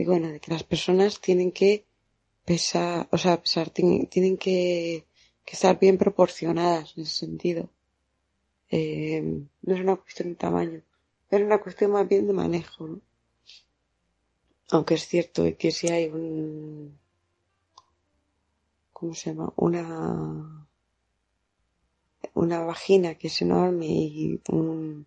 de, 0.00 0.06
bueno, 0.10 0.28
de 0.28 0.40
que 0.40 0.52
las 0.52 0.62
personas 0.62 1.20
tienen 1.20 1.52
que 1.52 1.84
pesar, 2.44 3.08
o 3.10 3.18
sea, 3.18 3.40
pesar, 3.40 3.70
tienen, 3.70 4.06
tienen 4.06 4.36
que, 4.36 5.04
que 5.44 5.52
estar 5.52 5.78
bien 5.78 5.98
proporcionadas 5.98 6.96
en 6.96 7.02
ese 7.02 7.26
sentido. 7.26 7.68
Eh, 8.70 9.22
no 9.62 9.74
es 9.74 9.80
una 9.80 9.96
cuestión 9.96 10.30
de 10.30 10.34
tamaño, 10.36 10.82
es 11.30 11.40
una 11.42 11.60
cuestión 11.60 11.90
más 11.92 12.08
bien 12.08 12.26
de 12.26 12.32
manejo, 12.32 12.86
¿no? 12.86 13.00
Aunque 14.70 14.94
es 14.94 15.06
cierto 15.08 15.42
que 15.58 15.72
si 15.72 15.88
hay 15.88 16.06
un, 16.06 16.96
¿cómo 18.92 19.14
se 19.14 19.30
llama? 19.30 19.52
Una, 19.56 20.66
una 22.34 22.60
vagina 22.60 23.16
que 23.16 23.26
es 23.26 23.42
enorme 23.42 23.86
y 23.86 24.40
un, 24.48 25.06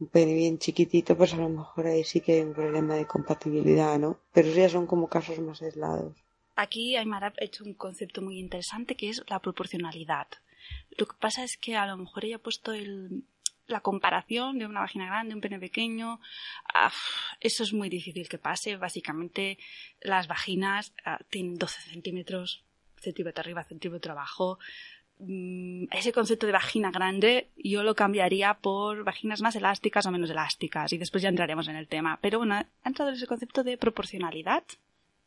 un 0.00 0.08
pene 0.08 0.34
bien 0.34 0.58
chiquitito, 0.58 1.16
pues 1.16 1.34
a 1.34 1.36
lo 1.36 1.48
mejor 1.48 1.86
ahí 1.86 2.04
sí 2.04 2.20
que 2.20 2.32
hay 2.34 2.40
un 2.40 2.54
problema 2.54 2.94
de 2.94 3.06
compatibilidad, 3.06 3.98
¿no? 3.98 4.18
Pero 4.32 4.50
ya 4.52 4.68
son 4.68 4.86
como 4.86 5.08
casos 5.08 5.38
más 5.38 5.60
aislados. 5.62 6.16
Aquí 6.56 6.96
Aymara 6.96 7.32
ha 7.40 7.44
hecho 7.44 7.64
un 7.64 7.74
concepto 7.74 8.22
muy 8.22 8.38
interesante 8.38 8.96
que 8.96 9.10
es 9.10 9.22
la 9.28 9.38
proporcionalidad. 9.38 10.26
Lo 10.96 11.06
que 11.06 11.16
pasa 11.18 11.44
es 11.44 11.56
que 11.56 11.76
a 11.76 11.86
lo 11.86 11.96
mejor 11.96 12.24
ella 12.24 12.36
ha 12.36 12.40
puesto 12.40 12.72
el, 12.72 13.24
la 13.66 13.80
comparación 13.80 14.58
de 14.58 14.66
una 14.66 14.80
vagina 14.80 15.06
grande, 15.06 15.34
un 15.34 15.40
pene 15.40 15.58
pequeño. 15.58 16.20
eso 17.40 17.62
es 17.62 17.72
muy 17.72 17.88
difícil 17.88 18.28
que 18.28 18.38
pase. 18.38 18.76
Básicamente 18.76 19.58
las 20.00 20.26
vaginas 20.26 20.92
ah, 21.04 21.18
tienen 21.30 21.56
12 21.56 21.80
centímetros, 21.92 22.64
centímetro 22.96 23.40
arriba, 23.40 23.64
centímetro 23.64 24.12
abajo. 24.12 24.58
Mm, 25.22 25.84
Ese 25.92 26.12
concepto 26.12 26.46
de 26.46 26.52
vagina 26.52 26.90
grande 26.90 27.48
yo 27.62 27.82
lo 27.82 27.94
cambiaría 27.94 28.54
por 28.54 29.04
vaginas 29.04 29.40
más 29.42 29.54
elásticas 29.56 30.06
o 30.06 30.10
menos 30.10 30.30
elásticas 30.30 30.92
y 30.92 30.98
después 30.98 31.22
ya 31.22 31.28
entraremos 31.28 31.68
en 31.68 31.76
el 31.76 31.86
tema. 31.88 32.18
Pero 32.22 32.38
bueno, 32.38 32.54
ha 32.54 32.66
entrado 32.84 33.10
ese 33.12 33.26
concepto 33.26 33.62
de 33.62 33.76
proporcionalidad 33.76 34.62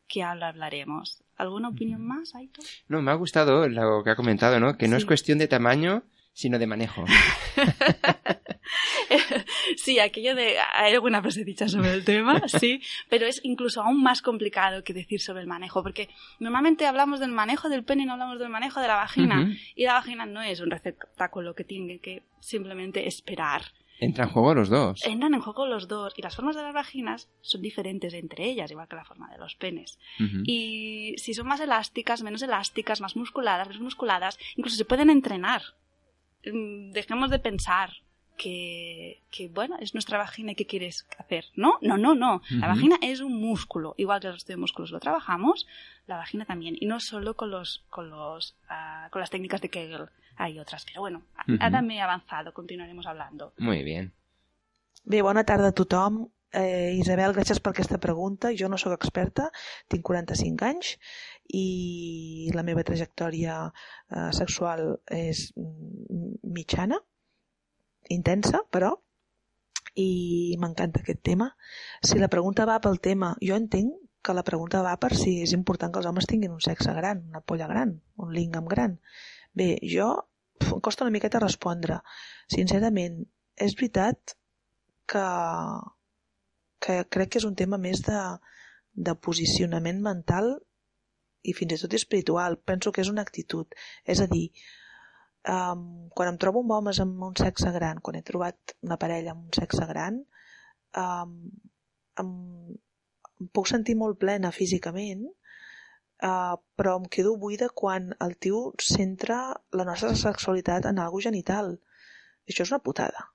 que 0.08 0.22
ahora 0.22 0.48
hablaremos. 0.48 1.22
¿Alguna 1.36 1.68
opinión 1.68 2.00
más, 2.06 2.34
Aito? 2.34 2.60
No, 2.88 3.02
me 3.02 3.10
ha 3.10 3.14
gustado 3.14 3.68
lo 3.68 4.04
que 4.04 4.10
ha 4.10 4.16
comentado, 4.16 4.60
¿no? 4.60 4.76
Que 4.76 4.86
no 4.88 4.96
Sí. 4.96 5.02
es 5.02 5.06
cuestión 5.06 5.38
de 5.38 5.48
tamaño, 5.48 6.02
sino 6.32 6.58
de 6.58 6.66
manejo. 6.66 7.04
sí, 9.76 9.98
aquello 9.98 10.34
de... 10.34 10.56
Hay 10.74 10.94
alguna 10.94 11.20
frase 11.20 11.44
dicha 11.44 11.68
sobre 11.68 11.92
el 11.92 12.04
tema, 12.04 12.42
sí, 12.48 12.80
pero 13.08 13.26
es 13.26 13.40
incluso 13.44 13.82
aún 13.82 14.02
más 14.02 14.22
complicado 14.22 14.82
que 14.84 14.92
decir 14.92 15.20
sobre 15.20 15.40
el 15.42 15.46
manejo, 15.46 15.82
porque 15.82 16.08
normalmente 16.38 16.86
hablamos 16.86 17.20
del 17.20 17.32
manejo 17.32 17.68
del 17.68 17.84
pene 17.84 18.02
y 18.02 18.06
no 18.06 18.12
hablamos 18.14 18.38
del 18.38 18.48
manejo 18.48 18.80
de 18.80 18.88
la 18.88 18.96
vagina, 18.96 19.42
Ujú. 19.42 19.52
y 19.74 19.84
la 19.84 19.94
vagina 19.94 20.26
no 20.26 20.42
es 20.42 20.60
un 20.60 20.70
receptáculo 20.70 21.54
que 21.54 21.64
tiene 21.64 21.98
que 21.98 22.22
simplemente 22.40 23.06
esperar. 23.06 23.62
Entran 24.00 24.26
en 24.28 24.34
juego 24.34 24.54
los 24.54 24.68
dos. 24.68 25.06
Entran 25.06 25.34
en 25.34 25.40
juego 25.40 25.66
los 25.66 25.86
dos, 25.86 26.14
y 26.16 26.22
las 26.22 26.34
formas 26.34 26.56
de 26.56 26.62
las 26.62 26.74
vaginas 26.74 27.28
son 27.42 27.62
diferentes 27.62 28.12
entre 28.12 28.44
ellas, 28.44 28.70
igual 28.70 28.88
que 28.88 28.96
la 28.96 29.04
forma 29.04 29.30
de 29.30 29.38
los 29.38 29.54
penes. 29.54 29.98
Ujú. 30.18 30.42
Y 30.44 31.14
si 31.16 31.32
son 31.32 31.46
más 31.46 31.60
elásticas, 31.60 32.22
menos 32.22 32.42
elásticas, 32.42 33.00
más 33.00 33.14
musculadas, 33.14 33.68
menos 33.68 33.82
musculadas, 33.82 34.36
incluso 34.56 34.76
se 34.76 34.84
pueden 34.84 35.10
entrenar. 35.10 35.62
Mm, 36.44 36.90
Dejemos 36.90 37.30
de 37.30 37.38
pensar 37.38 37.90
que, 38.36 39.22
que, 39.30 39.48
bueno, 39.48 39.76
es 39.80 39.94
nuestra 39.94 40.18
vagina 40.18 40.52
y 40.52 40.54
qué 40.54 40.66
quieres 40.66 41.06
hacer. 41.18 41.44
No, 41.56 41.78
no, 41.82 41.96
no, 41.96 42.14
no. 42.14 42.42
La 42.50 42.66
Ujú. 42.68 42.76
vagina 42.76 42.96
es 43.02 43.20
un 43.20 43.40
músculo. 43.40 43.94
Igual 43.96 44.20
que 44.20 44.26
el 44.28 44.32
resto 44.34 44.52
de 44.52 44.56
músculos 44.56 44.90
lo 44.90 45.00
trabajamos, 45.00 45.66
la 46.06 46.16
vagina 46.16 46.44
también. 46.44 46.76
Y 46.80 46.86
no 46.86 46.98
solo 47.00 47.34
con 47.34 47.50
los, 47.50 47.84
con 47.90 48.10
los, 48.10 48.56
ah, 48.68 49.08
con 49.10 49.20
las 49.20 49.30
técnicas 49.30 49.60
de 49.60 49.68
Kegel. 49.70 50.08
Hay 50.36 50.58
otras. 50.58 50.84
Pero 50.84 51.00
bueno, 51.00 51.22
a- 51.36 51.42
Ujú. 51.50 51.58
ahora 51.62 51.80
me 51.82 51.96
he 51.96 52.00
avanzado. 52.00 52.52
Continuaremos 52.52 53.06
hablando. 53.06 53.52
Muy 53.58 53.82
bien. 53.84 54.12
Bé, 55.04 55.22
bona 55.22 55.44
tarda 55.44 55.68
a 55.68 55.72
tothom. 55.72 56.28
Eh, 56.56 56.94
Isabel, 57.00 57.32
gràcies 57.34 57.58
per 57.60 57.72
aquesta 57.72 57.98
pregunta. 57.98 58.52
Jo 58.54 58.68
no 58.68 58.78
sóc 58.78 58.92
experta, 58.94 59.48
tinc 59.90 60.04
45 60.06 60.62
anys 60.64 60.92
i 61.50 62.48
la 62.54 62.62
meva 62.62 62.84
trajectòria 62.86 63.56
eh, 64.10 64.28
sexual 64.30 65.00
és 65.10 65.48
mitjana, 66.42 67.00
intensa, 68.08 68.62
però, 68.70 68.92
i 69.94 70.56
m'encanta 70.60 71.00
aquest 71.00 71.22
tema. 71.22 71.50
Si 72.02 72.18
la 72.18 72.30
pregunta 72.32 72.66
va 72.66 72.80
pel 72.82 72.98
tema, 73.02 73.34
jo 73.40 73.56
entenc 73.56 73.94
que 74.24 74.34
la 74.34 74.44
pregunta 74.46 74.82
va 74.82 74.94
per 75.00 75.12
si 75.14 75.36
és 75.44 75.52
important 75.52 75.92
que 75.92 76.00
els 76.00 76.08
homes 76.08 76.26
tinguin 76.26 76.54
un 76.54 76.62
sexe 76.64 76.92
gran, 76.96 77.26
una 77.28 77.42
polla 77.44 77.68
gran, 77.70 77.98
un 78.16 78.32
lingam 78.34 78.66
gran. 78.70 78.96
Bé, 79.52 79.74
jo 79.84 80.08
em 80.64 80.80
costa 80.80 81.04
una 81.04 81.14
miqueta 81.14 81.42
respondre. 81.42 82.00
Sincerament, 82.50 83.20
és 83.54 83.76
veritat 83.78 84.34
que, 85.12 85.26
que 86.80 87.02
crec 87.16 87.34
que 87.34 87.42
és 87.42 87.48
un 87.48 87.58
tema 87.58 87.78
més 87.78 88.02
de, 88.06 88.20
de 88.94 89.14
posicionament 89.28 90.00
mental 90.02 90.54
i 91.44 91.52
fins 91.52 91.76
i 91.76 91.82
tot 91.84 91.94
espiritual. 91.98 92.56
Penso 92.56 92.92
que 92.92 93.04
és 93.04 93.12
una 93.12 93.22
actitud. 93.26 93.76
És 94.08 94.24
a 94.24 94.28
dir, 94.30 94.48
um, 95.48 96.08
quan 96.14 96.30
em 96.30 96.38
trobo 96.40 96.62
amb 96.62 96.74
homes 96.78 97.00
amb 97.02 97.22
un 97.28 97.36
sexe 97.38 97.72
gran, 97.74 98.00
quan 98.00 98.18
he 98.18 98.24
trobat 98.26 98.76
una 98.82 98.98
parella 99.00 99.34
amb 99.34 99.46
un 99.46 99.52
sexe 99.56 99.86
gran, 99.90 100.20
um, 101.00 101.34
em, 102.20 102.30
em 103.40 103.48
puc 103.52 103.68
sentir 103.70 103.96
molt 104.00 104.18
plena 104.20 104.52
físicament, 104.54 105.26
uh, 106.24 106.56
però 106.78 106.96
em 107.00 107.08
quedo 107.16 107.36
buida 107.40 107.68
quan 107.74 108.12
el 108.24 108.36
tio 108.38 108.72
centra 108.80 109.40
la 109.72 109.86
nostra 109.88 110.14
sexualitat 110.16 110.88
en 110.90 111.02
algo 111.02 111.20
genital. 111.20 111.76
Això 112.48 112.64
és 112.64 112.72
una 112.72 112.82
putada. 112.84 113.28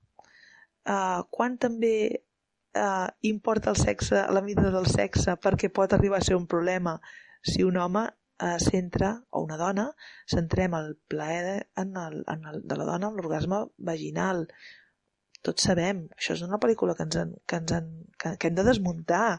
Uh, 0.88 1.22
quan 1.30 1.58
també 1.60 1.94
uh, 2.10 3.08
importa 3.22 3.70
el 3.70 3.76
sexe, 3.76 4.24
la 4.32 4.42
mida 4.42 4.70
del 4.70 4.88
sexe, 4.90 5.36
perquè 5.36 5.70
pot 5.72 5.92
arribar 5.92 6.18
a 6.18 6.26
ser 6.26 6.38
un 6.38 6.46
problema 6.46 6.98
si 7.42 7.64
un 7.64 7.76
home 7.80 8.06
centra, 8.62 9.14
o 9.30 9.42
una 9.44 9.58
dona, 9.60 9.86
centrem 10.34 10.76
el 10.78 10.94
plaer 11.12 11.56
en 11.82 11.96
el, 11.96 12.22
en 12.34 12.46
el, 12.52 12.60
de 12.64 12.78
la 12.80 12.86
dona 12.88 13.10
en 13.10 13.18
l'orgasme 13.18 13.64
vaginal. 13.90 14.46
Tots 15.46 15.64
sabem, 15.70 16.02
això 16.18 16.34
és 16.36 16.44
una 16.44 16.60
pel·lícula 16.60 16.94
que, 16.96 17.06
ens 17.08 17.16
en, 17.16 17.34
que, 17.48 17.60
ens 17.62 17.72
en, 17.72 17.90
que, 18.20 18.34
que 18.40 18.50
hem 18.50 18.56
de 18.58 18.64
desmuntar. 18.66 19.38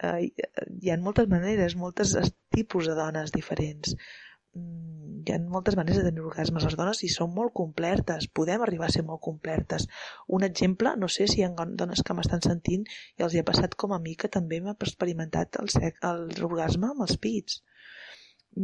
Uh, 0.00 0.18
hi, 0.26 0.90
ha 0.90 0.98
moltes 1.02 1.28
maneres, 1.30 1.76
molts 1.78 2.16
tipus 2.54 2.90
de 2.90 2.96
dones 2.98 3.34
diferents. 3.34 3.94
Mm, 4.58 5.20
hi 5.26 5.34
ha 5.34 5.38
moltes 5.54 5.76
maneres 5.78 6.00
de 6.00 6.08
tenir 6.08 6.24
orgasmes. 6.24 6.66
Les 6.66 6.78
dones 6.80 7.02
hi 7.02 7.12
són 7.14 7.32
molt 7.36 7.54
complertes, 7.60 8.26
podem 8.40 8.64
arribar 8.66 8.88
a 8.88 8.94
ser 8.96 9.04
molt 9.06 9.22
complertes. 9.28 9.86
Un 10.38 10.46
exemple, 10.48 10.96
no 11.02 11.10
sé 11.18 11.28
si 11.30 11.42
hi 11.42 11.46
ha 11.46 11.68
dones 11.82 12.02
que 12.06 12.18
m'estan 12.18 12.42
sentint 12.46 12.86
i 12.90 13.26
els 13.26 13.34
hi 13.34 13.42
ha 13.42 13.48
passat 13.52 13.78
com 13.84 13.94
a 13.94 14.02
mi, 14.02 14.16
que 14.18 14.32
també 14.38 14.60
m'ha 14.62 14.76
experimentat 14.88 15.62
el, 15.62 15.70
sec, 15.78 15.98
el 16.10 16.26
orgasme 16.50 16.90
amb 16.94 17.06
els 17.06 17.18
pits. 17.26 17.62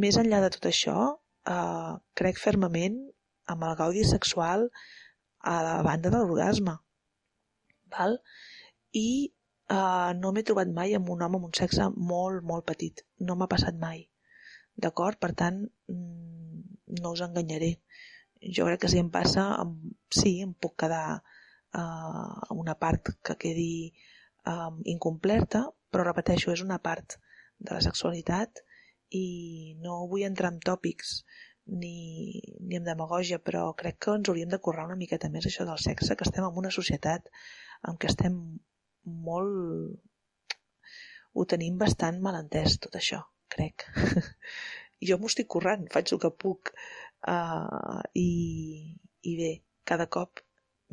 Més 0.01 0.17
enllà 0.17 0.39
de 0.41 0.49
tot 0.55 0.65
això, 0.69 0.97
eh, 1.53 1.93
crec 2.19 2.39
fermament 2.41 2.97
amb 3.53 3.65
el 3.67 3.75
gaudi 3.81 4.03
sexual 4.09 4.69
a 5.53 5.55
la 5.67 5.75
banda 5.85 6.09
de 6.13 6.21
l'orgasme. 6.21 6.75
Val? 7.95 8.17
I 9.01 9.09
eh, 9.29 10.11
no 10.21 10.31
m'he 10.31 10.45
trobat 10.49 10.71
mai 10.79 10.95
amb 10.97 11.11
un 11.15 11.21
home 11.25 11.39
amb 11.39 11.49
un 11.49 11.53
sexe 11.59 11.89
molt, 12.13 12.41
molt 12.51 12.65
petit. 12.71 13.05
No 13.19 13.35
m'ha 13.35 13.49
passat 13.53 13.77
mai. 13.85 14.07
D'acord? 14.85 15.19
Per 15.19 15.31
tant, 15.43 15.61
mm, 15.93 16.63
no 17.01 17.13
us 17.13 17.21
enganyaré. 17.27 17.75
Jo 18.57 18.65
crec 18.69 18.81
que 18.83 18.91
si 18.91 18.99
em 19.03 19.11
passa, 19.13 19.45
em, 19.61 19.75
sí, 20.21 20.39
em 20.47 20.53
puc 20.53 20.75
quedar 20.85 21.05
eh, 21.19 22.53
una 22.65 22.75
part 22.85 23.13
que 23.21 23.37
quedi 23.45 23.71
eh, 23.91 24.71
incompleta, 24.95 25.67
però 25.91 26.09
repeteixo, 26.09 26.51
és 26.57 26.65
una 26.65 26.81
part 26.81 27.19
de 27.59 27.75
la 27.75 27.81
sexualitat 27.85 28.65
i 29.13 29.25
no 29.85 30.03
vull 30.11 30.25
entrar 30.27 30.51
en 30.53 30.59
tòpics 30.63 31.17
ni, 31.65 32.41
ni 32.59 32.77
en 32.79 32.87
demagògia, 32.87 33.39
però 33.39 33.65
crec 33.79 33.99
que 34.05 34.15
ens 34.17 34.29
hauríem 34.29 34.51
de 34.51 34.59
currar 34.67 34.87
una 34.89 34.99
miqueta 34.99 35.29
més 35.33 35.47
això 35.47 35.67
del 35.69 35.79
sexe, 35.83 36.17
que 36.19 36.27
estem 36.27 36.47
en 36.47 36.59
una 36.63 36.73
societat 36.77 37.29
en 37.89 37.99
què 37.99 38.09
estem 38.11 38.39
molt... 39.27 39.99
ho 41.33 41.45
tenim 41.49 41.77
bastant 41.81 42.19
mal 42.25 42.37
entès, 42.39 42.77
tot 42.83 42.97
això, 42.99 43.21
crec. 43.55 43.87
jo 45.07 45.17
m'ho 45.19 45.31
estic 45.31 45.49
currant, 45.55 45.87
faig 45.93 46.13
el 46.13 46.21
que 46.25 46.31
puc 46.45 46.73
uh, 46.73 48.01
i, 48.19 48.29
i 49.29 49.35
bé, 49.39 49.51
cada 49.89 50.07
cop 50.17 50.43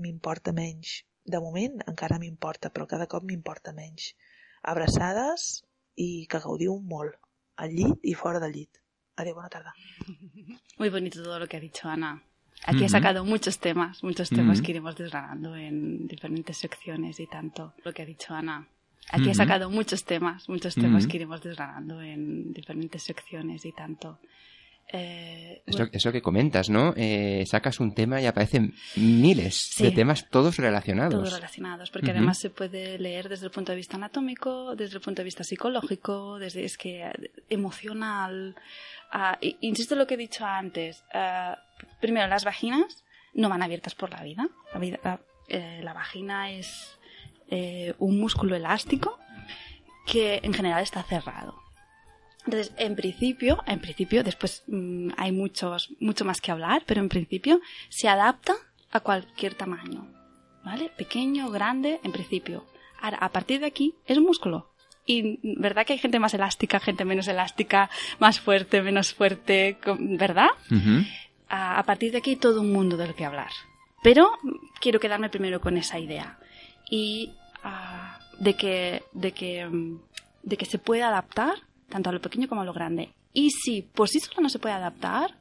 m'importa 0.01 0.55
menys. 0.57 1.01
De 1.31 1.41
moment 1.43 1.83
encara 1.87 2.19
m'importa, 2.23 2.71
però 2.75 2.87
cada 2.91 3.07
cop 3.11 3.27
m'importa 3.27 3.75
menys. 3.77 4.15
Abraçades 4.73 5.51
i 6.01 6.27
que 6.31 6.41
gaudiu 6.43 6.79
molt, 6.95 7.19
al 7.61 7.75
llit 7.77 7.99
i 8.03 8.15
fora 8.15 8.41
del 8.41 8.53
llit. 8.57 8.81
Adéu, 9.21 9.35
bona 9.37 9.49
tarda. 9.53 9.75
Muy 10.79 10.89
bonito 10.89 11.23
todo 11.23 11.39
lo 11.39 11.47
que 11.47 11.57
ha 11.59 11.61
dicho 11.61 11.89
Ana. 11.89 12.23
Aquí 12.67 12.85
ha 12.85 12.89
sacado 12.89 13.25
muchos 13.25 13.59
temas, 13.59 14.03
muchos 14.05 14.29
temas 14.29 14.59
Ujú. 14.59 14.65
que 14.67 14.73
iremos 14.73 14.95
desgranando 14.97 15.57
en 15.57 16.07
diferentes 16.07 16.57
secciones 16.59 17.19
y 17.21 17.27
tanto. 17.27 17.73
Lo 17.85 17.93
que 17.93 18.03
ha 18.03 18.07
dicho 18.07 18.35
Ana. 18.35 18.69
Aquí 19.13 19.31
ha 19.31 19.35
sacado 19.35 19.71
muchos 19.71 20.05
temas, 20.05 20.49
muchos 20.49 20.75
temas 20.75 21.07
que 21.07 21.17
iremos 21.17 21.43
desgranando 21.43 22.01
en 22.03 22.53
diferentes 22.53 23.03
secciones 23.03 23.65
y 23.65 23.73
tanto. 23.73 24.19
Eh, 24.93 25.63
Es 25.67 25.77
bueno, 25.77 25.91
lo, 25.93 25.97
es 25.99 26.05
lo 26.05 26.13
que 26.13 26.23
comentas, 26.23 26.69
¿no? 26.71 26.95
Eh, 26.97 27.45
sacas 27.47 27.81
un 27.81 27.95
tema 27.95 28.21
y 28.21 28.27
aparecen 28.27 28.75
miles 28.97 29.55
Sí. 29.57 29.85
de 29.85 29.91
temas 29.93 30.29
todos 30.29 30.57
relacionados. 30.57 31.15
todos 31.15 31.33
relacionados, 31.33 31.91
porque 31.91 32.11
además 32.11 32.39
se 32.39 32.51
puede 32.51 32.99
leer 32.99 33.29
desde 33.29 33.47
el 33.47 33.53
punto 33.53 33.73
de 33.73 33.77
vista 33.77 33.97
anatómico, 33.97 34.75
desde 34.77 34.97
el 34.97 35.01
punto 35.03 35.21
de 35.21 35.25
vista 35.25 35.45
psicológico, 35.45 36.39
desde 36.39 36.65
es 36.65 36.77
que 36.77 37.03
eh, 37.05 37.13
emocional. 37.49 38.57
Ah, 39.13 39.39
insisto 39.61 39.95
en 39.95 39.99
lo 39.99 40.07
que 40.07 40.15
he 40.15 40.17
dicho 40.19 40.45
antes. 40.47 41.05
ah, 41.15 41.59
primero, 42.01 42.27
las 42.29 42.45
vaginas 42.45 43.05
no 43.35 43.49
van 43.49 43.63
abiertas 43.63 43.95
por 43.95 44.11
la 44.11 44.23
vida. 44.23 44.49
La, 44.75 44.81
vida- 44.81 45.01
la- 45.05 45.21
eh, 45.49 45.81
la 45.83 45.93
vagina 45.93 46.51
es 46.53 46.97
eh, 47.49 47.95
un 47.99 48.21
músculo 48.21 48.55
elástico 48.57 49.19
que 50.07 50.41
en 50.43 50.53
general 50.55 50.83
está 50.83 51.03
cerrado. 51.03 51.60
Entonces, 52.45 52.73
en 52.77 52.97
principio, 52.97 53.63
en 53.67 53.81
principio, 53.81 54.25
después 54.25 54.65
mm, 54.67 55.11
hay 55.17 55.33
muchos, 55.33 55.91
mucho 56.01 56.25
más 56.25 56.41
que 56.41 56.51
hablar, 56.51 56.83
pero 56.87 57.01
en 57.01 57.09
principio 57.09 57.61
se 57.89 58.09
adapta 58.09 58.55
a 58.91 59.01
cualquier 59.01 59.55
tamaño. 59.55 60.07
¿Vale? 60.65 60.91
Pequeño, 60.97 61.51
grande, 61.51 62.01
en 62.03 62.13
principio. 62.13 62.67
Ahora, 63.01 63.19
a 63.19 63.31
partir 63.31 63.61
de 63.61 63.67
aquí, 63.67 63.95
es 64.07 64.19
un 64.19 64.25
músculo. 64.25 64.71
Y 65.07 65.39
mm, 65.43 65.61
verdad 65.61 65.87
que 65.87 65.95
hay 65.95 65.99
gente 65.99 66.19
más 66.19 66.35
elástica, 66.35 66.81
gente 66.81 67.05
menos 67.05 67.29
elástica, 67.29 67.91
más 68.19 68.41
fuerte, 68.41 68.83
menos 68.83 69.15
fuerte, 69.15 69.79
¿verdad? 69.99 70.49
A, 71.49 71.79
a 71.79 71.83
partir 71.85 72.13
de 72.13 72.19
aquí 72.19 72.31
hay 72.31 72.37
todo 72.37 72.61
un 72.61 72.73
mundo 72.73 72.97
del 72.97 73.15
que 73.15 73.25
hablar. 73.25 73.51
Pero 74.03 74.33
mm, 74.43 74.51
quiero 74.81 75.01
quedarme 75.01 75.31
primero 75.31 75.61
con 75.61 75.77
esa 75.77 75.99
idea. 75.99 76.39
Y 76.91 77.33
ah, 77.63 78.19
de, 78.39 78.55
que, 78.55 79.03
de, 79.13 79.33
que, 79.33 79.67
mm, 79.67 80.01
de 80.43 80.57
que 80.57 80.65
se 80.67 80.79
puede 80.79 81.03
adaptar 81.03 81.55
tanto 81.91 82.11
a 82.11 82.13
lo 82.13 82.21
pequeño 82.21 82.49
como 82.49 82.63
a 82.63 82.65
lo 82.65 82.73
grande. 82.73 83.11
Y 83.33 83.51
si 83.51 83.83
por 83.83 84.09
sí 84.09 84.21
solo 84.21 84.41
no 84.41 84.49
se 84.49 84.59
puede 84.59 84.75
adaptar, 84.75 85.35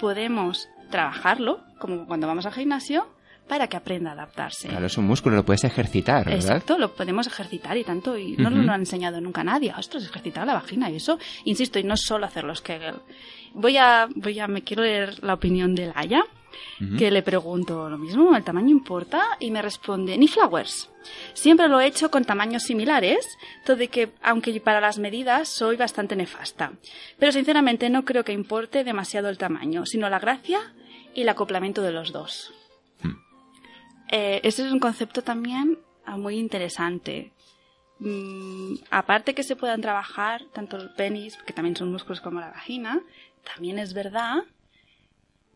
podemos 0.00 0.68
trabajarlo, 0.90 1.60
como 1.78 2.06
cuando 2.06 2.26
vamos 2.26 2.46
al 2.46 2.52
gimnasio, 2.52 3.06
para 3.48 3.68
que 3.68 3.76
aprenda 3.76 4.10
a 4.10 4.14
adaptarse. 4.14 4.68
Claro, 4.68 4.86
es 4.86 4.98
un 4.98 5.06
músculo, 5.06 5.36
lo 5.36 5.44
puedes 5.44 5.64
ejercitar, 5.64 6.24
¿verdad? 6.24 6.40
Exacto, 6.40 6.78
lo 6.78 6.94
podemos 6.94 7.26
ejercitar 7.26 7.76
y 7.76 7.84
tanto, 7.84 8.18
y 8.18 8.36
no 8.36 8.50
nos 8.50 8.64
lo 8.64 8.72
ha 8.72 8.76
enseñado 8.76 9.20
nunca 9.20 9.44
nadie. 9.44 9.72
Ostras, 9.76 10.04
ejercitar 10.04 10.46
la 10.46 10.54
vagina 10.54 10.90
y 10.90 10.96
eso, 10.96 11.18
insisto, 11.44 11.78
y 11.78 11.84
no 11.84 11.96
solo 11.96 12.26
hacer 12.26 12.44
los 12.44 12.60
Kegel. 12.60 12.96
Voy 13.54 13.76
a, 13.76 14.08
voy 14.14 14.38
a, 14.40 14.48
me 14.48 14.62
quiero 14.62 14.82
leer 14.82 15.22
la 15.22 15.34
opinión 15.34 15.74
de 15.74 15.86
Laia, 15.94 16.24
Que 16.98 17.10
le 17.10 17.22
pregunto 17.22 17.88
lo 17.88 17.98
mismo, 17.98 18.36
¿el 18.36 18.44
tamaño 18.44 18.70
importa? 18.70 19.36
Y 19.40 19.50
me 19.50 19.62
responde, 19.62 20.18
ni 20.18 20.28
flowers. 20.28 20.90
Siempre 21.32 21.68
lo 21.68 21.80
he 21.80 21.86
hecho 21.86 22.10
con 22.10 22.24
tamaños 22.24 22.64
similares, 22.64 23.26
todo 23.64 23.76
de 23.76 23.88
que, 23.88 24.10
aunque 24.22 24.60
para 24.60 24.80
las 24.80 24.98
medidas 24.98 25.48
soy 25.48 25.76
bastante 25.76 26.16
nefasta. 26.16 26.72
Pero 27.18 27.32
sinceramente 27.32 27.88
no 27.90 28.04
creo 28.04 28.24
que 28.24 28.32
importe 28.32 28.84
demasiado 28.84 29.28
el 29.28 29.38
tamaño, 29.38 29.86
sino 29.86 30.08
la 30.10 30.18
gracia 30.18 30.74
y 31.14 31.22
el 31.22 31.28
acoplamiento 31.28 31.82
de 31.82 31.92
los 31.92 32.12
dos. 32.12 32.52
Eh, 34.10 34.40
este 34.44 34.64
es 34.64 34.72
un 34.72 34.78
concepto 34.78 35.22
también 35.22 35.78
ah, 36.04 36.16
muy 36.16 36.38
interesante. 36.38 37.32
Mm, 37.98 38.74
aparte 38.90 39.34
que 39.34 39.42
se 39.42 39.56
puedan 39.56 39.80
trabajar 39.80 40.44
tanto 40.52 40.76
el 40.76 40.90
penis, 40.90 41.36
que 41.38 41.52
también 41.52 41.76
son 41.76 41.90
músculos 41.90 42.20
como 42.20 42.40
la 42.40 42.50
vagina, 42.50 43.00
también 43.42 43.78
es 43.78 43.94
verdad 43.94 44.44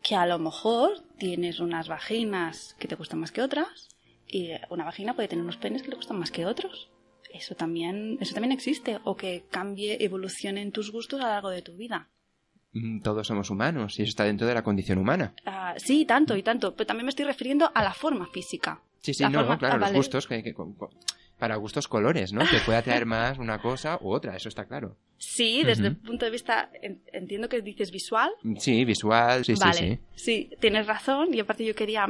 que 0.01 0.15
a 0.15 0.25
lo 0.25 0.39
mejor 0.39 0.91
tienes 1.17 1.59
unas 1.59 1.87
vaginas 1.87 2.75
que 2.79 2.87
te 2.87 2.95
gustan 2.95 3.19
más 3.19 3.31
que 3.31 3.41
otras 3.41 3.89
y 4.27 4.49
una 4.69 4.85
vagina 4.85 5.13
puede 5.15 5.27
tener 5.27 5.43
unos 5.43 5.57
penes 5.57 5.83
que 5.83 5.89
le 5.89 5.95
gustan 5.95 6.17
más 6.19 6.31
que 6.31 6.45
otros. 6.45 6.89
Eso 7.33 7.55
también, 7.55 8.17
eso 8.19 8.33
también 8.33 8.51
existe, 8.51 8.99
o 9.05 9.15
que 9.15 9.45
cambie, 9.49 10.03
evolucione 10.03 10.61
en 10.61 10.71
tus 10.71 10.91
gustos 10.91 11.21
a 11.21 11.23
lo 11.25 11.29
largo 11.29 11.49
de 11.49 11.61
tu 11.61 11.75
vida. 11.77 12.09
Mm, 12.73 13.01
Todos 13.01 13.27
somos 13.27 13.49
humanos 13.49 13.99
y 13.99 14.03
eso 14.03 14.09
está 14.09 14.23
dentro 14.25 14.47
de 14.47 14.53
la 14.53 14.63
condición 14.63 14.97
humana. 14.97 15.33
Ah, 15.45 15.75
sí, 15.77 16.05
tanto 16.05 16.35
y 16.35 16.43
tanto, 16.43 16.75
pero 16.75 16.87
también 16.87 17.05
me 17.05 17.09
estoy 17.09 17.25
refiriendo 17.25 17.71
a 17.73 17.83
la 17.83 17.93
forma 17.93 18.27
física. 18.27 18.81
Sí, 19.01 19.13
sí, 19.13 19.23
La 19.23 19.29
no, 19.29 19.39
forma- 19.39 19.57
claro, 19.57 19.75
ah, 19.75 19.79
los 19.79 19.93
gustos, 19.93 20.27
que, 20.27 20.43
que- 20.43 20.53
con- 20.53 20.75
para 21.41 21.55
gustos 21.55 21.87
colores, 21.87 22.31
¿no? 22.33 22.41
Que 22.47 22.59
puede 22.59 22.77
atraer 22.77 23.07
más 23.07 23.39
una 23.39 23.59
cosa 23.59 23.97
u 23.99 24.11
otra, 24.13 24.35
eso 24.35 24.47
está 24.47 24.65
claro. 24.65 24.95
Sí, 25.17 25.63
desde 25.63 25.87
el 25.87 25.97
punto 25.97 26.23
de 26.25 26.29
vista, 26.31 26.69
en- 26.83 27.01
entiendo 27.11 27.49
que 27.49 27.61
dices 27.61 27.89
visual. 27.91 28.29
Sí, 28.59 28.85
visual, 28.85 29.43
sí, 29.43 29.55
vale, 29.59 30.01
sí, 30.13 30.47
sí, 30.49 30.55
tienes 30.59 30.85
razón. 30.85 31.33
Y 31.33 31.39
aparte 31.39 31.65
yo 31.65 31.73
quería 31.73 32.05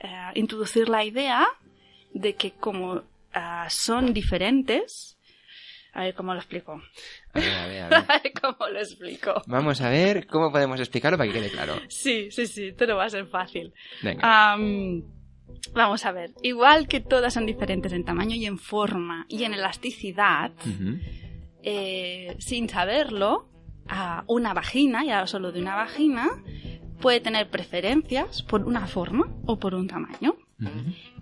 eh, 0.00 0.30
introducir 0.34 0.90
la 0.90 1.02
idea 1.04 1.46
de 2.12 2.34
que 2.34 2.52
como 2.52 3.02
ah, 3.32 3.66
son 3.70 4.12
diferentes... 4.12 5.16
A 5.92 6.02
ver 6.04 6.14
cómo 6.14 6.32
lo 6.34 6.38
explico. 6.40 6.80
A 7.32 7.40
ver, 7.40 7.52
a 7.54 7.66
ver, 7.66 7.82
a 7.82 7.88
ver. 7.88 7.98
A 8.08 8.18
ver 8.22 8.32
cómo 8.40 8.68
lo 8.70 8.78
explico. 8.78 9.42
Vamos 9.46 9.80
a 9.80 9.88
ver 9.88 10.26
cómo 10.26 10.52
podemos 10.52 10.78
explicarlo 10.78 11.16
para 11.18 11.32
que 11.32 11.38
quede 11.40 11.50
claro. 11.50 11.80
Sí, 11.88 12.30
sí, 12.30 12.46
sí, 12.46 12.72
te 12.72 12.86
lo 12.86 12.96
va 12.96 13.06
a 13.06 13.10
ser 13.10 13.26
fácil. 13.26 13.72
Venga. 14.02 14.52
Vamos 15.74 16.04
a 16.06 16.12
ver. 16.12 16.32
Igual 16.42 16.88
que 16.88 17.00
todas 17.00 17.34
son 17.34 17.46
diferentes 17.46 17.92
en 17.92 18.04
tamaño 18.04 18.34
y 18.36 18.46
en 18.46 18.58
forma 18.58 19.26
y 19.28 19.44
en 19.44 19.54
elasticidad, 19.54 20.52
eh, 21.62 22.36
sin 22.38 22.68
saberlo, 22.68 23.48
a 23.88 24.24
una 24.28 24.54
vagina, 24.54 25.04
ya 25.04 25.26
solo 25.26 25.52
de 25.52 25.60
una 25.60 25.74
vagina, 25.74 26.28
puede 27.00 27.20
tener 27.20 27.48
preferencias 27.48 28.42
por 28.42 28.64
una 28.64 28.86
forma 28.86 29.28
o 29.46 29.58
por 29.58 29.74
un 29.74 29.88
tamaño. 29.88 30.36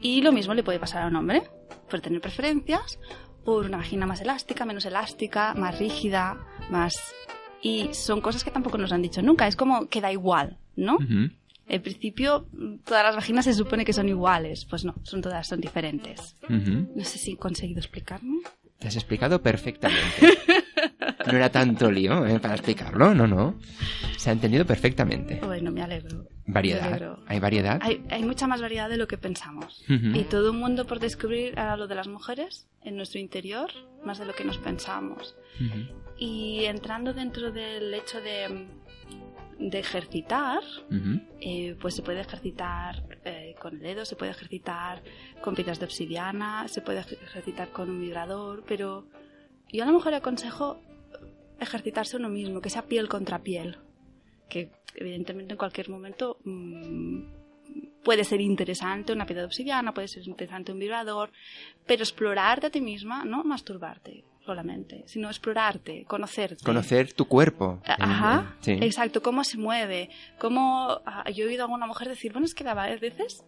Y 0.00 0.20
lo 0.22 0.32
mismo 0.32 0.54
le 0.54 0.62
puede 0.62 0.78
pasar 0.78 1.02
a 1.02 1.06
un 1.06 1.16
hombre. 1.16 1.42
Puede 1.88 2.02
tener 2.02 2.20
preferencias 2.20 2.98
por 3.44 3.64
una 3.64 3.78
vagina 3.78 4.06
más 4.06 4.20
elástica, 4.20 4.66
menos 4.66 4.84
elástica, 4.84 5.54
más 5.54 5.78
rígida, 5.78 6.46
más... 6.70 6.96
Y 7.62 7.88
son 7.92 8.20
cosas 8.20 8.44
que 8.44 8.50
tampoco 8.50 8.78
nos 8.78 8.92
han 8.92 9.02
dicho 9.02 9.22
nunca. 9.22 9.46
Es 9.46 9.56
como 9.56 9.88
que 9.88 10.00
da 10.00 10.12
igual, 10.12 10.58
¿no? 10.76 10.98
En 11.68 11.82
principio, 11.82 12.46
todas 12.84 13.04
las 13.04 13.14
vaginas 13.16 13.44
se 13.44 13.54
supone 13.54 13.84
que 13.84 13.92
son 13.92 14.08
iguales. 14.08 14.64
Pues 14.64 14.84
no, 14.84 14.94
son 15.02 15.20
todas 15.20 15.46
son 15.46 15.60
diferentes. 15.60 16.34
Ujú. 16.44 16.92
No 16.96 17.04
sé 17.04 17.18
si 17.18 17.32
he 17.32 17.36
conseguido 17.36 17.78
explicarme. 17.80 18.38
Te 18.78 18.88
has 18.88 18.96
explicado 18.96 19.42
perfectamente. 19.42 20.38
No 21.26 21.36
era 21.36 21.50
tanto 21.50 21.90
lío 21.90 22.24
¿eh? 22.26 22.38
para 22.38 22.54
explicarlo, 22.54 23.12
no, 23.12 23.26
no. 23.26 23.58
Se 24.16 24.30
ha 24.30 24.32
entendido 24.32 24.64
perfectamente. 24.64 25.40
Bueno, 25.44 25.70
me 25.72 25.82
alegro. 25.82 26.26
Me 26.46 26.54
Variedad. 26.54 26.86
alegro. 26.86 27.18
¿Hay 27.26 27.40
variedad? 27.40 27.78
Hay, 27.82 28.04
hay 28.08 28.22
mucha 28.24 28.46
más 28.46 28.60
variedad 28.62 28.88
de 28.88 28.96
lo 28.96 29.06
que 29.08 29.18
pensamos. 29.18 29.84
Ujú. 29.90 30.16
Y 30.18 30.24
todo 30.24 30.52
un 30.52 30.58
mundo 30.60 30.86
por 30.86 31.00
descubrir 31.00 31.58
a 31.58 31.76
lo 31.76 31.86
de 31.88 31.94
las 31.96 32.08
mujeres 32.08 32.66
en 32.82 32.96
nuestro 32.96 33.18
interior, 33.20 33.70
más 34.04 34.18
de 34.18 34.26
lo 34.26 34.34
que 34.34 34.44
nos 34.44 34.58
pensamos. 34.58 35.34
Ujú. 35.60 35.80
Y 36.16 36.64
entrando 36.64 37.12
dentro 37.12 37.50
del 37.52 37.92
hecho 37.92 38.20
de, 38.20 38.68
de 39.58 39.78
ejercitar, 39.80 40.62
eh, 41.40 41.76
pues 41.80 41.94
se 41.94 42.02
puede 42.02 42.20
ejercitar 42.20 43.02
eh, 43.24 43.54
con 43.60 43.74
el 43.74 43.80
dedo, 43.80 44.04
se 44.04 44.14
puede 44.16 44.30
ejercitar 44.30 45.02
con 45.40 45.54
piedras 45.54 45.78
de 45.80 45.84
obsidiana, 45.86 46.68
se 46.68 46.80
puede 46.80 47.00
ej- 47.00 47.18
ejercitar 47.22 47.70
con 47.70 47.90
un 47.90 48.00
vibrador, 48.00 48.62
pero 48.66 49.06
yo 49.72 49.82
a 49.82 49.86
lo 49.86 49.92
mejor 49.92 50.14
aconsejo 50.14 50.80
ejercitarse 51.60 52.16
uno 52.16 52.28
mismo, 52.28 52.60
que 52.60 52.70
sea 52.70 52.82
piel 52.86 53.08
contra 53.08 53.40
piel, 53.42 53.78
que 54.48 54.70
evidentemente 54.94 55.52
en 55.54 55.58
cualquier 55.58 55.88
momento 55.90 56.38
mm, 56.44 57.22
puede 58.04 58.24
ser 58.24 58.40
interesante 58.40 59.12
una 59.12 59.26
piedra 59.26 59.42
de 59.42 59.46
obsidiana, 59.46 59.92
puede 59.92 60.08
ser 60.08 60.26
interesante 60.26 60.72
un 60.72 60.78
vibrador, 60.78 61.32
pero 61.86 62.02
explorarte 62.02 62.68
a 62.68 62.70
ti 62.70 62.80
misma, 62.80 63.24
no 63.24 63.42
masturbarte 63.44 64.24
solamente, 64.48 65.04
sino 65.06 65.28
explorarte, 65.28 66.04
conocerte. 66.06 66.64
Conocer 66.64 67.12
tu 67.12 67.26
cuerpo. 67.26 67.80
Ajá, 67.86 68.56
Sí. 68.60 68.72
exacto, 68.80 69.22
cómo 69.22 69.44
se 69.44 69.58
mueve, 69.58 70.08
cómo... 70.38 71.00
ah, 71.04 71.28
yo 71.30 71.44
he 71.44 71.48
oído 71.48 71.62
a 71.62 71.66
alguna 71.66 71.86
mujer 71.86 72.08
decir, 72.08 72.32
bueno, 72.32 72.46
es 72.46 72.54
que 72.54 72.66
a 72.66 72.74
veces 72.74 73.44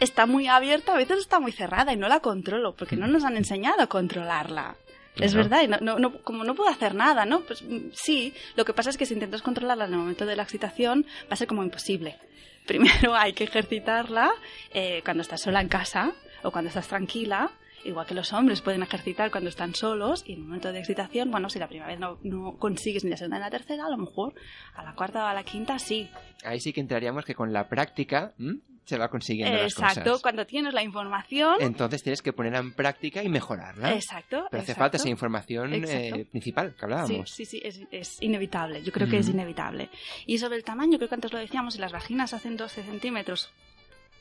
está 0.00 0.26
muy 0.26 0.46
abierta, 0.46 0.94
a 0.94 0.96
veces 0.96 1.18
está 1.18 1.40
muy 1.40 1.52
cerrada 1.52 1.92
y 1.92 1.96
no 1.96 2.08
la 2.08 2.20
controlo, 2.20 2.74
porque 2.76 2.96
no 2.96 3.06
nos 3.06 3.24
han 3.24 3.36
enseñado 3.36 3.82
a 3.82 3.86
controlarla. 3.86 4.76
Es 5.16 5.32
verdad, 5.34 5.62
y 5.62 5.68
no, 5.68 5.78
no, 5.80 5.98
no- 5.98 6.22
como 6.22 6.44
no 6.44 6.54
puedo 6.54 6.68
hacer 6.70 6.94
nada, 6.94 7.24
¿no? 7.24 7.40
Pues 7.40 7.62
mm, 7.62 7.88
sí, 7.94 8.34
lo 8.54 8.66
que 8.66 8.74
pasa 8.74 8.90
es 8.90 8.98
que 8.98 9.06
si 9.06 9.14
intentas 9.14 9.40
controlarla 9.40 9.86
en 9.86 9.92
el 9.94 9.98
momento 9.98 10.26
de 10.26 10.36
la 10.36 10.42
excitación 10.42 11.06
va 11.22 11.28
a 11.30 11.36
ser 11.36 11.48
como 11.48 11.62
imposible. 11.64 12.18
Primero 12.66 13.14
hay 13.16 13.32
que 13.32 13.44
ejercitarla 13.44 14.30
eh, 14.74 15.00
cuando 15.04 15.22
estás 15.22 15.40
sola 15.40 15.60
en 15.62 15.68
casa 15.68 16.12
o 16.42 16.50
cuando 16.50 16.68
estás 16.68 16.86
tranquila, 16.88 17.50
igual 17.86 18.06
que 18.06 18.14
los 18.14 18.32
hombres 18.32 18.60
pueden 18.60 18.82
ejercitar 18.82 19.30
cuando 19.30 19.48
están 19.50 19.74
solos 19.74 20.24
y 20.26 20.32
en 20.34 20.40
un 20.42 20.46
momento 20.48 20.72
de 20.72 20.78
excitación, 20.80 21.30
bueno, 21.30 21.48
si 21.48 21.58
la 21.58 21.68
primera 21.68 21.86
vez 21.88 21.98
no, 21.98 22.18
no 22.22 22.56
consigues 22.58 23.04
ni 23.04 23.10
la 23.10 23.16
segunda 23.16 23.38
ni 23.38 23.44
la 23.44 23.50
tercera, 23.50 23.86
a 23.86 23.90
lo 23.90 23.96
mejor 23.96 24.34
a 24.74 24.82
la 24.84 24.94
cuarta 24.94 25.24
o 25.24 25.26
a 25.26 25.34
la 25.34 25.44
quinta 25.44 25.78
sí. 25.78 26.08
Ahí 26.44 26.60
sí 26.60 26.72
que 26.72 26.80
entraríamos 26.80 27.24
que 27.24 27.34
con 27.34 27.52
la 27.52 27.68
práctica 27.68 28.32
¿m? 28.38 28.58
se 28.84 28.98
va 28.98 29.08
consiguiendo 29.08 29.56
las 29.56 29.72
Exacto, 29.72 30.10
cosas. 30.10 30.22
cuando 30.22 30.46
tienes 30.46 30.72
la 30.72 30.82
información. 30.82 31.56
Entonces 31.60 32.02
tienes 32.04 32.22
que 32.22 32.32
ponerla 32.32 32.58
en 32.60 32.72
práctica 32.72 33.22
y 33.22 33.28
mejorarla. 33.28 33.92
Exacto. 33.94 34.46
Pero 34.50 34.62
hace 34.62 34.72
exacto. 34.72 34.78
falta 34.78 34.96
esa 34.98 35.08
información 35.08 35.74
eh, 35.74 35.78
Exacto. 35.78 36.30
principal 36.30 36.66
que 36.70 36.76
Sí, 36.78 36.84
hablábamos. 36.84 37.30
sí, 37.30 37.44
sí, 37.46 37.60
es, 37.64 37.80
es 37.90 38.22
inevitable. 38.22 38.82
Yo 38.84 38.92
creo 38.92 39.08
que 39.08 39.18
es 39.18 39.26
Ujú. 39.26 39.36
inevitable. 39.36 39.88
Y 40.26 40.38
sobre 40.38 40.56
el 40.56 40.62
tamaño, 40.64 40.98
creo 40.98 41.08
que 41.08 41.14
antes 41.16 41.32
lo 41.32 41.38
decíamos, 41.40 41.74
si 41.74 41.80
las 41.80 41.90
vaginas 41.90 42.32
hacen 42.32 42.56
12 42.56 42.84
centímetros, 42.84 43.50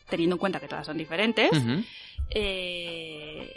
teniendo 0.10 0.36
en 0.36 0.40
cuenta 0.40 0.60
que 0.60 0.68
todas 0.68 0.86
son 0.86 0.98
diferentes, 0.98 1.50
eh, 2.32 3.56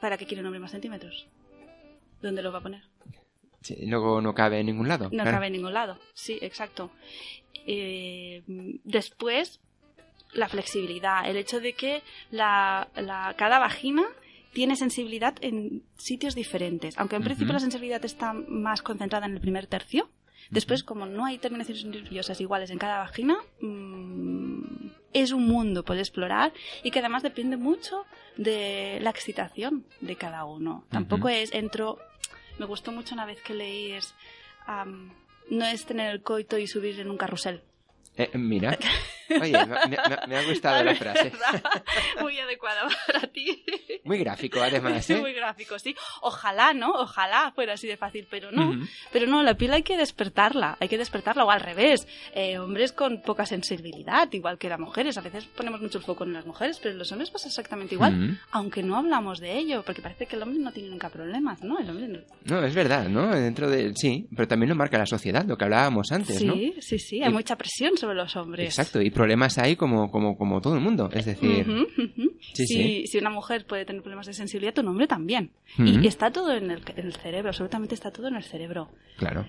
¿para 0.00 0.16
qué 0.16 0.26
quiere 0.26 0.40
un 0.40 0.46
hombre 0.46 0.60
más 0.60 0.70
centímetros? 0.70 1.26
¿Dónde 2.22 2.42
lo 2.42 2.52
va 2.52 2.58
a 2.58 2.62
poner? 2.62 2.82
Sí, 3.62 3.76
luego 3.86 4.20
no 4.20 4.34
cabe 4.34 4.60
en 4.60 4.66
ningún 4.66 4.88
lado. 4.88 5.04
no 5.04 5.10
claro. 5.10 5.30
cabe 5.32 5.46
en 5.48 5.52
ningún 5.54 5.74
lado. 5.74 5.98
Sí, 6.14 6.38
exacto. 6.40 6.90
Eh, 7.66 8.42
después, 8.84 9.60
la 10.32 10.48
flexibilidad, 10.48 11.28
el 11.28 11.36
hecho 11.36 11.60
de 11.60 11.74
que 11.74 12.02
la, 12.30 12.88
la- 12.96 13.34
cada 13.36 13.58
vagina 13.58 14.04
tiene 14.52 14.76
sensibilidad 14.76 15.34
en 15.42 15.82
sitios 15.96 16.34
diferentes. 16.34 16.98
Aunque 16.98 17.16
en 17.16 17.22
principio 17.22 17.52
la 17.52 17.60
sensibilidad 17.60 18.04
está 18.04 18.32
más 18.32 18.82
concentrada 18.82 19.26
en 19.26 19.34
el 19.34 19.40
primer 19.40 19.66
tercio, 19.66 20.08
después, 20.50 20.82
como 20.82 21.06
no 21.06 21.24
hay 21.26 21.38
terminaciones 21.38 21.84
nerviosas 21.84 22.40
iguales 22.40 22.70
en 22.70 22.78
cada 22.78 22.98
vagina, 22.98 23.36
mm, 23.60 23.99
es 25.12 25.32
un 25.32 25.46
mundo 25.46 25.84
por 25.84 25.98
explorar 25.98 26.52
y 26.82 26.90
que 26.90 27.00
además 27.00 27.22
depende 27.22 27.56
mucho 27.56 28.04
de 28.36 28.98
la 29.00 29.10
excitación 29.10 29.84
de 30.00 30.16
cada 30.16 30.44
uno. 30.44 30.84
Tampoco 30.90 31.28
es 31.28 31.52
entro. 31.52 31.98
Me 32.58 32.66
gustó 32.66 32.92
mucho 32.92 33.14
una 33.14 33.26
vez 33.26 33.40
que 33.42 33.54
leí 33.54 33.92
es. 33.92 34.14
am, 34.66 35.12
no 35.50 35.64
es 35.66 35.84
tener 35.84 36.12
el 36.12 36.22
coito 36.22 36.58
y 36.58 36.66
subir 36.66 37.00
en 37.00 37.10
un 37.10 37.16
carrusel. 37.16 37.62
Eh, 38.16 38.30
mira. 38.34 38.78
Oye, 39.40 39.52
me, 39.52 39.66
me- 39.66 39.96
me- 40.08 40.26
me 40.28 40.36
ha 40.36 40.44
gustado 40.48 40.82
la 40.82 40.94
frase. 40.94 41.32
Muy 42.20 42.38
adecuada 42.38 42.88
para 43.06 43.26
ti. 43.28 43.64
Muy 44.04 44.18
gráfico, 44.18 44.60
además, 44.60 45.08
¿eh? 45.10 45.16
Muy 45.16 45.32
gráfico, 45.32 45.78
sí. 45.78 45.94
Ojalá, 46.22 46.72
¿no? 46.74 46.90
Ojalá 46.92 47.52
fuera 47.54 47.74
así 47.74 47.86
de 47.86 47.96
fácil, 47.96 48.26
pero 48.30 48.50
no. 48.52 48.86
Pero 49.12 49.26
no, 49.26 49.42
la 49.42 49.54
piel 49.54 49.72
hay 49.72 49.82
que 49.82 49.96
despertarla, 49.96 50.76
hay 50.80 50.88
que 50.88 50.98
despertarla, 50.98 51.44
o 51.44 51.50
al 51.50 51.60
revés. 51.60 52.06
Eh, 52.34 52.58
hombres 52.58 52.92
con 52.92 53.22
poca 53.22 53.46
sensibilidad, 53.46 54.28
igual 54.32 54.58
que 54.58 54.68
las 54.68 54.78
mujeres. 54.80 55.16
A 55.18 55.20
veces 55.20 55.44
ponemos 55.46 55.80
mucho 55.80 55.98
el 55.98 56.04
foco 56.04 56.24
en 56.24 56.32
las 56.32 56.46
mujeres, 56.46 56.78
pero 56.78 56.92
en 56.92 56.98
los 56.98 57.10
hombres 57.12 57.30
pasa 57.30 57.48
exactamente 57.48 57.94
igual. 57.94 58.38
Aunque 58.52 58.82
no 58.82 58.96
hablamos 58.96 59.40
de 59.40 59.56
ello, 59.56 59.82
porque 59.84 60.02
parece 60.02 60.26
que 60.26 60.36
el 60.36 60.42
hombre 60.42 60.58
no 60.60 60.72
tiene 60.72 60.88
nunca 60.90 61.08
problemas, 61.08 61.62
¿no? 61.62 61.78
El 61.78 61.88
hombre 61.90 62.08
no. 62.08 62.18
No, 62.44 62.64
es 62.64 62.74
verdad, 62.74 63.08
¿no? 63.08 63.28
Dentro 63.34 63.68
de... 63.70 63.92
Sí, 63.94 64.26
pero 64.34 64.48
también 64.48 64.70
lo 64.70 64.74
marca 64.76 64.98
la 64.98 65.06
sociedad, 65.06 65.44
lo 65.44 65.56
que 65.56 65.64
hablábamos 65.64 66.10
antes, 66.12 66.38
sí, 66.38 66.46
¿no? 66.46 66.54
sí, 66.80 66.98
sí, 66.98 67.22
hay 67.22 67.30
Y- 67.30 67.32
mucha 67.32 67.56
presión 67.56 67.96
sobre 67.96 68.14
los 68.16 68.34
hombres. 68.36 68.66
Exacto, 68.66 69.00
y 69.00 69.10
problemas 69.20 69.58
hay 69.58 69.76
como, 69.76 70.10
como, 70.10 70.36
como 70.36 70.60
todo 70.60 70.74
el 70.74 70.80
mundo. 70.80 71.08
Es 71.12 71.24
decir. 71.26 71.66
Sí, 72.54 72.66
si, 72.66 72.66
sí. 72.66 73.06
si 73.06 73.18
una 73.18 73.30
mujer 73.30 73.66
puede 73.66 73.84
tener 73.84 74.02
problemas 74.02 74.26
de 74.26 74.32
sensibilidad, 74.34 74.78
un 74.78 74.88
hombre 74.88 75.06
también. 75.06 75.50
Y 75.78 76.06
está 76.06 76.30
todo 76.30 76.52
en 76.54 76.70
el, 76.70 76.82
en 76.96 77.06
el 77.06 77.14
cerebro, 77.14 77.48
absolutamente 77.50 77.94
está 77.94 78.10
todo 78.10 78.28
en 78.28 78.36
el 78.36 78.42
cerebro. 78.44 78.88
claro. 79.16 79.46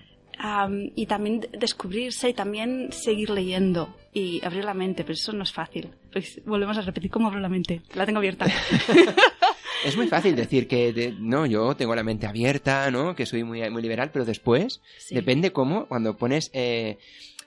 Y 0.96 1.06
también 1.06 1.40
de- 1.40 1.50
descubrirse 1.56 2.30
y 2.30 2.34
también 2.34 2.88
seguir 2.90 3.30
leyendo 3.30 3.94
y 4.12 4.44
abrir 4.44 4.64
la 4.64 4.74
mente, 4.74 5.04
pero 5.04 5.12
eso 5.14 5.32
no 5.32 5.44
es 5.44 5.52
fácil. 5.52 5.90
Pues 6.12 6.40
volvemos 6.44 6.76
a 6.78 6.80
repetir 6.80 7.10
cómo 7.10 7.28
abro 7.28 7.38
la 7.38 7.48
mente. 7.48 7.82
La 7.94 8.04
tengo 8.06 8.18
abierta. 8.18 8.46
Es 9.84 9.96
muy 9.96 10.06
fácil 10.06 10.36
decir 10.36 10.68
que 10.68 10.92
de- 10.92 11.12
no, 11.18 11.44
yo 11.44 11.74
tengo 11.74 11.94
la 11.96 12.04
mente 12.04 12.26
abierta, 12.26 12.88
¿no? 12.92 13.16
Que 13.16 13.26
soy 13.26 13.42
muy, 13.42 13.68
muy 13.70 13.82
liberal, 13.82 14.10
pero 14.12 14.24
después 14.24 14.80
Sí. 14.98 15.14
depende 15.14 15.52
cómo, 15.52 15.86
cuando 15.86 16.16
pones 16.16 16.50
eh, 16.54 16.98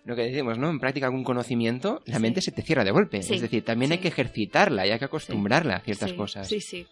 lo 0.06 0.16
que 0.16 0.22
decimos, 0.24 0.58
¿no? 0.58 0.70
En 0.70 0.80
práctica 0.80 1.08
algún 1.08 1.24
conocimiento, 1.24 2.01
la 2.06 2.18
Sí. 2.18 2.22
mente 2.22 2.39
se 2.41 2.51
te 2.51 2.62
cierra 2.62 2.84
de 2.84 2.91
golpe. 2.91 3.22
Sí, 3.24 3.34
Es 3.36 3.41
decir, 3.41 3.66
también 3.66 3.91
hay 3.91 3.97
que 3.97 4.08
ejercitarla 4.08 4.86
y 4.86 4.91
hay 4.91 4.99
que 4.99 5.06
acostumbrarla 5.06 5.78
a 5.78 5.80
ciertas 5.80 6.14
cosas. 6.14 6.47
Sí, 6.47 6.62
sí. 6.62 6.86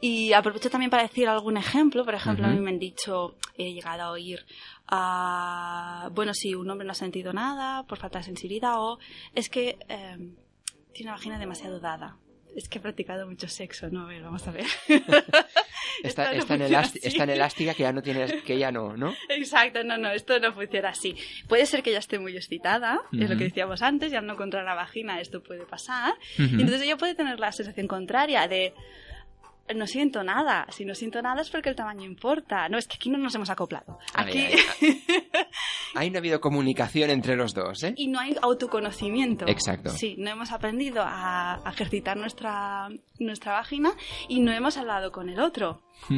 Y 0.00 0.32
aprovecho 0.32 0.70
también 0.70 0.90
para 0.90 1.02
decir 1.02 1.28
algún 1.28 1.56
ejemplo. 1.58 2.04
Por 2.04 2.14
ejemplo, 2.14 2.46
a 2.46 2.50
mí 2.50 2.58
me 2.60 2.70
han 2.70 2.78
dicho, 2.78 3.36
he 3.58 3.72
llegado 3.72 4.02
a 4.02 4.10
oír, 4.10 4.40
ah, 4.88 6.08
bueno, 6.12 6.32
si 6.34 6.54
un 6.54 6.68
hombre 6.70 6.86
no 6.86 6.92
ha 6.92 6.94
sentido 6.94 7.32
nada 7.32 7.82
por 7.84 7.98
falta 7.98 8.18
de 8.18 8.24
sensibilidad 8.24 8.74
o 8.78 8.98
es 9.34 9.48
que 9.48 9.78
eh, 9.88 10.16
tiene 10.92 11.10
una 11.10 11.12
vagina 11.12 11.38
demasiado 11.38 11.78
dada. 11.80 12.16
Es 12.56 12.70
que 12.70 12.78
he 12.78 12.80
practicado 12.80 13.26
mucho 13.26 13.48
sexo, 13.48 13.90
¿no? 13.90 14.02
A 14.02 14.06
ver, 14.06 14.22
vamos 14.22 14.48
a 14.48 14.50
ver. 14.50 14.64
Está, 16.02 16.32
no 16.32 16.44
tan 16.46 16.62
elástica 16.62 17.74
que 17.74 17.82
ya 17.82 17.92
no 17.92 18.02
tiene, 18.02 18.42
que 18.42 18.58
ya 18.58 18.72
no, 18.72 18.96
¿no? 18.96 19.14
Exacto, 19.28 19.84
no, 19.84 19.98
no, 19.98 20.10
esto 20.10 20.40
no 20.40 20.52
funciona 20.52 20.88
así. 20.88 21.14
Puede 21.48 21.66
ser 21.66 21.82
que 21.82 21.90
ella 21.90 21.98
esté 21.98 22.18
muy 22.18 22.34
excitada, 22.34 23.02
es 23.12 23.28
lo 23.28 23.36
que 23.36 23.44
decíamos 23.44 23.82
antes, 23.82 24.12
y 24.12 24.16
al 24.16 24.26
no 24.26 24.32
encontrar 24.32 24.64
la 24.64 24.74
vagina 24.74 25.20
esto 25.20 25.42
puede 25.42 25.66
pasar. 25.66 26.14
Y 26.38 26.44
entonces 26.44 26.82
ella 26.82 26.96
puede 26.96 27.14
tener 27.14 27.38
la 27.38 27.52
sensación 27.52 27.86
contraria 27.86 28.48
de 28.48 28.72
no 29.74 29.86
siento 29.86 30.22
nada. 30.22 30.66
Si 30.70 30.84
no 30.84 30.94
siento 30.94 31.22
nada 31.22 31.42
es 31.42 31.50
porque 31.50 31.70
el 31.70 31.76
tamaño 31.76 32.04
importa. 32.04 32.68
No, 32.68 32.78
es 32.78 32.86
que 32.86 32.96
aquí 32.96 33.10
no 33.10 33.18
nos 33.18 33.34
hemos 33.34 33.50
acoplado. 33.50 33.98
Aquí 34.14 34.46
Ahí 35.94 36.10
no 36.10 36.18
ha 36.18 36.20
habido 36.20 36.40
comunicación 36.40 37.10
entre 37.10 37.36
los 37.36 37.54
dos, 37.54 37.82
¿eh? 37.82 37.94
y 37.96 38.08
no 38.08 38.20
hay 38.20 38.36
autoconocimiento. 38.42 39.46
Exacto. 39.48 39.90
Sí, 39.90 40.14
no 40.18 40.30
hemos 40.30 40.52
aprendido 40.52 41.02
a, 41.02 41.66
a 41.66 41.70
ejercitar 41.70 42.16
nuestra, 42.16 42.88
nuestra 43.18 43.52
vagina 43.52 43.92
y 44.28 44.40
no 44.40 44.52
hemos 44.52 44.76
hablado 44.76 45.10
con 45.10 45.28
el 45.30 45.40
otro. 45.40 45.82
Y, 46.08 46.14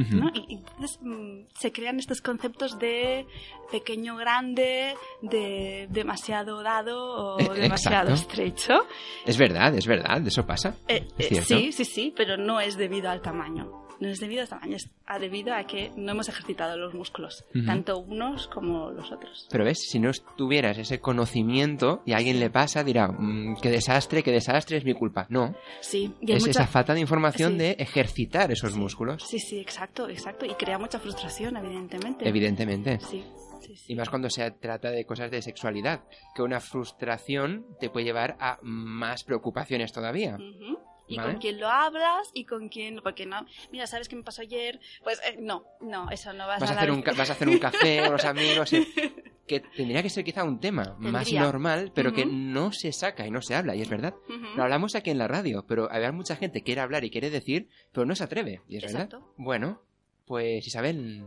y 0.48 0.54
entonces 0.56 0.98
mm, 1.00 1.46
se 1.54 1.72
crean 1.72 1.98
estos 1.98 2.20
conceptos 2.20 2.78
de 2.78 3.26
pequeño 3.72 4.16
grande, 4.16 4.94
de 5.22 5.86
demasiado 5.90 6.62
dado 6.62 7.36
o 7.36 7.40
Eh, 7.40 7.60
demasiado 7.62 8.10
exacto. 8.10 8.14
estrecho. 8.14 8.86
Es 9.24 9.38
verdad, 9.38 9.74
es 9.74 9.86
verdad, 9.86 10.26
eso 10.26 10.44
pasa. 10.46 10.74
Eh, 10.88 11.06
Es 11.18 11.32
eh, 11.38 11.42
sí, 11.42 11.72
sí, 11.72 11.84
sí, 11.84 12.14
pero 12.16 12.36
no 12.36 12.60
es 12.60 12.76
debido 12.76 13.08
al 13.10 13.22
tamaño. 13.22 13.87
No 14.00 14.08
es 14.08 14.20
debido 14.20 14.42
al 14.42 14.48
tamaño, 14.48 14.76
es 14.76 14.90
debido 15.20 15.52
a 15.54 15.64
que 15.64 15.90
no 15.96 16.12
hemos 16.12 16.28
ejercitado 16.28 16.76
los 16.76 16.94
músculos, 16.94 17.44
tanto 17.66 17.98
unos 17.98 18.46
como 18.48 18.90
los 18.90 19.10
otros. 19.10 19.48
Pero 19.50 19.64
ves, 19.64 19.78
si 19.90 19.98
no 19.98 20.10
tuvieras 20.36 20.78
ese 20.78 21.00
conocimiento 21.00 22.02
y 22.06 22.12
a 22.12 22.18
alguien 22.18 22.38
le 22.38 22.48
pasa, 22.50 22.84
dirá, 22.84 23.08
"Mm, 23.08 23.56
qué 23.60 23.70
desastre, 23.70 24.22
qué 24.22 24.30
desastre, 24.30 24.76
es 24.76 24.84
mi 24.84 24.94
culpa. 24.94 25.26
No, 25.30 25.54
Sí, 25.80 26.12
y 26.20 26.32
es 26.32 26.40
mucha- 26.46 26.50
esa 26.62 26.66
falta 26.68 26.94
de 26.94 27.00
información 27.00 27.52
Sí. 27.52 27.58
de 27.58 27.70
ejercitar 27.78 28.52
esos 28.52 28.72
Sí. 28.72 28.78
músculos, 28.78 29.22
Sí, 29.24 29.38
sí, 29.40 29.58
exacto, 29.58 30.08
exacto. 30.08 30.46
Y 30.46 30.50
crea 30.54 30.78
mucha 30.78 30.98
frustración, 31.00 31.56
evidentemente. 31.56 32.28
evidentemente. 32.28 33.00
Sí, 33.00 33.24
sí, 33.62 33.74
sí. 33.76 33.92
Y 33.92 33.96
más 33.96 34.08
cuando 34.10 34.30
se 34.30 34.48
trata 34.52 34.90
de 34.90 35.04
cosas 35.06 35.30
de 35.30 35.42
sexualidad, 35.42 36.04
que 36.34 36.42
una 36.42 36.60
frustración 36.60 37.66
te 37.80 37.90
puede 37.90 38.06
llevar 38.06 38.36
a 38.38 38.58
más 38.62 39.24
preocupaciones 39.24 39.92
todavía. 39.92 40.36
Ujú. 40.36 40.78
Y 41.08 41.16
Vale. 41.16 41.32
con 41.32 41.40
quién 41.40 41.58
lo 41.58 41.68
hablas 41.68 42.30
y 42.34 42.44
con 42.44 42.68
quién, 42.68 43.00
porque 43.02 43.24
no, 43.26 43.44
mira, 43.72 43.86
¿sabes 43.86 44.08
qué 44.08 44.14
me 44.16 44.22
pasó 44.22 44.42
ayer? 44.42 44.78
Pues 45.02 45.20
eh, 45.26 45.36
no, 45.40 45.64
no, 45.80 46.10
eso 46.10 46.32
no 46.34 46.46
vas, 46.46 46.60
Vas 46.60 46.70
a, 46.70 46.74
hacer 46.76 46.90
un, 46.90 47.02
vas 47.02 47.30
a 47.30 47.32
hacer 47.32 47.48
un 47.48 47.58
café 47.58 48.02
con 48.02 48.12
los 48.12 48.24
amigos, 48.26 48.70
que 49.48 49.60
tendría 49.60 50.02
que 50.02 50.10
ser 50.10 50.22
quizá 50.24 50.44
un 50.44 50.60
tema 50.60 50.96
más 50.98 51.32
normal, 51.32 51.90
pero 51.94 52.12
que 52.12 52.26
no 52.26 52.70
se 52.72 52.92
saca 52.92 53.26
y 53.26 53.30
no 53.30 53.40
se 53.40 53.54
habla, 53.54 53.74
y 53.74 53.80
es 53.80 53.88
verdad. 53.88 54.14
Ujú. 54.28 54.56
Lo 54.56 54.62
hablamos 54.62 54.94
aquí 54.94 55.08
en 55.10 55.16
la 55.18 55.26
radio, 55.28 55.64
pero 55.66 55.90
hay 55.90 56.12
mucha 56.12 56.36
gente 56.36 56.60
que 56.60 56.64
quiere 56.66 56.82
hablar 56.82 57.04
y 57.04 57.10
quiere 57.10 57.30
decir, 57.30 57.68
pero 57.92 58.04
no 58.04 58.14
se 58.14 58.24
atreve, 58.24 58.60
y 58.68 58.76
es 58.76 58.84
Exacto. 58.84 59.20
verdad. 59.20 59.32
Bueno, 59.38 59.80
pues 60.26 60.66
Isabel, 60.66 61.24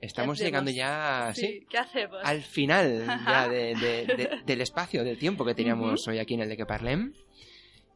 estamos 0.00 0.40
llegando 0.40 0.72
ya, 0.72 1.30
Sí, 1.32 1.40
sí, 1.46 1.66
¿qué 1.70 1.78
hacemos? 1.78 2.18
al 2.24 2.42
final 2.42 3.06
ya 3.24 3.48
de- 3.48 3.74
de- 3.76 4.06
de- 4.16 4.30
del 4.44 4.60
espacio, 4.60 5.04
del 5.04 5.16
tiempo 5.16 5.44
que 5.44 5.54
teníamos 5.54 6.08
hoy 6.08 6.18
aquí 6.18 6.34
en 6.34 6.40
el 6.40 6.48
de 6.48 6.56
que 6.56 6.66
parlem. 6.66 7.12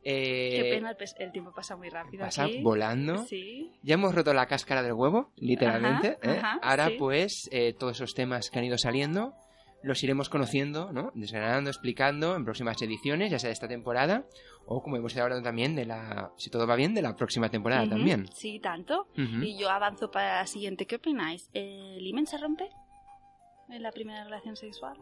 Eh, 0.09 0.63
Qué 0.63 0.71
pena, 0.77 0.91
el, 0.93 0.97
el 1.19 1.33
tiempo 1.33 1.53
pasa 1.53 1.75
muy 1.77 1.89
rápido 1.89 2.25
pasa 2.25 2.45
aquí. 2.45 2.63
volando. 2.63 3.19
Sí. 3.25 3.73
Ya 3.83 3.95
hemos 3.95 4.15
roto 4.15 4.33
la 4.33 4.47
cáscara 4.47 4.83
del 4.85 4.93
huevo, 4.93 5.33
literalmente. 5.37 6.19
Ajá, 6.23 6.33
¿eh? 6.33 6.39
ajá, 6.39 6.61
Ahora, 6.63 6.89
sí. 6.91 6.97
pues, 6.97 7.49
eh, 7.51 7.73
todos 7.77 7.97
esos 7.97 8.15
temas 8.15 8.49
que 8.51 8.59
han 8.61 8.65
ido 8.67 8.79
saliendo 8.79 9.35
los 9.83 10.03
iremos 10.03 10.29
conociendo, 10.29 10.93
¿no? 10.93 11.13
Desgranando, 11.15 11.71
explicando 11.71 12.35
en 12.35 12.45
próximas 12.45 12.81
ediciones, 12.83 13.31
ya 13.31 13.39
sea 13.39 13.49
de 13.49 13.53
esta 13.53 13.69
temporada 13.69 14.25
o, 14.67 14.83
como 14.83 14.97
hemos 14.97 15.13
ido 15.15 15.23
hablando 15.25 15.45
también, 15.45 15.77
de 15.77 15.87
la, 15.87 16.33
si 16.37 16.51
todo 16.51 16.67
va 16.67 16.75
bien, 16.77 16.93
de 16.95 17.03
la 17.03 17.15
próxima 17.15 17.51
temporada 17.51 17.89
también. 17.89 18.27
Sí, 18.33 18.59
tanto. 18.59 19.07
Y 19.17 19.57
yo 19.59 19.71
avanzo 19.71 20.11
para 20.11 20.39
la 20.41 20.47
siguiente. 20.47 20.87
¿Qué 20.87 20.97
opináis? 20.97 21.51
¿El 21.53 22.05
himen 22.05 22.27
se 22.27 22.37
rompe 22.39 22.69
en 23.69 23.83
la 23.83 23.93
primera 23.93 24.25
relación 24.25 24.57
sexual? 24.57 24.97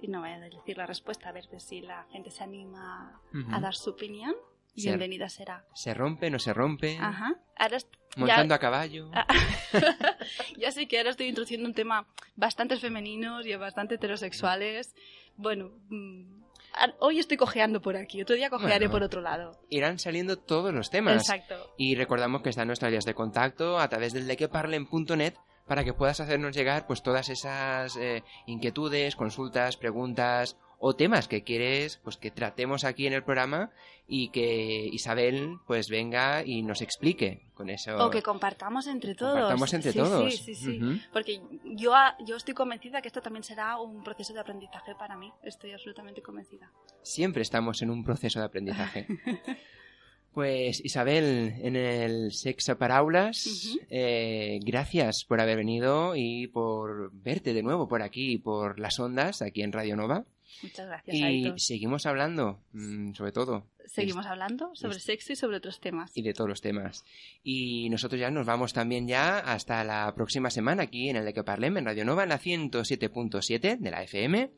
Y 0.00 0.08
no 0.08 0.20
voy 0.20 0.30
a 0.30 0.38
decir 0.38 0.76
la 0.76 0.86
respuesta, 0.86 1.28
a 1.28 1.32
ver 1.32 1.44
si 1.58 1.80
la 1.80 2.04
gente 2.12 2.30
se 2.30 2.42
anima 2.44 3.20
a 3.50 3.60
dar 3.60 3.74
su 3.74 3.90
opinión. 3.90 4.34
Se- 4.76 4.88
Bienvenida 4.88 5.28
será. 5.28 5.64
Se 5.74 5.94
rompe, 5.94 6.30
no 6.30 6.38
se 6.40 6.52
rompe, 6.52 6.98
Ajá. 7.00 7.36
Ahora 7.56 7.78
montando 8.16 8.52
ya, 8.52 8.56
a 8.56 8.58
caballo. 8.58 9.10
Ah. 9.14 9.26
ya 10.58 10.70
sé 10.72 10.86
que 10.88 10.98
ahora 10.98 11.10
estoy 11.10 11.26
introduciendo 11.28 11.66
un 11.68 11.74
tema 11.74 12.06
bastante 12.36 12.76
femeninos 12.76 13.46
y 13.46 13.54
bastante 13.56 13.94
heterosexuales. 13.96 14.94
Bueno, 15.36 15.70
mm, 15.88 16.42
hoy 16.98 17.18
estoy 17.20 17.36
cojeando 17.36 17.80
por 17.80 17.96
aquí, 17.96 18.20
otro 18.22 18.34
día 18.36 18.50
cojearé 18.50 18.86
Bueno. 18.86 18.90
por 18.92 19.02
otro 19.04 19.20
lado. 19.20 19.52
Irán 19.70 19.98
saliendo 20.00 20.36
todos 20.38 20.74
los 20.74 20.90
temas. 20.90 21.16
Exacto. 21.16 21.72
Y 21.78 21.94
recordamos 21.94 22.42
que 22.42 22.50
están 22.50 22.66
nuestras 22.66 22.90
vías 22.90 23.04
de 23.04 23.14
contacto 23.14 23.78
a 23.78 23.88
través 23.88 24.12
del 24.12 24.26
dequeparlen.net 24.26 25.34
para 25.66 25.84
que 25.84 25.92
puedas 25.94 26.20
hacernos 26.20 26.54
llegar 26.54 26.86
pues 26.86 27.02
todas 27.02 27.28
esas 27.28 27.96
eh, 27.96 28.22
inquietudes, 28.46 29.16
consultas, 29.16 29.76
preguntas 29.76 30.56
o 30.78 30.94
temas 30.94 31.28
que 31.28 31.42
quieres 31.42 31.98
pues 32.04 32.16
que 32.18 32.30
tratemos 32.30 32.84
aquí 32.84 33.06
en 33.06 33.14
el 33.14 33.24
programa 33.24 33.70
y 34.06 34.28
que 34.28 34.86
Isabel 34.92 35.56
pues 35.66 35.88
venga 35.88 36.44
y 36.44 36.62
nos 36.62 36.82
explique 36.82 37.46
con 37.54 37.70
eso. 37.70 37.96
O 38.04 38.10
que 38.10 38.22
compartamos 38.22 38.86
entre 38.86 39.14
todos. 39.14 39.32
Compartamos 39.32 39.72
entre 39.72 39.92
Sí, 39.92 39.98
todos. 39.98 40.34
Sí, 40.34 40.54
sí, 40.54 40.54
sí. 40.54 41.02
Porque 41.12 41.40
yo, 41.64 41.94
yo 42.26 42.36
estoy 42.36 42.52
convencida 42.52 43.00
que 43.00 43.08
esto 43.08 43.22
también 43.22 43.44
será 43.44 43.78
un 43.78 44.04
proceso 44.04 44.34
de 44.34 44.40
aprendizaje 44.40 44.94
para 44.94 45.16
mí. 45.16 45.32
Estoy 45.42 45.72
absolutamente 45.72 46.20
convencida. 46.20 46.70
Siempre 47.02 47.40
estamos 47.40 47.80
en 47.80 47.90
un 47.90 48.04
proceso 48.04 48.40
de 48.40 48.44
aprendizaje. 48.44 49.06
Pues 50.34 50.84
Isabel, 50.84 51.54
en 51.62 51.76
el 51.76 52.32
Sexo 52.32 52.76
Paraulas, 52.76 53.46
Ujú. 53.46 53.78
eh, 53.88 54.58
gracias 54.64 55.24
por 55.28 55.40
haber 55.40 55.58
venido 55.58 56.16
y 56.16 56.48
por 56.48 57.12
verte 57.12 57.54
de 57.54 57.62
nuevo 57.62 57.86
por 57.86 58.02
aquí, 58.02 58.38
por 58.38 58.80
las 58.80 58.98
ondas, 58.98 59.42
aquí 59.42 59.62
en 59.62 59.70
Radio 59.72 59.94
Nova. 59.94 60.24
Muchas 60.62 60.86
gracias, 60.88 61.16
Y 61.16 61.52
seguimos 61.58 62.06
hablando, 62.06 62.60
mm, 62.72 63.12
sobre 63.14 63.30
todo, 63.32 63.66
Seguimos 63.86 64.26
hablando 64.26 64.70
sobre 64.74 64.96
es- 64.96 65.04
sexo 65.04 65.32
y 65.34 65.36
sobre 65.36 65.58
otros 65.58 65.78
temas. 65.78 66.10
y 66.16 66.22
de 66.22 66.32
todos 66.32 66.48
los 66.50 66.60
temas. 66.60 67.04
Y 67.44 67.88
nosotros 67.90 68.20
ya 68.20 68.30
nos 68.30 68.44
vamos 68.46 68.72
también 68.72 69.06
ya 69.06 69.38
hasta 69.38 69.84
la 69.84 70.12
próxima 70.16 70.50
semana 70.50 70.84
aquí 70.84 71.10
en 71.10 71.16
el 71.16 71.24
de 71.26 71.32
que 71.32 71.44
Parlem, 71.44 71.76
en 71.76 71.84
Radio 71.84 72.04
Nova, 72.04 72.24
en 72.24 72.30
la 72.30 72.38
107.7 72.38 73.76
de 73.78 73.90
la 73.90 74.02
FM. 74.02 74.50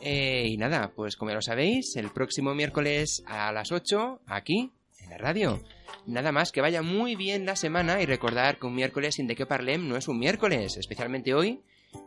Eh, 0.00 0.46
y 0.48 0.56
nada, 0.56 0.92
pues 0.96 1.16
como 1.16 1.30
ya 1.30 1.34
lo 1.36 1.42
sabéis, 1.42 1.94
el 1.96 2.10
próximo 2.10 2.54
miércoles 2.54 3.22
a 3.26 3.52
las 3.52 3.70
8, 3.70 4.22
aquí, 4.26 4.70
la 5.10 5.18
radio. 5.18 5.60
Nada 6.06 6.32
más, 6.32 6.52
que 6.52 6.60
vaya 6.60 6.82
muy 6.82 7.16
bien 7.16 7.44
la 7.46 7.56
semana 7.56 8.00
y 8.00 8.06
recordar 8.06 8.58
que 8.58 8.66
un 8.66 8.74
miércoles 8.74 9.16
sin 9.16 9.26
de 9.26 9.36
que 9.36 9.46
Parlem 9.46 9.88
no 9.88 9.96
es 9.96 10.08
un 10.08 10.18
miércoles, 10.18 10.76
especialmente 10.76 11.34
hoy, 11.34 11.62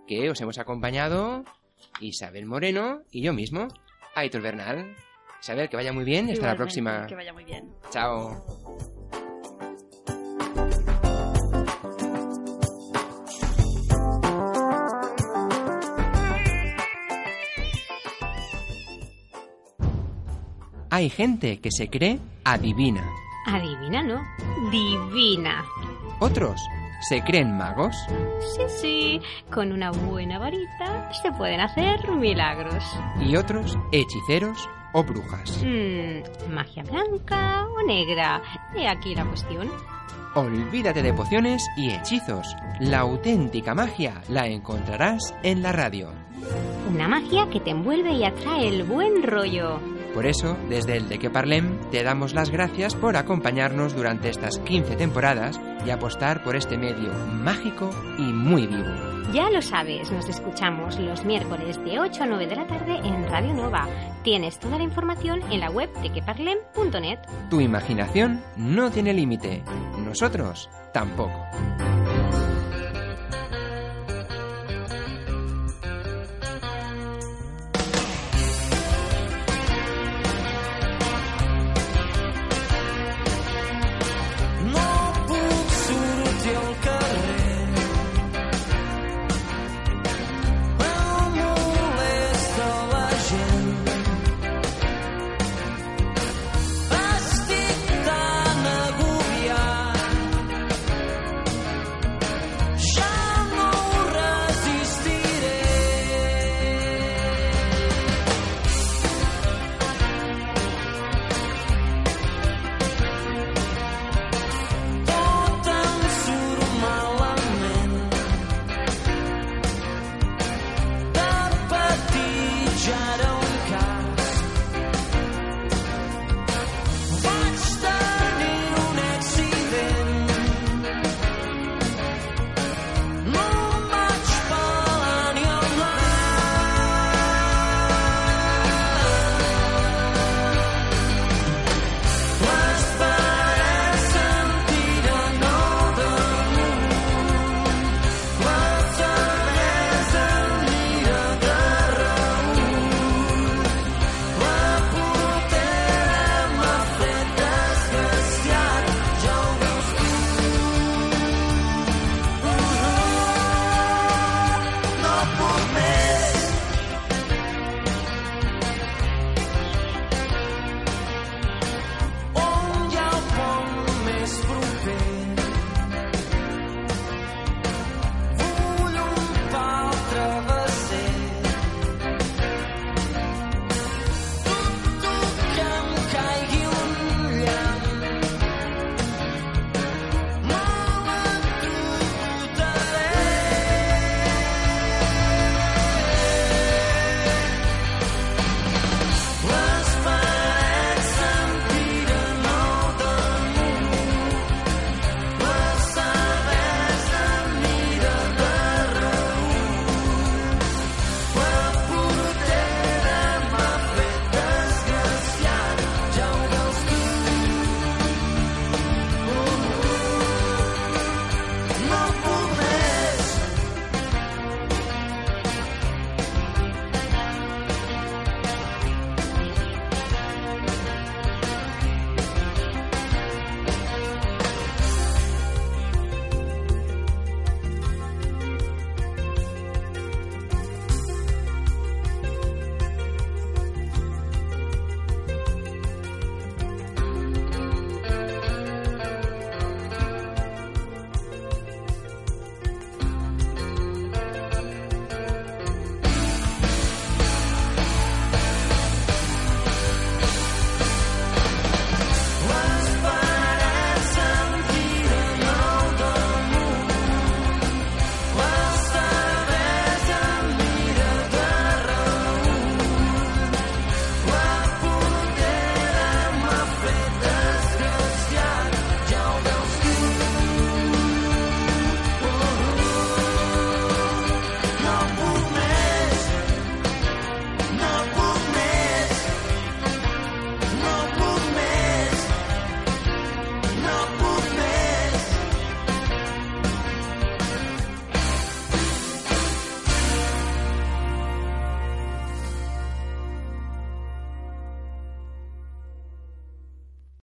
que 0.07 0.29
os 0.29 0.41
hemos 0.41 0.57
acompañado 0.57 1.43
Isabel 1.99 2.45
Moreno 2.45 3.03
y 3.11 3.21
yo 3.21 3.33
mismo, 3.33 3.67
Aitor 4.15 4.41
Bernal. 4.41 4.95
Isabel, 5.41 5.69
que 5.69 5.75
vaya 5.75 5.91
muy 5.91 6.05
bien 6.05 6.29
y 6.29 6.31
hasta 6.31 6.47
la 6.47 6.55
próxima. 6.55 7.05
Que 7.05 7.15
vaya 7.15 7.33
muy 7.33 7.43
bien. 7.43 7.69
Chao. 7.91 8.92
Hay 20.93 21.09
gente 21.09 21.59
que 21.59 21.71
se 21.71 21.89
cree 21.89 22.19
adivina. 22.43 23.03
Adivina, 23.47 24.03
¿no? 24.03 24.21
Divina. 24.69 25.65
Otros 26.19 26.61
se 27.09 27.23
creen 27.23 27.57
magos. 27.57 27.95
Sí, 28.55 28.61
sí, 28.67 29.21
con 29.51 29.71
una 29.71 29.89
buena 29.89 30.37
varita 30.37 31.11
se 31.23 31.31
pueden 31.31 31.61
hacer 31.61 32.11
milagros. 32.11 32.83
Y 33.19 33.35
otros 33.35 33.75
hechiceros 33.91 34.69
o 34.93 35.03
brujas. 35.03 35.63
Mm, 35.65 36.53
magia 36.53 36.83
blanca 36.83 37.67
o 37.75 37.87
negra. 37.87 38.43
He 38.75 38.87
aquí 38.87 39.15
la 39.15 39.25
cuestión. 39.25 39.71
Olvídate 40.35 41.01
de 41.01 41.13
pociones 41.15 41.67
y 41.75 41.89
hechizos. 41.89 42.55
La 42.79 42.99
auténtica 42.99 43.73
magia 43.73 44.21
la 44.29 44.45
encontrarás 44.45 45.33
en 45.41 45.63
la 45.63 45.71
radio. 45.71 46.11
Una 46.87 47.07
magia 47.07 47.49
que 47.49 47.59
te 47.59 47.71
envuelve 47.71 48.11
y 48.13 48.25
atrae 48.25 48.67
el 48.67 48.83
buen 48.83 49.23
rollo. 49.23 49.79
Por 50.13 50.27
eso, 50.27 50.55
desde 50.69 50.97
el 50.97 51.09
de 51.09 51.17
que 51.17 51.29
Parlem, 51.29 51.79
te 51.89 52.03
damos 52.03 52.33
las 52.33 52.51
gracias 52.51 52.95
por 52.95 53.17
acompañarnos 53.17 53.95
durante 53.95 54.29
estas 54.29 54.59
15 54.59 54.95
temporadas 54.95 55.59
y 55.85 55.89
apostar 55.89 56.43
por 56.43 56.55
este 56.55 56.77
medio 56.77 57.11
mágico 57.31 57.89
y 58.17 58.21
muy 58.21 58.67
vivo. 58.67 59.13
Ya 59.33 59.49
lo 59.49 59.61
sabes, 59.61 60.11
nos 60.11 60.29
escuchamos 60.29 60.99
los 60.99 61.25
miércoles 61.25 61.83
de 61.83 61.99
8 61.99 62.23
a 62.23 62.25
9 62.27 62.47
de 62.47 62.55
la 62.55 62.67
tarde 62.67 62.95
en 63.03 63.27
Radio 63.27 63.53
Nova. 63.53 63.87
Tienes 64.23 64.59
toda 64.59 64.77
la 64.77 64.83
información 64.83 65.41
en 65.51 65.59
la 65.59 65.71
web 65.71 65.91
de 66.01 66.11
queparlem.net. 66.11 67.19
Tu 67.49 67.61
imaginación 67.61 68.43
no 68.55 68.91
tiene 68.91 69.13
límite. 69.13 69.63
Nosotros 69.97 70.69
tampoco. 70.93 71.43